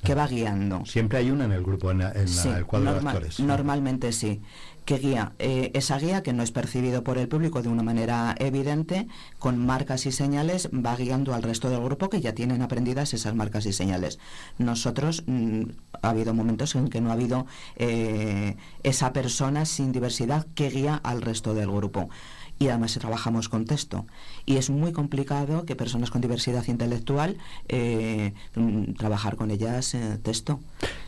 que 0.03 0.15
va 0.15 0.27
guiando. 0.27 0.87
Siempre 0.87 1.19
hay 1.19 1.31
una 1.31 1.45
en 1.45 1.53
el 1.53 1.63
grupo, 1.63 1.91
en, 1.91 1.99
la- 1.99 2.13
en 2.13 2.25
la- 2.25 2.43
Sí, 2.43 2.49
el 2.49 2.65
cuadro 2.65 2.95
de 2.95 3.07
actores. 3.07 3.39
Normalmente 3.41 4.13
sí. 4.13 4.41
Que 4.85 4.99
guía. 4.99 5.33
Eh, 5.39 5.71
esa 5.75 5.99
guía, 5.99 6.23
que 6.23 6.33
no 6.33 6.43
es 6.43 6.51
percibido 6.51 7.05
por 7.05 7.17
el 7.17 7.29
público 7.29 7.63
de 7.63 7.69
una 7.69 7.85
manera 7.85 8.35
evidente, 8.39 9.07
con 9.39 9.65
marcas 9.65 10.07
y 10.07 10.13
señales, 10.13 10.69
va 10.73 10.97
guiando 10.97 11.35
al 11.35 11.43
resto 11.43 11.71
del 11.71 11.83
grupo 11.83 12.11
que 12.11 12.21
ya 12.21 12.35
tienen 12.35 12.63
aprendidas 12.63 13.15
esas 13.15 13.35
marcas 13.35 13.65
y 13.67 13.73
señales. 13.73 14.19
Nosotros, 14.59 15.23
mm, 15.27 15.63
ha 16.03 16.11
habido 16.11 16.35
momentos 16.35 16.75
en 16.75 16.89
que 16.89 17.01
no 17.01 17.11
ha 17.11 17.13
habido 17.13 17.47
eh, 17.77 18.57
esa 18.83 19.13
persona 19.13 19.67
sin 19.67 19.93
diversidad 19.93 20.47
que 20.55 20.69
guía 20.69 21.01
al 21.03 21.23
resto 21.23 21.55
del 21.55 21.71
grupo. 21.71 22.11
Y 22.59 22.69
además 22.69 22.95
trabajamos 22.95 23.49
con 23.49 23.65
texto. 23.65 24.07
Y 24.47 24.57
es 24.57 24.71
muy 24.71 24.93
complicado 24.93 25.65
que 25.65 25.75
personas 25.75 26.11
con 26.11 26.21
diversidad 26.21 26.65
intelectual 26.67 27.39
eh, 27.69 28.35
mm, 28.55 28.95
trabajar 28.95 29.37
con 29.37 29.51
ellas 29.51 29.95
eh, 29.95 30.19
texto. 30.23 30.61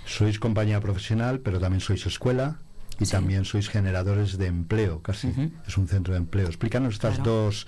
Sois 0.07 0.39
compañía 0.39 0.81
profesional, 0.81 1.41
pero 1.41 1.59
también 1.61 1.81
sois 1.81 2.07
escuela 2.07 2.59
y 3.01 3.07
también 3.07 3.45
sois 3.45 3.69
generadores 3.69 4.39
de 4.39 4.47
empleo, 4.47 5.03
casi. 5.03 5.33
Es 5.67 5.77
un 5.79 5.89
centro 5.89 6.15
de 6.15 6.19
empleo. 6.21 6.47
Explícanos 6.47 6.95
estas 6.95 7.17
Claro. 7.17 7.31
dos 7.33 7.67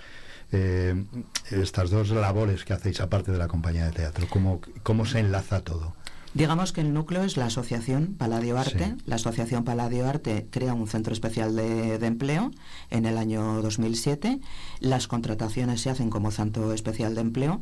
eh, 0.51 1.03
estas 1.51 1.89
dos 1.89 2.09
labores 2.09 2.63
que 2.63 2.73
hacéis 2.73 3.01
aparte 3.01 3.31
de 3.33 3.37
la 3.37 3.47
compañía 3.49 3.85
de 3.85 3.91
teatro. 3.91 4.27
¿Cómo, 4.29 4.61
cómo 4.83 5.05
se 5.05 5.19
enlaza 5.19 5.59
todo? 5.61 5.93
Digamos 6.33 6.71
que 6.71 6.81
el 6.81 6.93
núcleo 6.93 7.23
es 7.23 7.35
la 7.35 7.45
asociación 7.47 8.13
Paladio 8.17 8.57
Arte. 8.57 8.93
Sí. 8.97 9.03
La 9.07 9.15
asociación 9.15 9.63
Paladio 9.63 10.07
Arte 10.07 10.47
crea 10.51 10.73
un 10.73 10.87
centro 10.87 11.11
especial 11.11 11.55
de, 11.55 11.97
de 11.97 12.07
empleo 12.07 12.51
en 12.91 13.05
el 13.05 13.17
año 13.17 13.61
2007. 13.61 14.39
Las 14.79 15.07
contrataciones 15.07 15.81
se 15.81 15.89
hacen 15.89 16.09
como 16.09 16.31
centro 16.31 16.71
especial 16.73 17.15
de 17.15 17.21
empleo. 17.21 17.59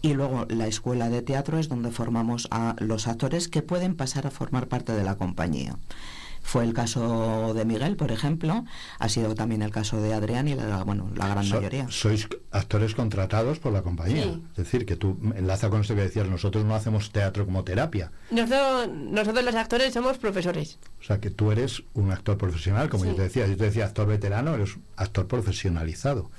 Y 0.00 0.14
luego 0.14 0.46
la 0.48 0.66
escuela 0.66 1.08
de 1.10 1.22
teatro 1.22 1.58
es 1.58 1.68
donde 1.68 1.90
formamos 1.90 2.48
a 2.50 2.76
los 2.78 3.06
actores 3.08 3.48
que 3.48 3.62
pueden 3.62 3.94
pasar 3.94 4.26
a 4.26 4.30
formar 4.30 4.68
parte 4.68 4.92
de 4.92 5.04
la 5.04 5.16
compañía. 5.16 5.76
Fue 6.46 6.62
el 6.62 6.74
caso 6.74 7.54
de 7.54 7.64
Miguel, 7.64 7.96
por 7.96 8.12
ejemplo, 8.12 8.64
ha 8.98 9.08
sido 9.08 9.34
también 9.34 9.62
el 9.62 9.70
caso 9.70 10.00
de 10.00 10.12
Adrián 10.12 10.46
y 10.46 10.54
la, 10.54 10.84
bueno, 10.84 11.10
la 11.16 11.26
gran 11.28 11.42
So- 11.42 11.56
mayoría. 11.56 11.86
sois 11.90 12.28
actores 12.52 12.94
contratados 12.94 13.58
por 13.58 13.72
la 13.72 13.80
compañía. 13.82 14.24
Sí. 14.24 14.42
Es 14.50 14.56
decir, 14.58 14.84
que 14.84 14.94
tú 14.94 15.16
enlaza 15.34 15.70
con 15.70 15.80
esto 15.80 15.94
que 15.94 16.02
decías, 16.02 16.28
nosotros 16.28 16.64
no 16.66 16.74
hacemos 16.74 17.10
teatro 17.12 17.46
como 17.46 17.64
terapia. 17.64 18.12
Nosotros, 18.30 18.88
nosotros 18.94 19.42
los 19.42 19.54
actores 19.54 19.94
somos 19.94 20.18
profesores. 20.18 20.78
O 21.00 21.04
sea, 21.04 21.18
que 21.18 21.30
tú 21.30 21.50
eres 21.50 21.82
un 21.94 22.12
actor 22.12 22.36
profesional, 22.36 22.90
como 22.90 23.04
Sí. 23.04 23.10
yo 23.10 23.16
te 23.16 23.22
decía. 23.22 23.46
Yo 23.46 23.56
te 23.56 23.64
decía 23.64 23.86
actor 23.86 24.06
veterano, 24.06 24.54
eres 24.54 24.76
actor 24.96 25.26
profesionalizado. 25.26 26.30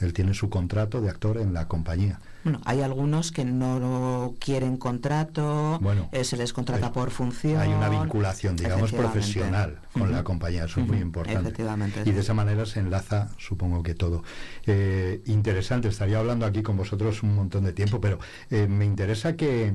Él 0.00 0.12
tiene 0.12 0.34
su 0.34 0.50
contrato 0.50 1.00
de 1.00 1.08
actor 1.10 1.38
en 1.38 1.54
la 1.54 1.66
compañía. 1.66 2.20
Bueno, 2.46 2.60
hay 2.64 2.80
algunos 2.80 3.32
que 3.32 3.44
no 3.44 4.36
quieren 4.38 4.76
contrato, 4.76 5.80
Bueno, 5.80 6.08
eh, 6.12 6.22
se 6.22 6.36
les 6.36 6.52
contrata 6.52 6.86
eh, 6.86 6.90
por 6.94 7.10
función. 7.10 7.60
Hay 7.60 7.70
una 7.70 7.88
vinculación, 7.88 8.54
digamos, 8.54 8.92
profesional 8.92 9.80
con 9.92 10.12
la 10.12 10.22
compañía. 10.22 10.66
Eso 10.66 10.80
es 10.80 10.86
muy 10.86 10.98
importante. 10.98 11.40
Efectivamente. 11.40 12.02
Y 12.04 12.12
de 12.12 12.20
esa 12.20 12.34
manera 12.34 12.64
se 12.64 12.78
enlaza, 12.78 13.30
supongo 13.36 13.82
que 13.82 13.96
todo. 13.96 14.22
Eh, 14.64 15.22
interesante, 15.26 15.88
estaría 15.88 16.20
hablando 16.20 16.46
aquí 16.46 16.62
con 16.62 16.76
vosotros 16.76 17.24
un 17.24 17.34
montón 17.34 17.64
de 17.64 17.72
tiempo, 17.72 18.00
pero 18.00 18.20
eh, 18.52 18.68
me 18.68 18.84
interesa 18.84 19.34
que, 19.34 19.74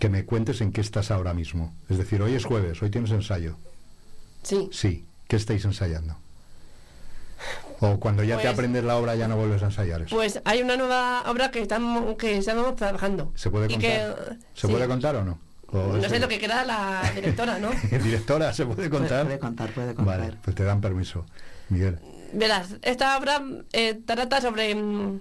que 0.00 0.08
me 0.08 0.24
cuentes 0.24 0.60
en 0.62 0.72
qué 0.72 0.80
estás 0.80 1.12
ahora 1.12 1.32
mismo. 1.32 1.72
Es 1.88 1.96
decir, 1.96 2.20
hoy 2.22 2.34
es 2.34 2.44
jueves, 2.44 2.82
hoy 2.82 2.90
tienes 2.90 3.12
ensayo. 3.12 3.54
Sí. 4.42 4.68
Sí, 4.72 5.04
¿qué 5.28 5.36
estáis 5.36 5.64
ensayando? 5.64 6.16
O 7.82 7.98
cuando 7.98 8.22
ya 8.22 8.36
te 8.36 8.42
Pues- 8.42 8.52
aprendes 8.54 8.84
la 8.84 8.96
obra 8.98 9.14
ya 9.14 9.26
no 9.26 9.36
vuelves 9.36 9.62
a 9.62 9.66
ensayar 9.66 10.02
eso. 10.02 10.14
Pues 10.14 10.40
hay 10.44 10.62
una 10.62 10.76
nueva 10.76 11.22
obra 11.30 11.50
que 11.50 11.60
estamos, 11.62 12.16
que 12.16 12.36
estamos 12.36 12.76
trabajando. 12.76 13.32
¿Se 13.34 13.50
puede 13.50 13.68
contar? 13.68 13.80
que, 13.80 14.34
¿Se 14.54 14.66
sí. 14.66 14.72
puede 14.72 14.86
contar 14.86 15.16
o 15.16 15.24
no? 15.24 15.38
¿O 15.68 15.96
No 15.96 16.08
sé 16.08 16.18
lo 16.18 16.28
que 16.28 16.38
queda 16.38 16.64
la 16.64 17.02
directora, 17.14 17.58
¿no? 17.58 17.70
Directora, 18.02 18.52
¿se 18.52 18.66
puede 18.66 18.90
contar? 18.90 19.24
Puede 19.24 19.38
contar, 19.38 19.70
puede 19.72 19.94
contar. 19.94 20.18
Vale, 20.20 20.36
pues 20.42 20.54
te 20.56 20.64
dan 20.64 20.80
permiso. 20.80 21.24
Miguel. 21.70 21.98
Verás, 22.32 22.76
esta 22.82 23.16
obra 23.18 23.42
eh, 23.72 23.98
trata 24.04 24.40
sobre 24.40 24.74
mm, 24.74 25.20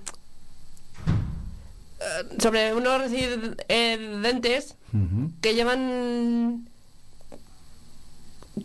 eh, 2.00 2.36
sobre 2.40 2.74
unos 2.74 3.00
residentes 3.02 4.76
Ujú. 4.94 5.32
que 5.42 5.54
llevan 5.56 6.69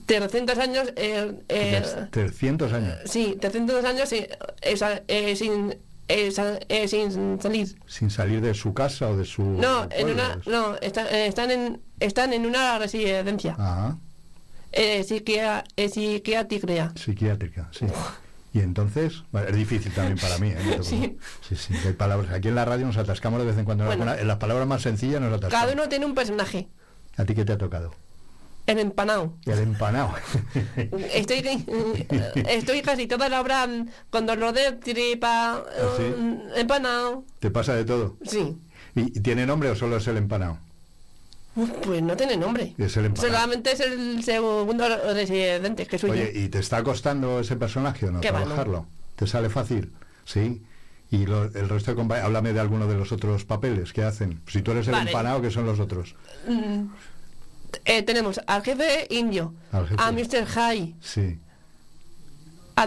300 0.06 0.58
años 0.58 0.88
eh, 0.96 1.32
eh, 1.48 1.80
Tres- 1.82 2.10
300 2.10 2.72
años 2.72 2.98
sí 3.04 3.36
300 3.40 3.84
años 3.84 4.08
sin, 4.08 4.26
eh, 4.62 4.76
sa- 4.76 5.02
eh, 5.08 5.34
sin, 5.36 5.76
eh, 6.08 6.88
sin 6.88 7.40
salir 7.40 7.76
sin 7.86 8.10
salir 8.10 8.40
de 8.40 8.54
su 8.54 8.74
casa 8.74 9.08
o 9.08 9.16
de 9.16 9.24
su 9.24 9.42
no 9.42 9.88
en 9.90 10.10
una 10.10 10.40
no 10.46 10.76
está- 10.76 11.08
eh, 11.10 11.26
están 11.26 11.50
en 11.50 11.80
están 12.00 12.32
en 12.32 12.46
una 12.46 12.78
residencia 12.78 13.52
Ajá, 13.58 13.98
eh, 14.72 15.02
psiquia- 15.04 15.64
psiquiátrica 15.76 16.92
psiquiátrica, 16.96 17.68
sí. 17.72 17.86
Y 18.52 18.60
entonces, 18.60 19.24
bueno, 19.32 19.48
es 19.48 19.56
difícil 19.56 19.92
también 19.92 20.16
para 20.16 20.38
mí. 20.38 20.50
¿eh? 20.50 20.78
Sí. 20.82 21.18
sí, 21.48 21.56
sí, 21.56 21.74
hay 21.84 21.92
palabras. 21.94 22.30
Aquí 22.32 22.46
en 22.46 22.54
la 22.54 22.64
radio 22.64 22.86
nos 22.86 22.96
atascamos 22.96 23.40
de 23.40 23.46
vez 23.46 23.58
en 23.58 23.64
cuando. 23.64 23.82
en 23.82 23.88
Bueno. 23.88 24.02
alguna- 24.04 24.20
en 24.22 24.28
las 24.28 24.36
palabras 24.38 24.68
más 24.68 24.80
sencillas 24.82 25.20
nos 25.20 25.32
atascamos. 25.32 25.60
cada 25.60 25.72
uno 25.72 25.88
tiene 25.88 26.06
un 26.06 26.14
personaje 26.14 26.68
¿A 27.16 27.24
ti 27.24 27.34
qué 27.34 27.44
te 27.44 27.52
ha 27.52 27.58
tocado? 27.58 27.92
El 28.66 28.78
empanado 28.78 29.34
El 29.46 29.58
empanado. 29.58 30.14
Estoy, 31.12 31.64
estoy 32.48 32.82
casi 32.82 33.06
toda 33.06 33.28
la 33.28 33.40
obra 33.40 33.68
con 34.10 34.26
dolor 34.26 34.52
de 34.54 34.72
tripa, 34.72 35.56
¿Ah, 35.56 35.62
sí? 35.96 36.02
mm, 36.02 36.38
empanado. 36.56 37.24
¿Te 37.40 37.50
pasa 37.50 37.74
de 37.74 37.84
todo? 37.84 38.16
Sí. 38.24 38.56
¿Y, 38.94 39.20
tiene 39.20 39.44
nombre 39.46 39.70
o 39.70 39.76
solo 39.76 39.96
es 39.98 40.06
el 40.06 40.16
empanado? 40.16 40.58
Pues 41.84 42.02
no 42.02 42.16
tiene 42.16 42.36
nombre. 42.36 42.74
Es 42.78 42.96
el 42.96 43.04
empanado. 43.06 43.32
Solamente 43.32 43.72
es 43.72 43.80
el 43.80 44.24
segundo 44.24 44.84
residente 45.12 45.86
que 45.86 45.98
suyo. 45.98 46.12
Oye, 46.14 46.32
¿y 46.34 46.48
te 46.48 46.58
está 46.58 46.82
costando 46.82 47.40
ese 47.40 47.56
personaje 47.56 48.06
o 48.06 48.10
no 48.12 48.20
trabajarlo? 48.20 48.86
¿Te 49.16 49.26
sale 49.26 49.48
fácil? 49.50 49.92
Sí. 50.24 50.62
Y 51.10 51.26
lo- 51.26 51.44
el 51.44 51.68
resto 51.68 51.92
de 51.92 51.96
compañeros, 51.96 52.26
háblame 52.26 52.52
de 52.52 52.58
alguno 52.60 52.88
de 52.88 52.96
los 52.96 53.12
otros 53.12 53.44
papeles 53.44 53.92
que 53.92 54.02
hacen. 54.02 54.40
Si 54.48 54.62
tú 54.62 54.72
eres 54.72 54.88
el 54.88 54.94
Vale. 54.94 55.10
empanado, 55.10 55.40
¿qué 55.42 55.50
son 55.52 55.64
los 55.66 55.78
otros? 55.78 56.16
Mm, 56.48 56.86
eh, 57.84 58.02
tenemos 58.02 58.40
al 58.46 58.62
jefe 58.62 59.06
indio, 59.10 59.54
Al 59.72 59.86
jefe. 59.88 60.02
a 60.02 60.12
Mr. 60.12 60.46
High, 60.46 60.94
Sí. 61.00 61.38
a 62.76 62.86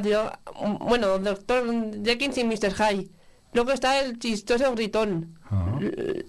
bueno, 0.80 1.20
Doctor 1.20 1.64
Jenkins 2.04 2.38
y 2.38 2.44
Mr. 2.44 2.74
High. 2.74 3.10
Luego 3.54 3.72
está 3.72 4.00
el 4.02 4.20
chistoso 4.20 4.74
gritón. 4.76 5.38
Ah. 5.50 5.80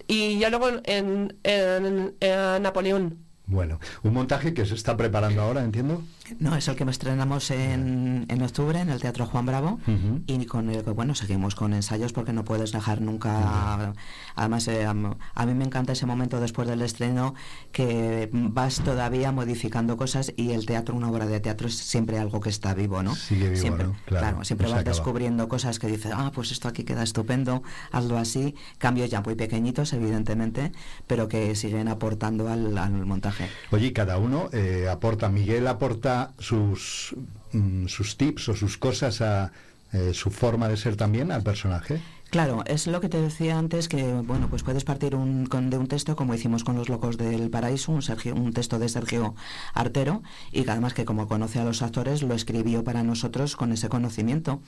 Y 0.07 0.39
ya 0.39 0.49
luego 0.49 0.69
en, 0.85 1.35
en- 1.43 2.15
en 2.21 2.61
Napoleón. 2.63 3.17
Bueno, 3.49 3.79
un 4.03 4.13
montaje 4.13 4.53
que 4.53 4.63
se 4.65 4.75
está 4.75 4.95
preparando 4.95 5.41
ahora, 5.41 5.63
entiendo. 5.63 6.03
No, 6.37 6.55
es 6.55 6.67
el 6.67 6.75
que 6.75 6.83
estrenamos 6.83 7.49
en, 7.49 8.25
en 8.27 8.41
octubre 8.43 8.79
en 8.79 8.89
el 8.89 9.01
Teatro 9.01 9.25
Juan 9.25 9.47
Bravo 9.47 9.79
y 10.27 10.45
con 10.45 10.69
el 10.69 10.83
que, 10.83 10.91
bueno, 10.91 11.15
seguimos 11.15 11.55
con 11.55 11.73
ensayos 11.73 12.13
porque 12.13 12.31
no 12.31 12.45
puedes 12.45 12.71
dejar 12.71 13.01
nunca... 13.01 13.93
Además, 14.35 14.67
eh, 14.67 14.85
a 14.85 15.45
mí 15.45 15.53
me 15.55 15.65
encanta 15.65 15.93
ese 15.93 16.05
momento 16.05 16.39
después 16.39 16.67
del 16.67 16.83
estreno 16.83 17.33
que 17.71 18.29
vas 18.31 18.81
todavía 18.81 19.31
modificando 19.31 19.97
cosas 19.97 20.31
y 20.37 20.51
el 20.51 20.67
teatro, 20.67 20.95
una 20.95 21.09
obra 21.09 21.25
de 21.25 21.39
teatro 21.39 21.67
es 21.67 21.75
siempre 21.75 22.19
algo 22.19 22.39
que 22.41 22.49
está 22.49 22.75
vivo, 22.75 23.01
¿no? 23.01 23.15
Sigue 23.15 23.49
vivo, 23.49 23.61
siempre, 23.61 23.87
¿no? 23.87 23.95
Claro, 24.05 24.43
siempre 24.43 24.67
no 24.67 24.73
vas 24.73 24.81
acaba. 24.81 24.95
descubriendo 24.95 25.47
cosas 25.47 25.79
que 25.79 25.87
dices, 25.87 26.11
ah, 26.15 26.31
pues 26.33 26.51
esto 26.51 26.67
aquí 26.67 26.83
queda 26.83 27.01
estupendo, 27.01 27.63
hazlo 27.91 28.19
así, 28.19 28.53
cambios 28.77 29.09
ya 29.09 29.21
muy 29.21 29.33
pequeñitos, 29.33 29.93
evidentemente, 29.93 30.71
pero 31.07 31.27
que 31.27 31.55
siguen 31.55 31.87
aportando 31.87 32.47
al, 32.49 32.77
al 32.77 33.05
montaje. 33.07 33.38
Oye, 33.71 33.93
cada 33.93 34.17
uno 34.17 34.49
eh, 34.51 34.87
aporta, 34.89 35.29
Miguel 35.29 35.67
aporta 35.67 36.31
sus, 36.39 37.15
mm, 37.53 37.87
sus 37.87 38.17
tips 38.17 38.49
o 38.49 38.55
sus 38.55 38.77
cosas 38.77 39.21
a 39.21 39.51
eh, 39.91 40.11
su 40.13 40.29
forma 40.29 40.67
de 40.67 40.77
ser 40.77 40.95
también 40.95 41.31
al 41.31 41.43
personaje. 41.43 42.01
Claro, 42.29 42.63
es 42.67 42.85
lo 42.85 43.01
que 43.01 43.09
te 43.09 43.19
decía 43.19 43.57
antes 43.57 43.87
que 43.89 44.13
bueno, 44.13 44.49
pues 44.49 44.61
puedes 44.61 44.83
partir 44.83 45.15
un, 45.15 45.47
con- 45.47 45.71
de 45.71 45.79
un 45.79 45.87
texto 45.87 46.15
como 46.15 46.35
hicimos 46.35 46.63
con 46.63 46.75
los 46.75 46.87
locos 46.87 47.17
del 47.17 47.49
paraíso, 47.49 47.91
un, 47.91 48.53
texto 48.53 48.77
de 48.77 48.87
Sergio 48.87 49.33
Artero 49.73 50.21
y 50.51 50.63
que 50.63 50.69
además 50.69 50.93
que 50.93 51.05
como 51.05 51.27
conoce 51.27 51.57
a 51.59 51.63
los 51.63 51.81
actores 51.81 52.21
lo 52.21 52.35
escribió 52.35 52.83
para 52.83 53.01
nosotros 53.01 53.55
con 53.55 53.71
ese 53.71 53.89
conocimiento. 53.89 54.61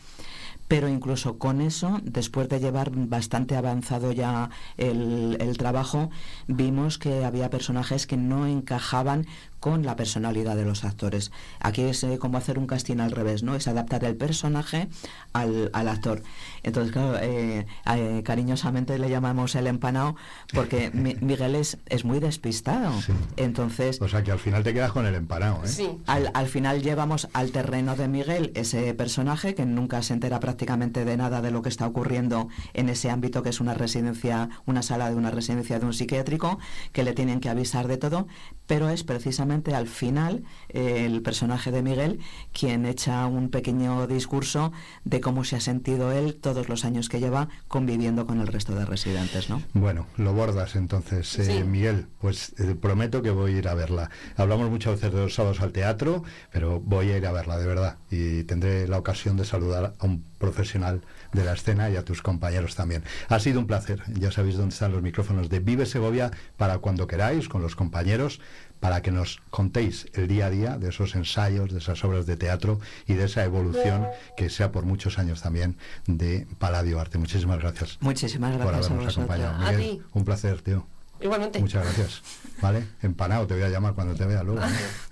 Pero 0.67 0.87
incluso 0.87 1.37
con 1.37 1.61
eso, 1.61 1.99
después 2.03 2.49
de 2.49 2.59
llevar 2.61 2.89
bastante 2.95 3.55
avanzado 3.55 4.11
ya 4.11 4.49
el 4.77 5.55
trabajo, 5.59 6.09
vimos 6.47 6.97
que 6.97 7.25
había 7.25 7.49
personajes 7.49 8.07
que 8.07 8.17
no 8.17 8.47
encajaban 8.47 9.27
con 9.61 9.85
la 9.85 9.95
personalidad 9.95 10.57
de 10.57 10.65
los 10.65 10.83
actores. 10.83 11.31
Aquí 11.61 11.83
es 11.83 12.03
eh, 12.03 12.17
como 12.19 12.37
hacer 12.37 12.59
un 12.59 12.67
casting 12.67 12.97
al 12.99 13.11
revés, 13.11 13.43
¿no? 13.43 13.55
Es 13.55 13.69
adaptar 13.69 14.03
el 14.03 14.17
personaje 14.17 14.89
al, 15.31 15.69
al 15.71 15.87
actor. 15.87 16.21
Entonces, 16.63 16.91
claro, 16.91 17.17
eh, 17.21 17.65
eh, 17.95 18.21
cariñosamente 18.25 18.99
le 18.99 19.09
llamamos 19.09 19.55
el 19.55 19.67
empanado 19.67 20.15
porque 20.53 20.91
Mi- 20.93 21.15
Miguel 21.21 21.55
es, 21.55 21.77
es 21.85 22.03
muy 22.03 22.19
despistado. 22.19 22.91
Entonces, 23.37 24.01
O 24.01 24.07
sea 24.07 24.23
que 24.23 24.31
al 24.31 24.39
final 24.39 24.63
te 24.63 24.73
quedas 24.73 24.91
con 24.91 25.05
el 25.05 25.13
empanado, 25.15 25.63
¿eh? 25.63 25.67
Sí. 25.67 25.89
al, 26.07 26.31
al 26.33 26.47
final 26.47 26.81
llevamos 26.81 27.29
al 27.33 27.51
terreno 27.51 27.95
de 27.95 28.07
Miguel 28.07 28.51
ese 28.55 28.93
personaje 28.95 29.53
que 29.53 29.65
nunca 29.67 30.01
se 30.01 30.13
entera 30.13 30.39
prácticamente 30.39 31.05
de 31.05 31.17
nada 31.17 31.41
de 31.41 31.51
lo 31.51 31.61
que 31.61 31.69
está 31.69 31.85
ocurriendo 31.85 32.49
en 32.73 32.89
ese 32.89 33.11
ámbito 33.11 33.43
que 33.43 33.49
es 33.49 33.59
una 33.61 33.75
residencia, 33.75 34.49
una 34.65 34.81
sala 34.81 35.09
de 35.09 35.15
una 35.15 35.29
residencia 35.29 35.77
de 35.79 35.85
un 35.85 35.93
psiquiátrico, 35.93 36.57
que 36.93 37.03
le 37.03 37.13
tienen 37.13 37.39
que 37.39 37.49
avisar 37.49 37.87
de 37.87 37.97
todo, 37.97 38.27
pero 38.65 38.89
es 38.89 39.03
precisamente 39.03 39.50
al 39.51 39.87
final 39.87 40.43
eh, 40.69 41.05
el 41.05 41.21
personaje 41.21 41.71
de 41.71 41.81
Miguel 41.81 42.19
quien 42.53 42.85
echa 42.85 43.25
un 43.27 43.49
pequeño 43.49 44.07
discurso 44.07 44.71
de 45.03 45.19
cómo 45.19 45.43
se 45.43 45.57
ha 45.57 45.59
sentido 45.59 46.11
él 46.11 46.35
todos 46.35 46.69
los 46.69 46.85
años 46.85 47.09
que 47.09 47.19
lleva 47.19 47.49
conviviendo 47.67 48.25
con 48.25 48.39
el 48.39 48.47
resto 48.47 48.73
de 48.75 48.85
residentes, 48.85 49.49
¿no? 49.49 49.61
Bueno, 49.73 50.07
lo 50.17 50.33
bordas 50.33 50.75
entonces, 50.75 51.37
eh, 51.39 51.43
Sí. 51.45 51.63
Miguel. 51.63 52.07
Pues 52.19 52.53
eh, 52.59 52.75
prometo 52.79 53.21
que 53.21 53.31
voy 53.31 53.55
a 53.55 53.57
ir 53.57 53.67
a 53.67 53.73
verla. 53.73 54.09
Hablamos 54.37 54.69
muchas 54.69 54.95
veces 54.95 55.13
de 55.13 55.19
los 55.19 55.33
sábados 55.33 55.61
al 55.61 55.71
teatro, 55.71 56.23
pero 56.51 56.79
voy 56.79 57.11
a 57.11 57.17
ir 57.17 57.25
a 57.25 57.31
verla, 57.31 57.57
de 57.57 57.67
verdad. 57.67 57.97
Y 58.09 58.43
tendré 58.43 58.87
la 58.87 58.97
ocasión 58.97 59.37
de 59.37 59.45
saludar 59.45 59.95
a 59.99 60.05
un 60.05 60.23
profesional 60.37 61.01
de 61.33 61.43
la 61.43 61.53
escena 61.53 61.89
y 61.89 61.95
a 61.95 62.03
tus 62.03 62.21
compañeros 62.21 62.75
también. 62.75 63.03
Ha 63.29 63.39
sido 63.39 63.59
un 63.59 63.67
placer. 63.67 64.01
Ya 64.07 64.31
sabéis 64.31 64.57
dónde 64.57 64.73
están 64.73 64.91
los 64.91 65.01
micrófonos 65.01 65.49
de 65.49 65.59
Vive 65.59 65.85
Segovia 65.85 66.31
para 66.57 66.79
cuando 66.79 67.07
queráis, 67.07 67.47
con 67.49 67.61
los 67.61 67.75
compañeros, 67.75 68.39
para 68.81 69.01
que 69.01 69.11
nos 69.11 69.39
contéis 69.49 70.07
el 70.13 70.27
día 70.27 70.47
a 70.47 70.49
día 70.49 70.77
de 70.77 70.89
esos 70.89 71.15
ensayos, 71.15 71.71
de 71.71 71.77
esas 71.79 72.03
obras 72.03 72.25
de 72.25 72.35
teatro 72.35 72.81
y 73.07 73.13
de 73.13 73.23
esa 73.25 73.45
evolución 73.45 74.07
que 74.35 74.49
sea 74.49 74.73
por 74.73 74.83
muchos 74.83 75.17
años 75.19 75.41
también 75.41 75.77
de 76.07 76.45
Paladio 76.59 76.99
Arte. 76.99 77.17
Muchísimas 77.17 77.59
gracias 77.59 77.97
Muchísimas 78.01 78.51
por 78.57 78.65
gracias 78.65 78.89
a 78.89 78.93
habernos 78.93 79.15
vosotros. 79.15 79.17
acompañado. 79.39 79.65
A 79.67 79.71
Miguel, 79.71 79.97
ti. 79.99 80.01
un 80.11 80.25
placer, 80.25 80.61
tío. 80.61 80.85
Igualmente. 81.21 81.59
Muchas 81.59 81.85
gracias. 81.85 82.21
¿Vale? 82.61 82.83
Empanado, 83.01 83.45
te 83.47 83.53
voy 83.53 83.63
a 83.63 83.69
llamar 83.69 83.93
cuando 83.93 84.15
te 84.15 84.25
vea 84.25 84.43
luego. 84.43 84.61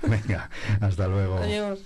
Venga, 0.02 0.50
hasta 0.82 1.08
luego. 1.08 1.38
Adiós. 1.38 1.80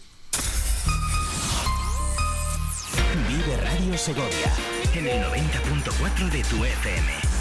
Vive 3.28 3.58
Radio 3.58 3.98
Segovia 3.98 4.52
en 4.96 5.08
el 5.08 5.24
90.4 5.26 6.30
de 6.32 6.44
tu 6.44 6.64
FM. 6.64 7.33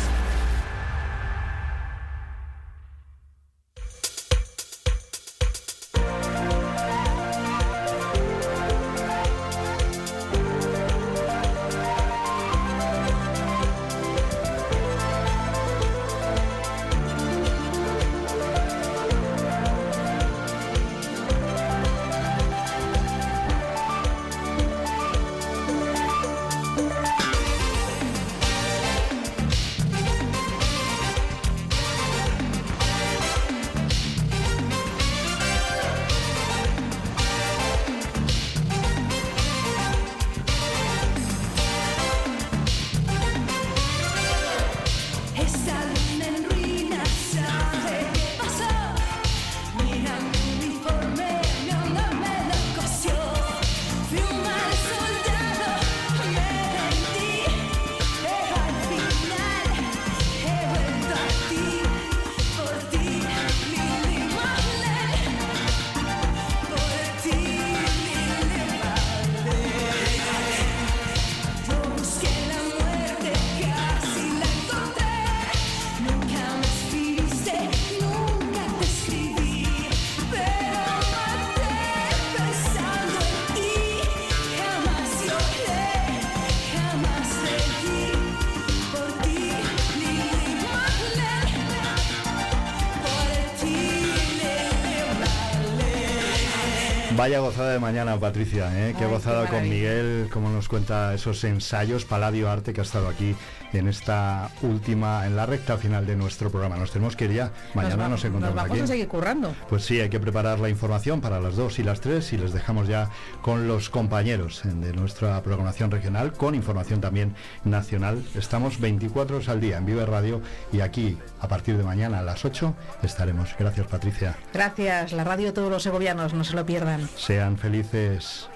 Vaya 97.23 97.39
gozada 97.39 97.73
de 97.73 97.79
mañana, 97.79 98.19
Patricia, 98.19 98.67
¿eh? 98.67 98.95
qué 98.99 99.05
Ay, 99.05 99.05
qué 99.05 99.07
gozada 99.07 99.47
con. 99.47 99.63
Miguel, 99.63 100.29
como 100.33 100.49
nos 100.49 100.67
cuenta 100.67 101.15
esos 101.15 101.45
ensayos, 101.45 102.05
Paladio 102.05 102.51
Arte, 102.51 102.73
que 102.73 102.81
ha 102.81 102.83
estado 102.83 103.07
aquí 103.07 103.37
en 103.73 103.87
esta 103.87 104.51
última, 104.63 105.27
en 105.27 105.37
la 105.37 105.47
recta 105.47 105.77
final 105.77 106.07
de 106.07 106.17
nuestro 106.17 106.51
programa. 106.51 106.77
Nos 106.77 106.91
tenemos 106.93 107.17
que 107.17 107.25
ir 107.27 107.33
ya, 107.33 107.51
mañana 107.75 107.97
va- 108.05 108.09
nos, 108.09 108.25
encontramos 108.25 108.57
vamos 108.57 108.71
aquí. 108.73 108.81
a 108.81 108.87
seguir 108.87 109.09
currando. 109.09 109.55
Pues 109.69 109.85
sí, 109.85 110.01
hay 110.01 110.09
que 110.09 110.21
preparar 110.21 110.59
la 110.61 110.69
información 110.69 111.21
para 111.21 111.41
las 111.41 111.57
2 111.57 111.79
y 111.79 111.83
las 111.83 112.01
3 112.01 112.33
y 112.33 112.39
les 112.39 112.53
dejamos 112.53 112.89
ya 112.89 113.11
con 113.43 113.67
los 113.69 113.91
compañeros 113.91 114.61
de 114.65 114.93
nuestra 114.93 115.43
programación 115.43 115.91
regional, 115.91 116.33
con 116.33 116.55
información 116.55 117.01
también 117.01 117.35
nacional. 117.65 118.23
Estamos 118.35 118.81
24 118.81 119.37
horas 119.37 119.49
al 119.49 119.61
día 119.61 119.79
en 119.79 119.87
Vive 119.87 120.07
Radio 120.07 120.41
y 120.73 120.81
aquí, 120.81 121.19
a 121.41 121.49
partir 121.49 121.77
de 121.77 121.85
mañana 121.85 122.21
a 122.21 122.23
las 122.23 122.45
8, 122.45 122.75
estaremos. 123.03 123.51
Gracias, 123.59 123.87
Patricia. 123.87 124.37
Gracias, 124.53 125.13
la 125.13 125.25
radio 125.25 125.47
de 125.47 125.53
todos 125.53 125.71
los 125.71 125.83
segovianos, 125.83 126.35
no 126.35 126.45
se 126.45 126.55
lo 126.55 126.65
pierdan. 126.67 127.09
Sean 127.17 127.57
felices. 127.59 128.49